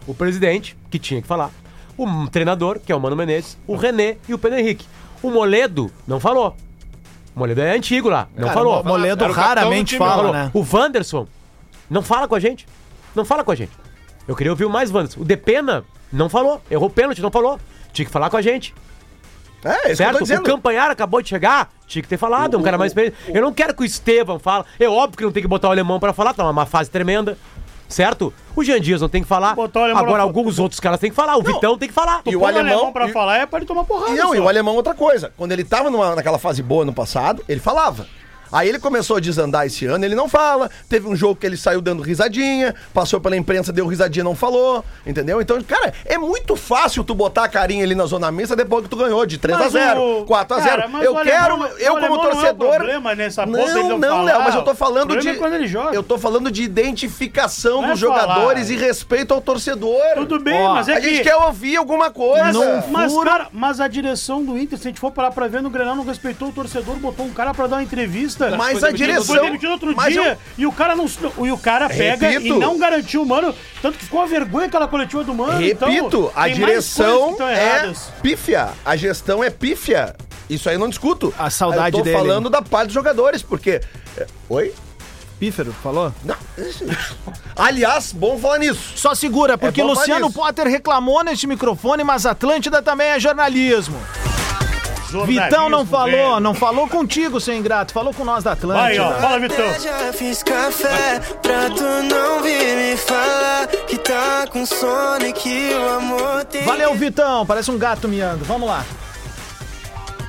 o 0.07 0.13
presidente, 0.13 0.75
que 0.89 0.97
tinha 0.97 1.21
que 1.21 1.27
falar, 1.27 1.51
o 1.97 2.05
treinador, 2.29 2.79
que 2.79 2.91
é 2.91 2.95
o 2.95 2.99
Mano 2.99 3.15
Menezes, 3.15 3.57
o 3.67 3.75
René 3.75 4.17
e 4.27 4.33
o 4.33 4.37
Pedro 4.39 4.57
Henrique. 4.59 4.85
O 5.21 5.29
Moledo 5.29 5.91
não 6.07 6.19
falou. 6.19 6.55
O 7.35 7.39
Moledo 7.39 7.61
é 7.61 7.75
antigo 7.75 8.09
lá, 8.09 8.27
não 8.35 8.43
Cara, 8.47 8.53
falou. 8.53 8.81
o 8.81 8.85
Moledo 8.85 9.23
Era 9.23 9.31
o 9.31 9.35
capitão 9.35 9.55
raramente 9.63 9.87
time, 9.89 9.99
fala, 9.99 10.15
falou. 10.15 10.33
né? 10.33 10.51
O 10.53 10.65
Wanderson 10.71 11.27
não 11.89 12.01
fala 12.01 12.27
com 12.27 12.35
a 12.35 12.39
gente. 12.39 12.67
Não 13.15 13.23
fala 13.25 13.43
com 13.43 13.51
a 13.51 13.55
gente. 13.55 13.71
Eu 14.27 14.35
queria 14.35 14.51
ouvir 14.51 14.65
o 14.65 14.69
mais 14.69 14.91
Wanderson. 14.91 15.21
O 15.21 15.25
Depena 15.25 15.83
não 16.11 16.29
falou. 16.29 16.61
Errou 16.69 16.89
pênalti, 16.89 17.21
não 17.21 17.29
falou. 17.31 17.59
Tinha 17.91 18.05
que 18.05 18.11
falar 18.11 18.29
com 18.29 18.37
a 18.37 18.41
gente. 18.41 18.73
É, 19.63 19.69
isso 19.75 19.81
que 19.83 19.91
eu 19.91 19.95
certo? 19.95 20.13
tô 20.17 20.19
dizendo. 20.23 20.41
O 20.41 20.43
Campanhar 20.43 20.89
acabou 20.91 21.21
de 21.21 21.29
chegar, 21.29 21.69
tinha 21.87 22.01
que 22.01 22.07
ter 22.07 22.17
falado, 22.17 22.55
é 22.55 22.59
um 22.59 22.63
cara 22.63 22.77
mais 22.77 22.91
experiente. 22.91 23.15
Eu 23.33 23.41
não 23.41 23.53
quero 23.53 23.73
que 23.73 23.81
o 23.81 23.85
Estevam 23.85 24.37
fale. 24.39 24.65
É 24.79 24.87
óbvio 24.87 25.17
que 25.17 25.23
não 25.23 25.31
tem 25.31 25.41
que 25.43 25.47
botar 25.49 25.67
o 25.69 25.71
alemão 25.71 25.99
pra 25.99 26.13
falar, 26.13 26.33
tá 26.33 26.49
uma 26.49 26.65
fase 26.65 26.89
tremenda. 26.89 27.37
Certo? 27.87 28.33
O 28.55 28.63
Jean 28.63 28.79
Dias 28.81 29.01
não 29.01 29.09
tem 29.09 29.21
que 29.21 29.27
falar. 29.27 29.53
Botar 29.53 29.81
o 29.81 29.83
alemão 29.83 29.99
Agora, 30.01 30.15
pra- 30.15 30.23
alguns 30.23 30.57
outros 30.57 30.79
caras 30.79 30.99
têm 30.99 31.11
que 31.11 31.15
falar. 31.15 31.37
O 31.37 31.43
Vitão 31.43 31.77
tem 31.77 31.87
que 31.87 31.93
falar. 31.93 32.21
E 32.25 32.35
o 32.35 32.39
Põe 32.39 32.49
alemão- 32.57 32.91
pra 32.91 33.07
e- 33.07 33.11
falar 33.11 33.37
é 33.37 33.45
pra 33.45 33.59
ele 33.59 33.67
tomar 33.67 33.83
porrada. 33.83 34.11
E 34.11 34.15
não, 34.15 34.29
só. 34.29 34.35
e 34.35 34.39
o 34.39 34.47
alemão 34.49 34.73
outra 34.75 34.95
coisa. 34.95 35.31
Quando 35.37 35.51
ele 35.51 35.63
tava 35.63 35.91
numa, 35.91 36.15
naquela 36.15 36.39
fase 36.39 36.63
boa 36.63 36.83
no 36.83 36.93
passado, 36.93 37.43
ele 37.47 37.59
falava. 37.59 38.07
Aí 38.53 38.69
ele 38.69 38.77
começou 38.79 39.17
a 39.17 39.19
desandar 39.19 39.65
esse 39.65 39.85
ano, 39.85 40.05
ele 40.05 40.15
não 40.15 40.29
fala. 40.29 40.69
Teve 40.87 41.07
um 41.07 41.15
jogo 41.15 41.35
que 41.35 41.45
ele 41.45 41.57
saiu 41.57 41.81
dando 41.81 42.01
risadinha, 42.03 42.73
passou 42.93 43.19
pela 43.19 43.35
imprensa, 43.35 43.73
deu 43.73 43.87
risadinha, 43.87 44.23
não 44.23 44.35
falou. 44.35 44.85
Entendeu? 45.05 45.41
Então, 45.41 45.61
cara, 45.63 45.91
é 46.05 46.17
muito 46.17 46.55
fácil 46.55 47.03
tu 47.03 47.15
botar 47.15 47.45
a 47.45 47.49
carinha 47.49 47.83
ali 47.83 47.95
na 47.95 48.05
zona 48.05 48.31
mista 48.31 48.55
depois 48.55 48.83
que 48.83 48.89
tu 48.89 48.95
ganhou 48.95 49.25
de 49.25 49.37
3 49.39 49.57
a 49.59 49.63
Mas 49.63 49.71
0 49.73 50.21
o- 50.21 50.25
4 50.25 50.55
a 50.57 50.61
cara, 50.61 50.81
0 50.81 50.89
mas 50.91 51.03
Eu 51.03 51.15
quero, 51.15 51.53
alemão- 51.55 51.67
eu 51.79 51.93
como 51.93 51.97
alemão 52.05 52.17
não 52.23 52.29
é 52.29 52.31
torcedor. 52.33 52.75
problema 52.75 53.15
nessa 53.15 53.45
ponta 53.47 53.57
dele 53.57 53.73
não, 53.73 53.89
não 53.89 53.97
não. 53.97 54.23
Léo, 54.23 54.39
mas 54.43 54.53
eu 54.55 54.61
tô 54.61 54.75
falando 54.75 55.17
de. 55.17 55.29
é 55.29 55.33
quando 55.33 55.53
ele 55.55 55.67
joga. 55.67 55.95
Eu 55.95 56.03
tô 56.03 56.17
falando 56.19 56.51
de 56.51 56.61
identificação 56.63 57.81
Não 57.81 57.87
é 57.89 57.91
dos 57.91 57.99
jogadores 57.99 58.67
falar. 58.67 58.79
e 58.79 58.85
respeito 58.85 59.33
ao 59.33 59.41
torcedor. 59.41 59.99
Tudo 60.15 60.39
bem, 60.39 60.61
Ó, 60.61 60.75
mas 60.75 60.87
é 60.87 60.93
a 60.95 61.01
que- 61.01 61.09
gente 61.09 61.23
quer 61.23 61.35
ouvir 61.35 61.75
alguma 61.77 62.11
coisa. 62.11 62.43
Mas, 62.53 62.89
mas, 63.11 63.23
cara, 63.23 63.47
mas 63.51 63.79
a 63.79 63.87
direção 63.87 64.43
do 64.43 64.57
Inter, 64.57 64.77
se 64.77 64.87
a 64.87 64.89
gente 64.91 64.99
for 64.99 65.11
parar 65.11 65.31
pra 65.31 65.47
ver 65.47 65.61
no 65.61 65.69
Grenal, 65.69 65.95
não 65.95 66.05
respeitou 66.05 66.49
o 66.49 66.51
torcedor, 66.51 66.95
botou 66.97 67.25
um 67.25 67.31
cara 67.33 67.53
pra 67.53 67.67
dar 67.67 67.77
uma 67.77 67.83
entrevista. 67.83 68.42
Mas 68.51 68.79
Foi 68.79 68.89
a 68.89 68.91
direção- 68.91 69.35
Foi 69.35 69.39
demitido 69.45 69.71
outro 69.71 69.93
mas 69.95 70.13
dia. 70.13 70.31
eu- 70.31 70.37
E 70.57 70.65
o 70.65 70.71
cara 70.71 70.95
não. 70.95 71.05
E 71.45 71.51
o 71.51 71.57
cara 71.57 71.87
pega 71.89 72.29
Repito. 72.29 72.55
e 72.55 72.59
não 72.59 72.77
garantiu 72.77 73.21
o 73.23 73.25
mano. 73.25 73.53
Tanto 73.81 73.97
que 73.97 74.05
ficou 74.05 74.19
uma 74.21 74.27
vergonha 74.27 74.67
aquela 74.67 74.87
coletiva 74.87 75.23
do 75.23 75.33
mano. 75.33 75.59
Repito, 75.59 75.85
então, 75.89 76.31
a 76.35 76.47
direção 76.47 77.35
é 77.49 77.93
pífia. 78.21 78.69
A 78.85 78.95
gestão 78.95 79.43
é 79.43 79.49
pífia. 79.49 80.15
Isso 80.49 80.69
aí 80.69 80.75
eu 80.75 80.79
não 80.79 80.89
discuto. 80.89 81.33
A 81.37 81.49
saudade 81.49 81.95
eu 81.97 81.99
tô 81.99 82.03
dele. 82.03 82.17
falando 82.17 82.49
da 82.49 82.61
parte 82.61 82.85
dos 82.87 82.93
jogadores, 82.93 83.41
porque. 83.41 83.81
é, 84.17 84.27
Oi? 84.49 84.73
Pífero, 85.39 85.73
falou? 85.83 86.13
Não. 86.23 86.35
Aliás, 87.55 88.11
bom 88.13 88.37
falar 88.37 88.59
nisso. 88.59 88.93
Só 88.95 89.13
segura, 89.13 89.57
porque 89.57 89.81
falar 89.81 89.93
Luciano. 89.93 90.31
Potter 90.31 90.67
reclamou 90.67 91.23
neste 91.23 91.47
microfone, 91.47 92.03
mas 92.03 92.25
Atlântida 92.25 92.81
também 92.81 93.07
é 93.09 93.19
jornalismo. 93.19 93.97
Vitão 95.25 95.69
não 95.69 95.85
falou, 95.85 96.09
velho. 96.11 96.39
não 96.39 96.53
falou 96.53 96.87
contigo, 96.87 97.39
seu 97.39 97.53
ingrato, 97.55 97.93
falou 97.93 98.13
com 98.13 98.23
nós 98.25 98.43
da 98.43 98.53
Atlântida. 98.53 98.83
Vai, 98.83 98.99
ó, 98.99 99.13
fala, 99.21 99.39
Vitão. 99.39 99.79
Já 99.79 100.11
fiz 100.13 100.41
café 100.43 101.19
pra 101.41 101.69
tu 101.69 101.83
não 101.83 102.41
vir 102.41 102.75
me 102.75 102.97
falar 102.97 103.67
que 103.67 103.97
tá 103.97 104.45
com 104.51 104.65
sono 104.65 105.25
e 105.25 105.33
que 105.33 105.69
o 105.73 105.89
amor 105.97 106.45
tem. 106.45 106.63
Valeu, 106.63 106.93
Vitão, 106.95 107.45
parece 107.45 107.69
um 107.71 107.77
gato 107.77 108.07
miando. 108.07 108.43
Vamos 108.45 108.67
lá. 108.67 108.83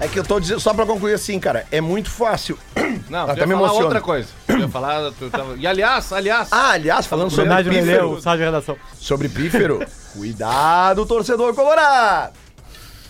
É 0.00 0.08
que 0.08 0.18
eu 0.18 0.24
tô 0.24 0.40
dizendo, 0.40 0.58
só 0.60 0.74
pra 0.74 0.84
concluir 0.84 1.14
assim, 1.14 1.38
cara, 1.38 1.66
é 1.70 1.80
muito 1.80 2.10
fácil. 2.10 2.58
Não, 3.08 3.24
Até 3.24 3.32
eu 3.32 3.36
ia 3.42 3.46
me 3.46 3.52
falar 3.54 3.64
emociona. 3.66 3.84
outra 3.84 4.00
coisa. 4.00 4.28
Eu 4.48 4.58
ia 4.58 4.68
falar... 4.68 5.12
tu 5.12 5.30
tava- 5.30 5.54
E 5.56 5.66
aliás, 5.66 6.12
aliás... 6.12 6.48
Ah, 6.50 6.70
aliás, 6.72 7.06
falando 7.06 7.30
sobre 7.30 7.54
pífero. 7.70 8.20
de 8.20 8.42
redação. 8.44 8.76
Sobre 8.98 9.28
pífero. 9.28 9.86
Cuidado, 10.16 11.06
torcedor 11.06 11.54
colorado. 11.54 12.32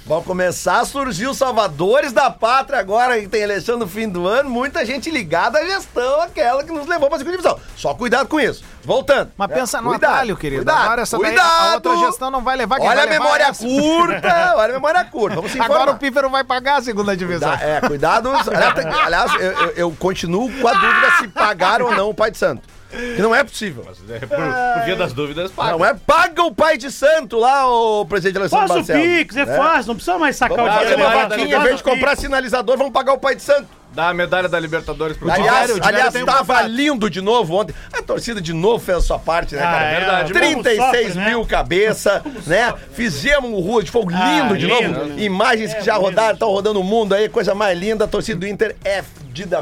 Vão 0.06 0.22
começar 0.22 0.80
a 0.80 0.84
surgir 0.84 1.26
os 1.28 1.38
salvadores 1.38 2.12
da 2.12 2.30
pátria 2.30 2.78
agora, 2.78 3.18
que 3.18 3.26
tem 3.26 3.40
eleição 3.40 3.78
no 3.78 3.86
fim 3.88 4.06
do 4.06 4.28
ano. 4.28 4.50
Muita 4.50 4.84
gente 4.84 5.10
ligada 5.10 5.58
à 5.58 5.64
gestão, 5.64 6.20
aquela 6.20 6.62
que 6.62 6.70
nos 6.70 6.86
levou 6.86 7.08
pra 7.08 7.16
segunda 7.16 7.38
divisão. 7.38 7.58
Só 7.74 7.94
cuidado 7.94 8.28
com 8.28 8.38
isso. 8.38 8.62
Voltando. 8.84 9.30
Mas 9.34 9.50
É, 9.50 9.54
pensa 9.54 9.80
no 9.80 9.88
cuidado, 9.88 10.12
atalho, 10.12 10.36
querido. 10.36 10.62
Cuidado, 10.62 10.84
Agora 10.84 11.02
essa 11.02 11.16
daí, 11.18 11.26
cuidado. 11.28 11.48
a 11.48 11.74
outra 11.76 11.96
gestão 12.06 12.30
não 12.30 12.42
vai 12.42 12.54
levar 12.54 12.78
quem 12.80 12.86
Olha 12.86 13.04
a 13.04 13.06
memória 13.06 13.44
essa. 13.44 13.64
curta, 13.66 14.52
olha 14.58 14.70
a 14.70 14.74
memória 14.74 15.04
curta. 15.06 15.36
Vamos 15.36 15.50
se 15.52 15.56
informar. 15.58 15.74
Agora 15.76 15.90
o 15.92 15.98
Pífero 15.98 16.28
vai 16.28 16.44
pagar 16.44 16.80
a 16.80 16.82
segunda 16.82 17.16
divisão. 17.16 17.48
Cuida- 17.50 17.64
é, 17.64 17.80
cuidado. 17.80 18.30
Aliás, 19.06 19.32
eu, 19.36 19.40
eu- 19.52 19.70
eu 19.70 19.96
continuo 19.98 20.52
com 20.60 20.68
a 20.68 20.72
dúvida 20.74 21.10
se 21.18 21.28
pagaram 21.28 21.86
ou 21.86 21.94
não 21.94 22.10
o 22.10 22.14
pai 22.14 22.30
de 22.30 22.36
santo. 22.36 22.62
Que 22.90 23.20
não 23.22 23.34
é 23.34 23.42
possível. 23.42 23.84
É, 24.08 24.18
por, 24.20 24.28
por 24.28 24.84
via 24.84 24.94
das 24.96 25.12
dúvidas, 25.12 25.50
paga. 25.50 25.72
Não 25.72 25.84
é 25.84 25.94
paga 25.94 26.42
o 26.44 26.54
pai 26.54 26.76
de 26.78 26.90
santo 26.92 27.38
lá, 27.38 27.66
o 27.68 28.04
presidente 28.06 28.38
Alessandro 28.38 28.68
Faz 28.68 28.70
o 28.70 28.86
Barcelos. 28.86 29.02
Pix, 29.18 29.36
é 29.36 29.46
fácil, 29.46 29.88
não 29.88 29.94
precisa 29.96 30.18
mais 30.18 30.36
sacar 30.36 30.56
Vamos 30.56 30.70
o 30.72 30.74
fazer 30.78 30.94
dinheiro. 30.94 31.12
uma 31.16 31.28
vaquinha, 31.28 31.56
em 31.56 31.62
vez 31.62 31.76
de 31.78 31.82
comprar 31.82 32.16
sinalizador, 32.16 32.76
vamos 32.78 32.92
pagar 32.92 33.14
o 33.14 33.18
pai 33.18 33.34
de 33.34 33.42
santo. 33.42 33.66
Dá 33.92 34.08
a 34.08 34.14
medalha 34.14 34.48
da 34.48 34.58
Libertadores 34.58 35.16
pro 35.16 35.30
Aliás, 35.30 35.66
Diário, 35.66 35.76
o 35.82 35.86
aliás 35.86 36.12
tem 36.12 36.22
um 36.24 36.26
tava 36.26 36.38
contrato. 36.40 36.66
lindo 36.66 37.08
de 37.08 37.20
novo 37.20 37.54
ontem. 37.54 37.72
A 37.92 38.02
torcida 38.02 38.40
de 38.40 38.52
novo 38.52 38.84
fez 38.84 38.98
a 38.98 39.00
sua 39.00 39.20
parte, 39.20 39.54
né, 39.54 39.62
Ah, 39.62 39.70
cara? 39.72 39.84
é, 39.84 39.94
Verdade. 40.00 40.32
como 40.32 40.44
36 40.44 40.78
sofre, 40.82 41.14
né? 41.20 41.28
mil 41.30 41.46
cabeça, 41.46 42.22
né? 42.44 42.74
Fizemos 42.92 43.50
o 43.52 43.60
Rua 43.60 43.84
de 43.84 43.92
Fogo 43.92 44.10
lindo 44.10 44.54
Ah, 44.54 44.56
de 44.56 44.66
lindo, 44.66 44.92
novo. 44.92 45.04
lindo. 45.10 45.20
Imagens 45.22 45.72
que 45.74 45.78
É, 45.80 45.84
já 45.84 45.94
rodaram, 45.94 46.32
estão 46.34 46.48
rodando 46.48 46.80
o 46.80 46.84
mundo 46.84 47.14
aí, 47.14 47.28
coisa 47.28 47.54
mais 47.54 47.78
linda. 47.78 48.04
A 48.04 48.08
torcida 48.08 48.40
do 48.40 48.48
Inter 48.48 48.74
é 48.84 49.04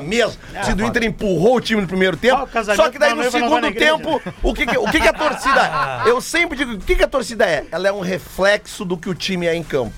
mesmo. 0.01 0.39
A 0.51 0.55
torcida 0.55 0.77
do 0.77 0.85
Inter 0.85 1.05
empurrou 1.05 1.57
o 1.57 1.61
time 1.61 1.81
no 1.81 1.89
primeiro 1.89 2.16
tempo. 2.16 2.37
Só 2.77 2.91
que 2.91 2.99
daí 2.99 3.11
da 3.11 3.14
no 3.16 3.23
segundo 3.31 3.73
tempo, 3.79 4.23
o 4.43 4.55
que, 4.55 4.66
que- 4.66 4.79
o 4.79 4.85
que, 4.91 5.01
que 5.01 5.09
a 5.09 5.12
torcida 5.12 6.05
é? 6.07 6.09
Eu 6.11 6.20
sempre 6.20 6.57
digo, 6.59 6.73
o 6.75 6.79
que, 6.79 6.95
que 6.97 7.03
a 7.05 7.09
torcida 7.09 7.47
é? 7.47 7.64
Ela 7.70 7.89
é 7.89 7.93
um 7.93 8.01
reflexo 8.01 8.85
do 8.85 8.97
que 8.97 9.09
o 9.09 9.14
time 9.14 9.47
é 9.47 9.55
em 9.55 9.62
campo. 9.62 9.95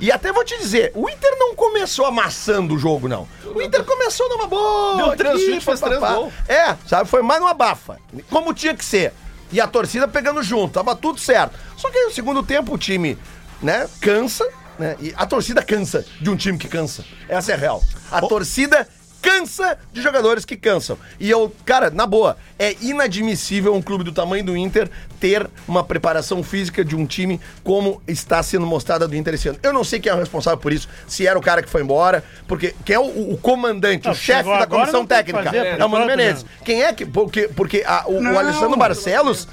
E 0.00 0.12
até 0.12 0.32
vou 0.32 0.44
te 0.44 0.56
dizer, 0.58 0.92
o 0.94 1.08
Inter 1.10 1.36
não 1.38 1.56
começou 1.56 2.06
amassando 2.06 2.74
o 2.74 2.78
jogo, 2.78 3.08
não. 3.08 3.26
O 3.44 3.60
Inter 3.60 3.82
começou 3.84 4.28
numa 4.28 4.46
boa. 4.46 4.96
Deu 4.96 5.16
três 5.16 5.34
aqui, 5.34 5.44
chutes, 5.46 5.64
fez 5.64 5.80
três 5.80 5.98
gols. 6.00 6.32
É, 6.46 6.76
sabe? 6.86 7.08
Foi 7.10 7.20
mais 7.20 7.40
numa 7.40 7.52
bafa. 7.54 7.98
Como 8.30 8.54
tinha 8.54 8.74
que 8.74 8.84
ser. 8.84 9.12
E 9.50 9.60
a 9.60 9.66
torcida 9.66 10.06
pegando 10.06 10.40
junto, 10.42 10.74
tava 10.74 10.94
tudo 10.94 11.18
certo. 11.18 11.58
Só 11.76 11.90
que 11.90 11.98
aí 11.98 12.04
no 12.04 12.12
segundo 12.12 12.42
tempo 12.44 12.74
o 12.74 12.78
time, 12.78 13.18
né, 13.60 13.88
cansa, 14.00 14.46
né? 14.78 14.94
E 15.00 15.12
a 15.16 15.26
torcida 15.26 15.62
cansa 15.64 16.04
de 16.20 16.30
um 16.30 16.36
time 16.36 16.56
que 16.58 16.68
cansa. 16.68 17.04
Essa 17.28 17.50
é 17.50 17.54
a 17.56 17.58
real. 17.58 17.82
A 18.12 18.20
torcida 18.20 18.86
cansa 19.20 19.78
de 19.92 20.00
jogadores 20.00 20.44
que 20.44 20.56
cansam. 20.56 20.96
E 21.18 21.28
eu, 21.30 21.52
cara, 21.64 21.90
na 21.90 22.06
boa, 22.06 22.36
é 22.58 22.74
inadmissível 22.80 23.74
um 23.74 23.82
clube 23.82 24.04
do 24.04 24.12
tamanho 24.12 24.44
do 24.44 24.56
Inter 24.56 24.88
ter 25.20 25.48
uma 25.66 25.82
preparação 25.82 26.42
física 26.42 26.84
de 26.84 26.94
um 26.94 27.04
time 27.06 27.40
como 27.64 28.00
está 28.06 28.42
sendo 28.42 28.66
mostrada 28.66 29.08
do 29.08 29.16
Inter 29.16 29.34
esse 29.34 29.48
ano. 29.48 29.58
Eu 29.62 29.72
não 29.72 29.82
sei 29.84 29.98
quem 30.00 30.10
é 30.10 30.14
o 30.14 30.18
responsável 30.18 30.58
por 30.58 30.72
isso, 30.72 30.88
se 31.06 31.26
era 31.26 31.38
o 31.38 31.42
cara 31.42 31.62
que 31.62 31.68
foi 31.68 31.82
embora, 31.82 32.22
porque 32.46 32.74
quem 32.84 32.94
é 32.96 32.98
o, 33.00 33.32
o 33.32 33.36
comandante, 33.38 34.04
Não, 34.06 34.12
o 34.12 34.16
chefe 34.16 34.48
da 34.48 34.66
comissão 34.66 35.00
não 35.00 35.06
técnica, 35.06 35.42
fazer, 35.44 35.66
é 35.78 35.84
o 35.84 35.88
Mano 35.88 36.06
Menezes. 36.06 36.44
Quem 36.64 36.82
é 36.82 36.92
que. 36.92 37.04
Porque, 37.06 37.48
porque 37.48 37.82
a- 37.86 38.04
o, 38.06 38.18
o 38.18 38.20
Não. 38.20 38.38
Alessandro 38.38 38.76
Barcelos 38.76 39.48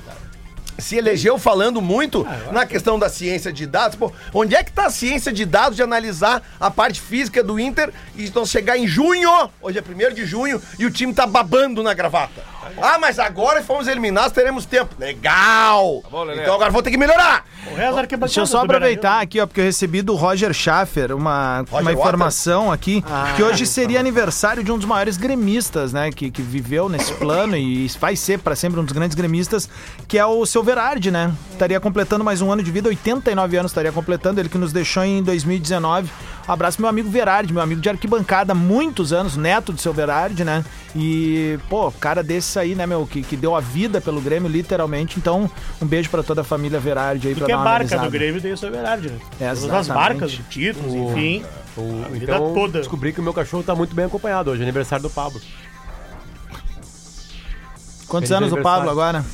se 0.77 0.97
elegeu 0.97 1.37
falando 1.37 1.81
muito 1.81 2.25
na 2.51 2.65
questão 2.65 2.99
da 2.99 3.09
ciência 3.09 3.51
de 3.51 3.65
dados. 3.65 3.97
Pô, 3.97 4.11
onde 4.33 4.55
é 4.55 4.63
que 4.63 4.71
tá 4.71 4.87
a 4.87 4.91
ciência 4.91 5.31
de 5.31 5.45
dados 5.45 5.75
de 5.75 5.83
analisar 5.83 6.41
a 6.59 6.69
parte 6.69 7.01
física 7.01 7.43
do 7.43 7.59
Inter 7.59 7.91
e 8.15 8.25
então 8.25 8.45
chegar 8.45 8.77
em 8.77 8.87
junho, 8.87 9.29
hoje 9.61 9.79
é 9.79 9.81
1 9.81 10.13
de 10.13 10.25
junho, 10.25 10.61
e 10.77 10.85
o 10.85 10.91
time 10.91 11.13
tá 11.13 11.25
babando 11.25 11.81
na 11.81 11.93
gravata? 11.93 12.54
Ah, 12.81 12.97
mas 12.99 13.19
agora 13.19 13.61
que 13.61 13.67
fomos 13.67 13.87
eliminados, 13.87 14.31
teremos 14.31 14.65
tempo. 14.65 14.95
Legal! 14.99 16.03
bom, 16.09 16.23
Lelé. 16.23 16.41
então 16.43 16.55
agora 16.55 16.71
vou 16.71 16.81
ter 16.81 16.91
que 16.91 16.97
melhorar. 16.97 17.45
Deixa 18.27 18.41
eu 18.41 18.45
só 18.45 18.63
aproveitar 18.63 19.21
aqui, 19.21 19.39
ó, 19.39 19.47
porque 19.47 19.59
eu 19.59 19.65
recebi 19.65 20.01
do 20.01 20.15
Roger 20.15 20.53
Schaffer 20.53 21.15
uma, 21.15 21.65
Roger 21.69 21.81
uma 21.81 21.93
informação 21.93 22.71
aqui, 22.71 23.03
Ah, 23.09 23.33
que 23.35 23.43
hoje 23.43 23.65
seria 23.65 23.99
aniversário 23.99 24.63
de 24.63 24.71
um 24.71 24.77
dos 24.77 24.85
maiores 24.85 25.17
gremistas, 25.17 25.91
né, 25.91 26.11
que, 26.11 26.29
que 26.29 26.41
viveu 26.41 26.87
nesse 26.87 27.13
plano 27.13 27.55
e 27.57 27.87
vai 27.99 28.15
ser 28.15 28.39
para 28.39 28.55
sempre 28.55 28.79
um 28.79 28.83
dos 28.83 28.93
grandes 28.93 29.15
gremistas, 29.15 29.69
que 30.07 30.17
é 30.17 30.25
o 30.25 30.45
seu 30.45 30.63
Verardi, 30.63 31.11
né? 31.11 31.31
Estaria 31.51 31.79
completando 31.79 32.23
mais 32.23 32.41
um 32.41 32.51
ano 32.51 32.61
de 32.61 32.71
vida, 32.71 32.89
89 32.89 33.57
anos 33.57 33.71
estaria 33.71 33.91
completando, 33.91 34.39
ele 34.39 34.49
que 34.49 34.57
nos 34.57 34.71
deixou 34.71 35.03
em 35.03 35.23
2019. 35.23 36.09
Um 36.47 36.51
abraço 36.51 36.79
meu 36.79 36.87
amigo 36.87 37.09
Verardi, 37.09 37.51
meu 37.51 37.61
amigo 37.63 37.81
de 37.81 37.89
arquibancada, 37.89 38.51
há 38.51 38.55
muitos 38.55 39.11
anos, 39.11 39.35
neto 39.35 39.71
do 39.73 39.81
seu 39.81 39.91
Verardi, 39.91 40.43
né? 40.43 40.63
E, 40.95 41.57
pô, 41.67 41.91
cara 41.91 42.21
desse 42.21 42.59
aí, 42.59 42.75
né, 42.75 42.85
meu, 42.85 43.07
que, 43.07 43.23
que 43.23 43.35
deu 43.35 43.55
a 43.55 43.59
vida 43.59 43.99
pelo 43.99 44.21
Grêmio, 44.21 44.47
literalmente. 44.47 45.17
Então, 45.17 45.49
um 45.81 45.85
beijo 45.87 46.09
pra 46.09 46.21
toda 46.21 46.41
a 46.41 46.43
família 46.43 46.79
Verardi 46.79 47.27
aí, 47.27 47.33
E 47.33 47.35
pra 47.35 47.47
que 47.47 47.51
é 47.51 47.55
dar 47.55 47.59
uma 47.61 47.65
barca 47.65 47.85
analisada. 47.95 48.07
do 48.07 48.11
Grêmio 48.11 48.41
tem 48.41 48.53
o 48.53 48.57
seu 48.57 48.69
verdade, 48.71 49.09
né? 49.09 49.17
É, 49.41 49.53
Todas 49.55 49.89
as 49.89 50.21
os 50.21 50.39
títulos, 50.49 50.93
enfim. 50.93 51.43
O- 51.75 52.03
A 52.05 52.09
vida 52.09 52.23
então, 52.25 52.53
toda. 52.53 52.77
descobri 52.79 53.11
que 53.11 53.19
o 53.19 53.23
meu 53.23 53.33
cachorro 53.33 53.63
tá 53.63 53.73
muito 53.73 53.95
bem 53.95 54.05
acompanhado 54.05 54.51
hoje, 54.51 54.61
aniversário 54.61 55.01
do 55.03 55.09
Pablo. 55.09 55.41
Quantos 58.07 58.29
Feliz 58.29 58.43
anos 58.43 58.53
o 58.53 58.61
Pablo 58.61 58.89
agora? 58.91 59.25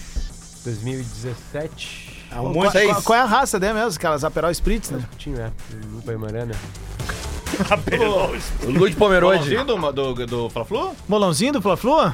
2017. 0.63 2.09
É 2.31 2.39
um 2.39 2.53
Qual, 2.53 2.71
qual- 2.71 3.01
qual 3.03 3.19
é 3.19 3.21
a 3.21 3.25
raça 3.25 3.59
dele 3.59 3.73
mesmo? 3.73 3.89
Aquelas 3.97 4.23
Aperol 4.23 4.49
Spritz, 4.51 4.89
né? 4.91 5.03
Tinha, 5.17 5.35
né? 5.35 5.51
Lupa 5.91 6.13
e 6.13 6.17
Marana. 6.17 6.53
O 8.65 8.69
Luiz 8.71 8.95
Pomerode. 8.95 9.55
Bolãozinho 9.55 9.65
do, 9.65 9.91
do, 9.91 10.25
do 10.25 10.49
Fla-Flu? 10.49 10.95
Bolãozinho 11.07 11.53
do 11.53 11.61
Fla-Flu? 11.61 12.13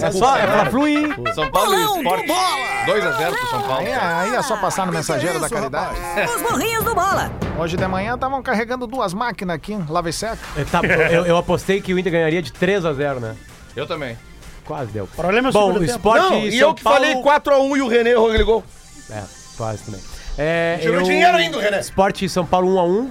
É 0.00 0.10
só, 0.12 0.36
é 0.36 0.46
pra 0.46 0.66
fluir. 0.66 1.16
São 1.34 1.50
Paulo 1.50 1.74
e 1.74 1.84
Sport. 1.84 2.26
2x0 2.26 3.30
pro 3.30 3.50
São 3.50 3.62
Paulo. 3.62 3.78
Aí, 3.78 3.92
aí 3.92 4.34
é 4.34 4.42
só 4.42 4.56
passar 4.56 4.86
no 4.86 4.92
mensageiro 4.92 5.40
da 5.40 5.48
caridade. 5.48 5.98
Os 6.34 6.42
morrinhos 6.42 6.84
do 6.84 6.94
bola. 6.94 7.30
Hoje 7.58 7.76
de 7.76 7.86
manhã 7.86 8.14
estavam 8.14 8.42
carregando 8.42 8.86
duas 8.86 9.12
máquinas 9.12 9.56
aqui, 9.56 9.76
lava 9.88 10.08
e 10.08 10.12
seca. 10.12 10.38
É, 10.56 10.64
tá, 10.64 10.80
eu, 10.84 11.26
eu 11.26 11.36
apostei 11.36 11.80
que 11.80 11.92
o 11.92 11.98
Inter 11.98 12.12
ganharia 12.12 12.42
de 12.42 12.52
3 12.52 12.84
a 12.84 12.92
0 12.92 13.20
né? 13.20 13.36
Eu 13.74 13.86
também. 13.86 14.16
Quase 14.64 14.92
deu. 14.92 15.06
problema 15.06 15.48
é 15.48 15.50
o 15.50 15.52
Bom, 15.52 15.72
o. 15.72 15.84
Sport 15.84 16.20
Não, 16.20 16.38
e 16.40 16.58
eu 16.58 16.74
que 16.74 16.82
falei 16.82 17.14
4x1 17.14 17.76
e 17.76 17.82
o 17.82 17.88
René 17.88 18.14
ligou. 18.36 18.62
É, 19.10 19.22
quase 19.56 19.82
também. 19.84 20.00
É, 20.36 20.78
Tirou 20.80 21.02
dinheiro 21.02 21.36
ainda, 21.36 21.60
René. 21.60 21.80
Esporte 21.80 22.28
São 22.28 22.44
Paulo 22.44 22.76
1x1. 22.76 23.08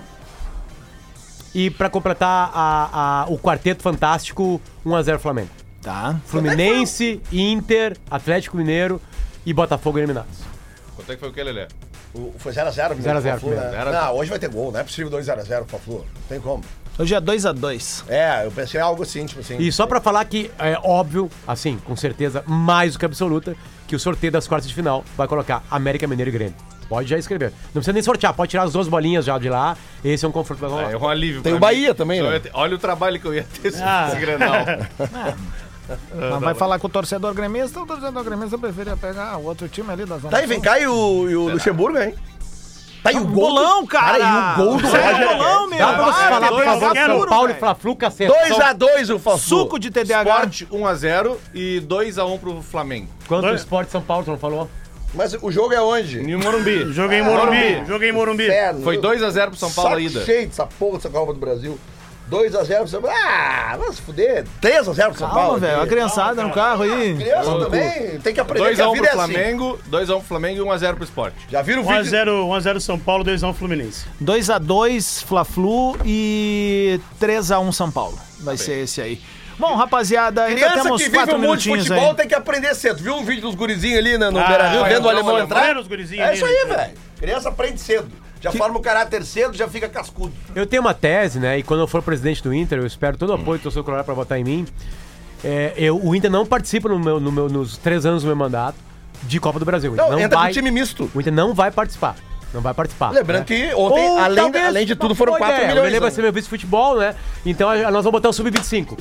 E 1.60 1.72
pra 1.72 1.89
completar 1.89 2.51
a- 2.53 3.24
a- 3.24 3.26
o 3.30 3.39
quarteto 3.39 3.82
fantástico, 3.82 4.62
1x0 4.86 5.18
Flamengo. 5.18 5.49
Tá. 5.82 6.16
Fluminense, 6.28 7.20
Inter, 7.32 7.97
Atlético 8.12 8.55
Mineiro 8.58 9.01
e 9.43 9.51
Botafogo 9.53 9.97
eliminados. 9.97 10.38
Quanto 10.95 11.12
é 11.12 11.16
que 11.16 11.20
foi 11.20 11.30
o 11.30 11.34
que, 11.34 11.41
Lelê? 11.41 11.68
O- 12.14 12.32
Foi 12.38 12.51
0x0 12.53 13.01
0 13.01 13.18
a 13.18 13.22
0 13.22 13.39
Fla-Flu, 13.39 13.49
né? 13.60 13.70
primeiro. 13.70 13.91
Não, 13.91 14.16
hoje 14.18 14.30
vai 14.30 14.38
ter 14.38 14.49
gol, 14.49 14.72
não 14.72 14.80
é 14.80 14.84
possível 14.84 15.10
2x0 15.10 15.66
pro 15.66 15.80
Fla-Flu. 15.80 15.95
Não 15.97 16.05
tem 16.30 16.39
como. 16.39 16.64
Hoje 16.99 17.16
é 17.16 17.20
2x2. 17.20 18.03
É, 18.08 18.45
eu 18.45 18.51
pensei 18.51 18.80
em 18.80 18.84
algo 18.84 19.01
assim, 19.01 19.26
tipo 19.26 19.41
assim. 19.41 19.58
E 19.58 19.72
só 19.72 19.88
pra 19.88 19.99
falar 19.99 20.24
que 20.26 20.51
é 20.60 20.78
óbvio, 20.84 21.28
assim, 21.47 21.80
com 21.86 21.95
certeza 21.95 22.43
mais 22.45 22.93
do 22.93 22.99
que 22.99 23.05
absoluta, 23.05 23.55
que 23.88 23.95
o 23.95 23.99
sorteio 23.99 24.32
das 24.32 24.47
quartas 24.47 24.70
de 24.70 24.76
final 24.76 25.03
vai 25.18 25.28
colocar 25.28 25.64
América 25.72 26.05
Mineiro 26.05 26.30
e 26.30 26.34
Grêmio. 26.34 26.55
Pode 26.89 27.09
já 27.09 27.17
escrever. 27.17 27.51
Não 27.65 27.73
precisa 27.73 27.93
nem 27.93 28.01
sortear, 28.01 28.33
pode 28.33 28.49
tirar 28.51 28.63
as 28.63 28.71
duas 28.73 28.88
bolinhas 28.88 29.25
já 29.25 29.38
de 29.38 29.49
lá. 29.49 29.75
Esse 30.03 30.25
é 30.25 30.27
um 30.27 30.31
confronto 30.31 30.61
que 30.63 30.69
vai 30.69 30.79
rolar. 30.79 30.91
É 30.93 30.97
um 30.97 31.07
alívio. 31.09 31.41
Tem 31.41 31.51
pra 31.51 31.57
o 31.57 31.59
Bahia 31.59 31.89
mim. 31.89 31.95
também, 31.95 32.21
né? 32.21 32.39
ter- 32.39 32.51
Olha 32.53 32.75
o 32.75 32.79
trabalho 32.79 33.19
que 33.19 33.25
eu 33.27 33.33
ia 33.33 33.43
ter 33.61 33.71
se 33.71 33.81
Ah. 33.83 34.07
fosse 34.09 34.21
Grenal. 34.21 34.53
Mas 36.31 36.41
vai 36.41 36.53
falar 36.53 36.79
com 36.79 36.88
o 36.88 36.89
torcedor 36.89 37.33
gremista, 37.33 37.79
o 37.81 37.85
torcedor 37.85 38.23
gremista 38.23 38.57
preferia 38.57 38.97
pegar 38.97 39.38
o 39.38 39.45
outro 39.45 39.69
time 39.69 39.89
ali 39.91 40.05
da 40.05 40.17
zona. 40.17 40.29
Tá 40.31 40.38
aí, 40.38 40.45
vem 40.45 40.59
cá 40.59 40.77
e 40.79 40.85
o, 40.88 41.29
e 41.29 41.35
o 41.35 41.47
Luxemburgo, 41.49 41.97
hein? 41.97 42.13
Tá 43.01 43.11
aí 43.11 43.15
o 43.17 43.23
gol. 43.25 43.47
Bolão, 43.53 43.85
cara! 43.85 44.19
Cara, 44.19 44.49
e 44.57 44.61
o 44.61 44.65
gol 44.65 44.77
do 44.81 44.88
Roger 44.88 45.27
bolão, 45.27 45.69
Guedes. 45.69 45.69
meu! 45.69 45.88
Dá 45.88 45.93
pra 45.93 46.05
você 46.05 46.11
Vai, 46.19 46.29
falar, 46.29 46.47
por 46.47 46.55
dois 46.55 46.65
favor, 46.65 46.95
São 46.95 47.25
Paulo 47.27 47.49
e. 47.51 47.53
Fla-Flu, 47.53 47.95
caceta. 47.95 48.33
2x2 48.49 49.15
o 49.15 49.19
Fla-Flu. 49.19 49.39
Suco 49.39 49.79
de 49.79 49.89
TDAH. 49.91 50.29
Sport 50.49 50.61
1x0 50.71 51.38
e 51.53 51.81
2x1 51.88 52.38
pro 52.39 52.61
Flamengo. 52.61 53.07
Quanto 53.27 53.47
o 53.47 53.55
Esporte 53.55 53.89
São 53.91 54.01
Paulo, 54.01 54.25
tu 54.25 54.31
não 54.31 54.38
falou? 54.38 54.69
Mas 55.18 55.36
o 55.41 55.51
jogo 55.51 55.74
é 55.74 55.82
onde? 55.82 56.20
Em 56.20 56.36
Morumbi. 56.38 56.86
Joguei 56.93 57.20
em 57.20 57.24
Morumbi. 57.24 57.84
Joguei 57.88 58.09
em 58.09 58.13
Morumbi. 58.13 58.43
Inferno. 58.43 58.84
Foi 58.84 58.99
2x0 58.99 59.47
pro 59.47 59.57
São 59.57 59.72
Paulo 59.72 59.89
a 59.89 59.93
Saco 59.95 60.01
ida. 60.01 60.24
cheio 60.24 60.47
dessa 60.47 60.65
porra 60.65 60.97
dessa 60.97 61.09
Copa 61.09 61.34
do 61.34 61.39
Brasil. 61.39 61.78
2x0 62.30 62.78
pro 62.78 62.88
São 62.88 63.01
Paulo. 63.01 63.18
Ah, 63.26 63.78
vai 63.80 63.91
se 63.93 64.01
fuder. 64.01 64.45
3x0 64.61 64.84
pro 64.84 65.18
São 65.18 65.30
Paulo. 65.30 65.34
Calma, 65.34 65.57
velho. 65.59 65.80
A 65.80 65.82
aqui. 65.82 65.89
criançada 65.89 66.43
no 66.43 66.51
carro 66.51 66.84
aí. 66.84 67.15
Criança 67.15 67.59
também 67.59 68.20
tem 68.20 68.34
que 68.34 68.39
aprender 68.39 68.76
que 68.76 68.82
a 68.82 68.86
2x1 68.86 68.93
vida 68.93 69.09
pro 69.09 69.20
é 69.20 69.24
assim. 69.24 69.34
Flamengo, 69.34 69.80
2x1 69.89 70.07
pro 70.07 70.22
Flamengo 70.22 70.61
e 70.61 70.68
1x0 70.68 70.95
pro 70.95 71.03
Sport. 71.03 71.34
Já 71.49 71.61
viram 71.63 71.82
o 71.82 71.86
vídeo? 71.86 72.03
1x0 72.03 72.28
1x0 72.28 72.80
São 72.80 72.99
Paulo, 72.99 73.24
2x1 73.24 73.53
Fluminense. 73.55 74.05
2x2 74.24 75.24
Fla-Flu 75.24 75.97
e 76.05 76.99
3x1 77.20 77.72
São 77.72 77.89
Paulo. 77.89 78.20
Vai 78.41 78.55
ser 78.57 78.84
esse 78.84 79.01
aí. 79.01 79.20
Bom, 79.60 79.76
rapaziada, 79.76 80.43
ainda 80.43 80.60
Criança 80.62 80.84
temos 80.84 80.97
que 81.01 81.05
vive 81.10 81.18
quatro 81.18 81.36
o 81.36 81.39
mundo 81.39 81.58
de 81.58 81.68
minutinhos 81.70 81.88
futebol 81.88 82.10
aí. 82.12 82.16
tem 82.16 82.28
que 82.28 82.36
aprender 82.36 82.76
cedo. 82.76 83.01
Viu 83.01 83.16
um 83.16 83.24
vídeo 83.26 83.41
dos 83.41 83.55
gurizinhos 83.55 83.97
ali 83.97 84.18
no, 84.18 84.32
no 84.32 84.39
Ah, 84.39 84.47
Beira-Rio, 84.47 84.80
vai, 84.82 84.89
vendo 84.89 84.99
o 84.99 85.03
vai, 85.03 85.14
alemão 85.16 85.34
vai, 85.34 85.41
entrar? 85.43 85.60
vai 85.62 85.74
nos 85.74 85.88
gurizinhos 85.88 86.24
É 86.24 86.28
ali, 86.30 86.36
isso 86.38 86.45
aí, 86.45 86.66
né? 86.68 86.76
velho. 86.76 86.93
Criança 87.20 87.49
aprende 87.49 87.82
cedo. 87.82 88.08
Já 88.39 88.51
forma 88.51 88.78
o 88.78 88.82
caráter 88.82 89.24
cedo, 89.26 89.58
já 89.58 89.68
fica 89.68 89.89
cascudo. 89.89 90.32
Eu 90.55 90.68
tenho 90.68 90.84
uma 90.84 90.93
tese, 90.93 91.39
né? 91.39 91.58
E 91.58 91.64
quando 91.64 91.80
eu 91.80 91.88
for 91.88 92.03
presidente 92.03 92.43
do 92.43 92.53
Inter, 92.53 92.78
eu 92.78 92.86
espero 92.86 93.18
todo 93.18 93.32
o 93.32 93.34
apoio 93.34 93.58
do 93.58 93.64
torcedor 93.64 93.84
colorado 93.84 94.05
pra 94.05 94.14
votar 94.14 94.39
em 94.39 94.43
mim. 94.43 94.68
É, 95.43 95.74
eu, 95.76 95.99
o 96.03 96.16
Inter 96.16 96.30
não 96.30 96.45
participa 96.45 96.88
no 96.88 96.99
meu, 96.99 97.20
no 97.20 97.32
meu- 97.32 97.49
nos 97.49 97.78
três 97.78 98.05
anos 98.05 98.22
do 98.22 98.28
meu 98.28 98.36
mandato 98.36 98.78
de 99.24 99.39
Copa 99.39 99.58
do 99.58 99.66
Brasil. 99.66 99.89
O 99.91 99.95
Inter 99.95 100.08
Não, 100.12 100.20
entra 100.20 100.38
vai, 100.38 100.47
com 100.49 100.53
time 100.53 100.70
misto. 100.70 101.10
O 101.16 101.20
Inter 101.20 101.34
não 101.34 101.55
vai 101.55 101.72
participar. 101.72 102.16
Não 102.53 102.62
vai 102.62 102.74
participar. 102.76 103.10
Lembrando 103.10 103.39
né? 103.39 103.45
que 103.45 103.74
ontem, 103.74 104.08
Ou 104.08 104.20
além, 104.20 104.36
talvez- 104.43 104.66
além 104.66 104.86
de 104.86 104.95
tudo, 104.95 105.16
foram 105.16 105.32
Boa 105.34 105.39
4 105.39 105.55
ideia, 105.55 105.68
milhões. 105.70 105.84
O 105.84 105.88
Lelê 105.88 105.99
vai 105.99 106.10
né? 106.10 106.16
ser 106.16 106.22
meu 106.22 106.32
vice-futebol, 106.32 106.97
né? 106.97 107.16
Então 107.45 107.68
a- 107.70 107.76
nós 107.91 108.05
vamos 108.05 108.12
botar 108.12 108.30
o 108.30 108.34
Sub-25. 108.34 108.97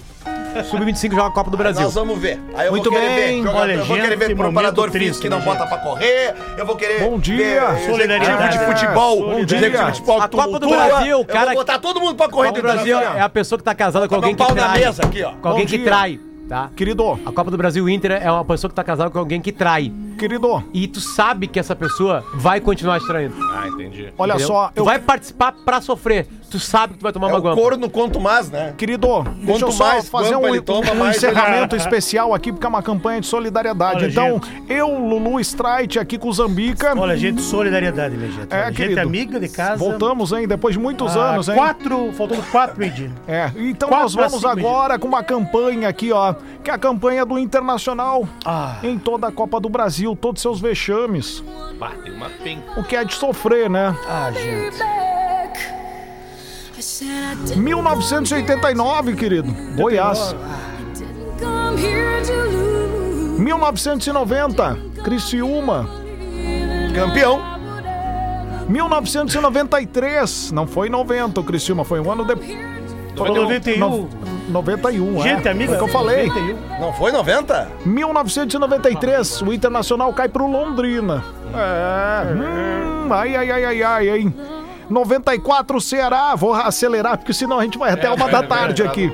Sub-25 0.65 1.11
joga 1.11 1.29
a 1.29 1.31
Copa 1.31 1.51
do 1.51 1.57
Brasil. 1.57 1.83
Nós 1.83 1.95
vamos 1.95 2.19
ver. 2.19 2.41
Aí 2.55 2.67
eu 2.67 2.73
Muito 2.73 2.91
vou 2.91 2.99
querer 3.01 3.15
bem. 3.15 3.27
ver. 3.27 3.37
jogador- 3.39 3.61
Olha, 3.61 3.73
eu 3.73 3.85
vou 3.85 3.97
querer 3.97 4.09
gente, 4.11 4.19
ver 4.19 4.29
que 4.29 4.35
preparador 4.35 4.91
triste, 4.91 5.07
físico 5.09 5.23
que 5.23 5.29
não 5.29 5.39
né, 5.39 5.45
bota 5.45 5.59
gente? 5.61 5.69
pra 5.69 5.79
correr. 5.79 6.35
Eu 6.57 6.67
vou 6.67 6.77
querer. 6.77 7.01
Bom 7.01 7.19
dia. 7.19 7.67
ver 7.73 7.87
Solidariedade. 7.91 8.59
de 8.59 8.65
futebol. 8.65 9.21
Bom 9.31 9.45
dia. 9.45 9.59
de 9.71 9.77
futebol. 9.79 10.21
A 10.23 10.29
Copa 10.29 10.59
do. 10.59 10.69
Brasil, 10.69 11.19
o 11.19 11.21
Eu 11.21 11.25
cara- 11.25 11.47
vou 11.47 11.55
botar 11.55 11.79
todo 11.79 12.01
mundo 12.01 12.15
pra 12.17 12.29
correr 12.29 12.49
Copa 12.49 12.61
do 12.61 12.63
Brasil 12.63 12.99
é 12.99 13.21
a 13.21 13.29
pessoa 13.29 13.59
que 13.59 13.65
tá 13.65 13.75
casada 13.75 14.09
com 14.09 14.15
alguém 14.15 14.35
que 14.35 14.43
pau 14.43 14.55
na 14.55 14.63
trai. 14.69 14.79
mesa 14.81 15.03
aqui, 15.05 15.23
ó. 15.23 15.33
Com 15.33 15.49
alguém 15.49 15.67
que 15.67 15.79
trai, 15.79 16.21
tá? 16.49 16.71
Querido, 16.77 17.19
A 17.25 17.33
Copa 17.33 17.51
do 17.51 17.57
Brasil 17.57 17.89
Inter 17.89 18.13
é 18.23 18.31
uma 18.31 18.45
pessoa 18.45 18.69
que 18.69 18.75
tá 18.75 18.85
casada 18.85 19.11
com 19.11 19.19
alguém 19.19 19.41
que 19.41 19.53
trai. 19.53 19.93
querido, 20.19 20.63
E 20.73 20.87
tu 20.89 21.01
sabe 21.01 21.47
que 21.47 21.59
essa 21.61 21.77
pessoa 21.77 22.25
vai 22.35 22.61
continuar 22.61 22.99
te 23.01 23.07
traindo. 23.07 23.35
Ah, 23.53 23.69
entendi. 23.69 24.13
olha 24.19 24.31
entendeu? 24.33 24.47
só, 24.47 24.69
Tu 24.75 24.81
eu 24.81 24.85
vai 24.85 24.99
participar 24.99 25.53
pra 25.65 25.81
sofrer. 25.81 26.27
Tu 26.51 26.61
sabe 26.61 26.92
que 26.94 27.01
tu 27.01 27.03
vai 27.03 27.12
tomar 27.12 27.28
É 27.28 27.30
uma 27.32 27.38
o 27.38 27.42
guampa. 27.42 27.61
corno 27.61 27.90
quanto 27.90 28.20
mais, 28.20 28.51
né? 28.51 28.72
Querido, 28.78 29.07
deixa 29.07 29.30
eu 29.40 29.47
Quanto 29.47 29.72
só 29.72 29.84
mais 29.88 30.09
fazer 30.09 30.30
guampa 30.34 30.47
um, 30.47 30.49
ele 30.49 30.61
toma, 30.62 30.92
um 30.92 30.94
mais 30.94 31.16
encerramento 31.16 31.74
especial 31.74 32.32
aqui, 32.32 32.53
porque 32.53 32.64
é 32.64 32.68
uma 32.68 32.82
campanha 32.82 33.20
de 33.20 33.26
solidariedade. 33.26 34.05
Olha, 34.05 34.11
então, 34.11 34.40
eu, 34.68 34.88
Lulu 34.97 35.40
Streit, 35.40 35.99
aqui 35.99 36.16
com 36.18 36.28
o 36.28 36.32
Zambica. 36.32 36.94
Olha, 36.97 37.16
gente, 37.16 37.42
solidariedade, 37.42 38.16
minha 38.16 38.30
gente. 38.30 38.47
É, 38.53 38.66
gente 38.66 38.76
querido. 38.76 39.01
amiga 39.01 39.40
de 39.40 39.49
casa. 39.49 39.76
Voltamos, 39.76 40.30
hein? 40.32 40.47
Depois 40.47 40.74
de 40.74 40.80
muitos 40.80 41.16
Ah, 41.16 41.30
anos, 41.32 41.49
hein? 41.49 41.57
Quatro, 41.57 42.12
faltando 42.12 42.42
quatro 42.44 42.78
medir. 42.78 43.11
É, 43.26 43.51
então 43.57 43.88
Quatro 43.88 44.05
nós 44.05 44.14
vamos 44.14 44.34
cinco, 44.40 44.47
agora 44.49 44.99
com 44.99 45.09
uma 45.09 45.22
campanha 45.24 45.88
aqui, 45.88 46.12
ó, 46.12 46.34
que 46.62 46.70
é 46.70 46.74
a 46.74 46.78
campanha 46.78 47.24
do 47.26 47.38
Internacional 47.38 48.26
Ah. 48.44 48.76
em 48.82 48.97
toda 48.99 49.26
a 49.26 49.32
Copa 49.32 49.59
do 49.61 49.68
Brasil, 49.68 50.14
todos 50.14 50.40
seus 50.40 50.61
vexames. 50.61 51.42
Bah, 51.78 51.90
tem 52.05 52.12
uma 52.14 52.30
penca. 52.30 52.78
O 52.80 52.84
que 52.84 52.94
é 52.94 53.05
de 53.05 53.14
sofrer, 53.14 53.68
né? 53.68 53.94
Ah, 54.09 54.30
gente. 54.32 55.16
1989, 57.57 59.14
querido. 59.14 59.53
Goiás. 59.76 60.34
1990, 63.39 64.78
Criciúma. 65.05 65.89
Campeão. 66.95 67.41
1993, 68.68 70.51
não 70.53 70.66
foi 70.66 70.89
90 70.89 71.41
o 71.41 71.45
Criciúma, 71.45 71.84
foi 71.84 72.01
um 72.01 72.11
ano 72.11 72.24
depois. 72.24 72.57
Foi 73.16 73.30
91. 73.30 74.09
91, 74.49 75.22
Gente, 75.22 75.49
é. 75.49 75.51
amiga, 75.51 75.76
Foi 75.76 75.76
o 75.76 75.78
que 75.78 75.84
eu 75.84 75.93
falei. 75.93 76.26
91. 76.26 76.80
Não 76.80 76.93
foi 76.93 77.12
90? 77.12 77.68
1993, 77.84 79.43
o 79.43 79.53
Internacional 79.53 80.12
cai 80.12 80.28
pro 80.28 80.47
Londrina. 80.47 81.24
É. 81.55 82.32
Hum, 82.32 83.09
ai, 83.11 83.34
ai, 83.37 83.51
ai, 83.51 83.64
ai, 83.64 83.82
ai, 83.82 84.09
hein? 84.11 84.34
94, 84.89 85.80
Ceará. 85.80 86.34
Vou 86.34 86.55
acelerar, 86.55 87.18
porque 87.18 87.32
senão 87.32 87.59
a 87.59 87.64
gente 87.64 87.78
vai 87.78 87.93
até 87.93 88.11
uma 88.11 88.28
da 88.28 88.43
tarde 88.43 88.82
aqui. 88.82 89.12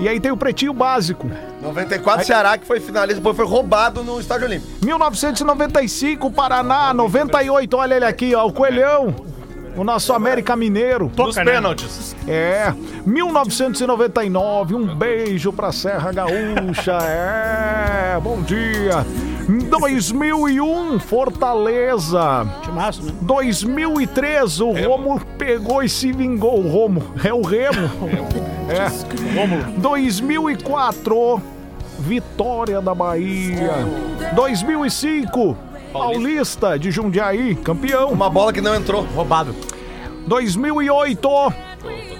E 0.00 0.08
aí 0.08 0.18
tem 0.18 0.32
o 0.32 0.36
Pretinho 0.36 0.72
Básico. 0.72 1.30
94 1.60 2.26
Ceará, 2.26 2.58
que 2.58 2.66
foi 2.66 2.80
finalista, 2.80 3.20
depois 3.20 3.36
foi 3.36 3.46
roubado 3.46 4.02
no 4.02 4.18
Estádio 4.18 4.46
Olímpico. 4.46 4.84
1995, 4.84 6.30
Paraná. 6.32 6.92
98, 6.92 7.76
olha 7.76 7.94
ele 7.94 8.04
aqui, 8.04 8.34
ó, 8.34 8.46
o 8.46 8.52
Coelhão. 8.52 9.14
O 9.76 9.84
nosso 9.84 10.12
América 10.12 10.54
Mineiro. 10.54 11.10
Nos 11.16 11.36
né? 11.36 11.44
pênaltis. 11.44 12.14
É, 12.28 12.74
1999, 13.06 14.74
um 14.74 14.94
beijo 14.94 15.52
pra 15.52 15.72
Serra 15.72 16.12
Gaúcha, 16.12 16.98
é, 17.02 18.20
bom 18.20 18.42
dia. 18.42 19.06
2001, 19.48 20.98
Fortaleza. 21.00 22.46
Timaço, 22.62 23.02
né? 23.04 23.12
2003, 23.20 24.60
o 24.60 24.72
Romo 24.72 25.20
pegou 25.38 25.82
e 25.82 25.88
se 25.88 26.12
vingou. 26.12 26.64
O 26.64 26.68
Romo, 26.68 27.02
é 27.24 27.32
o 27.32 27.42
Remo. 27.42 27.90
É. 28.68 28.86
Rômulo. 29.38 29.80
2004, 29.80 31.42
Vitória 31.98 32.80
da 32.80 32.94
Bahia. 32.94 33.74
2005, 34.34 35.56
Paulista 35.92 36.78
de 36.78 36.90
Jundiaí, 36.90 37.54
campeão. 37.56 38.10
Uma 38.10 38.30
bola 38.30 38.52
que 38.52 38.60
não 38.60 38.74
entrou. 38.74 39.02
Roubado. 39.14 39.54
2008, 40.26 41.28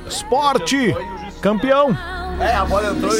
Esporte, 0.06 0.94
campeão. 1.40 1.96
É, 2.42 2.54
a 2.56 2.64
bola 2.64 2.90
entrou. 2.90 3.12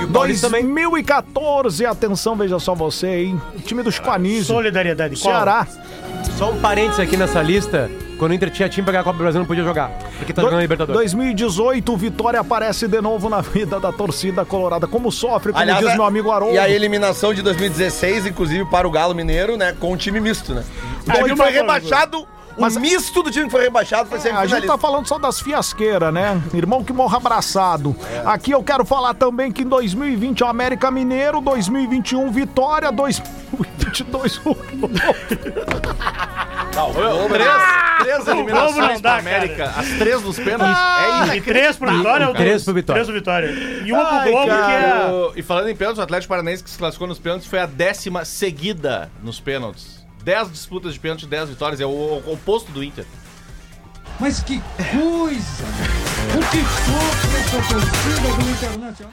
E 0.00 0.04
o 0.04 0.08
Paulista 0.08 0.46
também. 0.48 0.62
2014, 0.64 1.86
atenção, 1.86 2.34
veja 2.36 2.58
só 2.58 2.74
você, 2.74 3.24
hein? 3.24 3.40
O 3.54 3.60
time 3.60 3.82
dos 3.82 3.98
Panísio, 3.98 4.46
Solidariedade. 4.54 5.16
Qual? 5.16 5.34
Ceará. 5.34 5.66
Só 6.36 6.50
um 6.50 6.60
parênteses 6.60 7.00
aqui 7.00 7.16
nessa 7.16 7.42
lista. 7.42 7.90
Quando 8.18 8.32
o 8.32 8.34
Inter 8.34 8.50
tinha 8.50 8.68
time 8.68 8.84
pra 8.84 8.92
ganhar 8.92 9.00
a 9.00 9.04
Copa 9.04 9.16
do 9.16 9.22
Brasil, 9.22 9.40
não 9.40 9.46
podia 9.46 9.64
jogar. 9.64 9.90
Porque 10.18 10.32
tá 10.32 10.42
jogando 10.42 10.58
a 10.58 10.62
Libertadores. 10.62 11.12
2018, 11.12 11.96
Vitória 11.96 12.40
aparece 12.40 12.86
de 12.86 13.00
novo 13.00 13.30
na 13.30 13.40
vida 13.40 13.80
da 13.80 13.90
torcida 13.92 14.44
colorada. 14.44 14.86
Como 14.86 15.10
sofre, 15.10 15.52
como 15.52 15.64
diz 15.64 15.86
a- 15.88 15.94
meu 15.94 16.04
amigo 16.04 16.30
Haroldo. 16.30 16.54
E 16.54 16.58
a 16.58 16.68
eliminação 16.68 17.32
de 17.32 17.40
2016, 17.40 18.26
inclusive, 18.26 18.66
para 18.66 18.86
o 18.86 18.90
Galo 18.90 19.14
Mineiro, 19.14 19.56
né? 19.56 19.74
Com 19.78 19.92
o 19.92 19.96
time 19.96 20.20
misto, 20.20 20.52
né? 20.54 20.64
Viu 21.24 21.34
foi 21.36 21.58
uma 21.60 21.80
rebaixado, 22.60 22.76
o 22.76 22.80
Mas- 22.80 22.90
misto 22.92 23.22
do 23.22 23.30
time 23.30 23.46
que 23.46 23.50
foi 23.50 23.62
rebaixado 23.62 24.08
foi 24.08 24.18
É, 24.18 24.20
sempre 24.20 24.38
a 24.38 24.46
gente 24.46 24.66
tá 24.66 24.76
falando 24.78 25.06
só 25.06 25.18
das 25.18 25.40
fiasqueiras, 25.40 26.12
né? 26.12 26.40
Irmão 26.54 26.84
que 26.84 26.92
morra 26.92 27.16
abraçado. 27.16 27.96
Aqui 28.24 28.50
eu 28.52 28.62
quero 28.62 28.84
falar 28.84 29.14
também 29.14 29.50
que 29.50 29.62
em 29.62 29.66
2020 29.68 30.42
é 30.42 30.46
o 30.46 30.48
América 30.48 30.90
Mineiro, 30.90 31.40
2021 31.40 32.30
Vitória, 32.30 32.90
2022 32.92 34.40
o 34.44 34.54
Três, 37.28 37.50
três 38.00 38.24
Globo 38.24 38.30
eliminações 38.38 38.76
não 38.94 39.00
dá, 39.00 39.16
América. 39.18 39.72
As 39.76 39.88
três 39.98 40.22
nos 40.22 40.36
pênaltis. 40.38 40.76
Ah, 40.78 41.26
é 41.30 41.36
e 41.36 41.40
três 41.40 41.76
pro 41.76 41.90
Vitória 41.90 42.28
ou 42.28 42.34
três 42.34 42.64
pro 42.64 42.74
Vitória. 42.74 43.02
Três 43.04 43.06
pro 43.06 43.14
Vitória. 43.14 43.82
E 43.84 43.92
uma 43.92 44.02
Ai, 44.02 44.22
pro 44.22 44.30
Globo, 44.32 44.46
que 44.46 44.52
é... 44.72 45.10
O- 45.10 45.32
E 45.36 45.42
falando 45.42 45.68
em 45.68 45.76
pênaltis, 45.76 45.98
o 45.98 46.02
Atlético 46.02 46.28
Paranaense 46.28 46.62
que 46.62 46.70
se 46.70 46.78
classificou 46.78 47.08
nos 47.08 47.18
pênaltis 47.18 47.46
foi 47.48 47.58
a 47.58 47.66
décima 47.66 48.24
seguida 48.24 49.10
nos 49.22 49.40
pênaltis. 49.40 49.99
10 50.22 50.52
disputas 50.52 50.94
de 50.94 51.00
pênalti, 51.00 51.26
10 51.26 51.50
vitórias. 51.50 51.80
É 51.80 51.86
o, 51.86 51.88
o 51.88 52.32
oposto 52.32 52.70
do 52.72 52.82
Inter. 52.84 53.06
Mas 54.18 54.42
que 54.42 54.60
coisa! 54.76 55.64
O 56.36 56.40
que 56.50 56.62
sofre 56.84 57.36
essa 57.40 57.56
torcida 57.72 58.28
do 58.36 58.50
Internacional? 58.50 59.08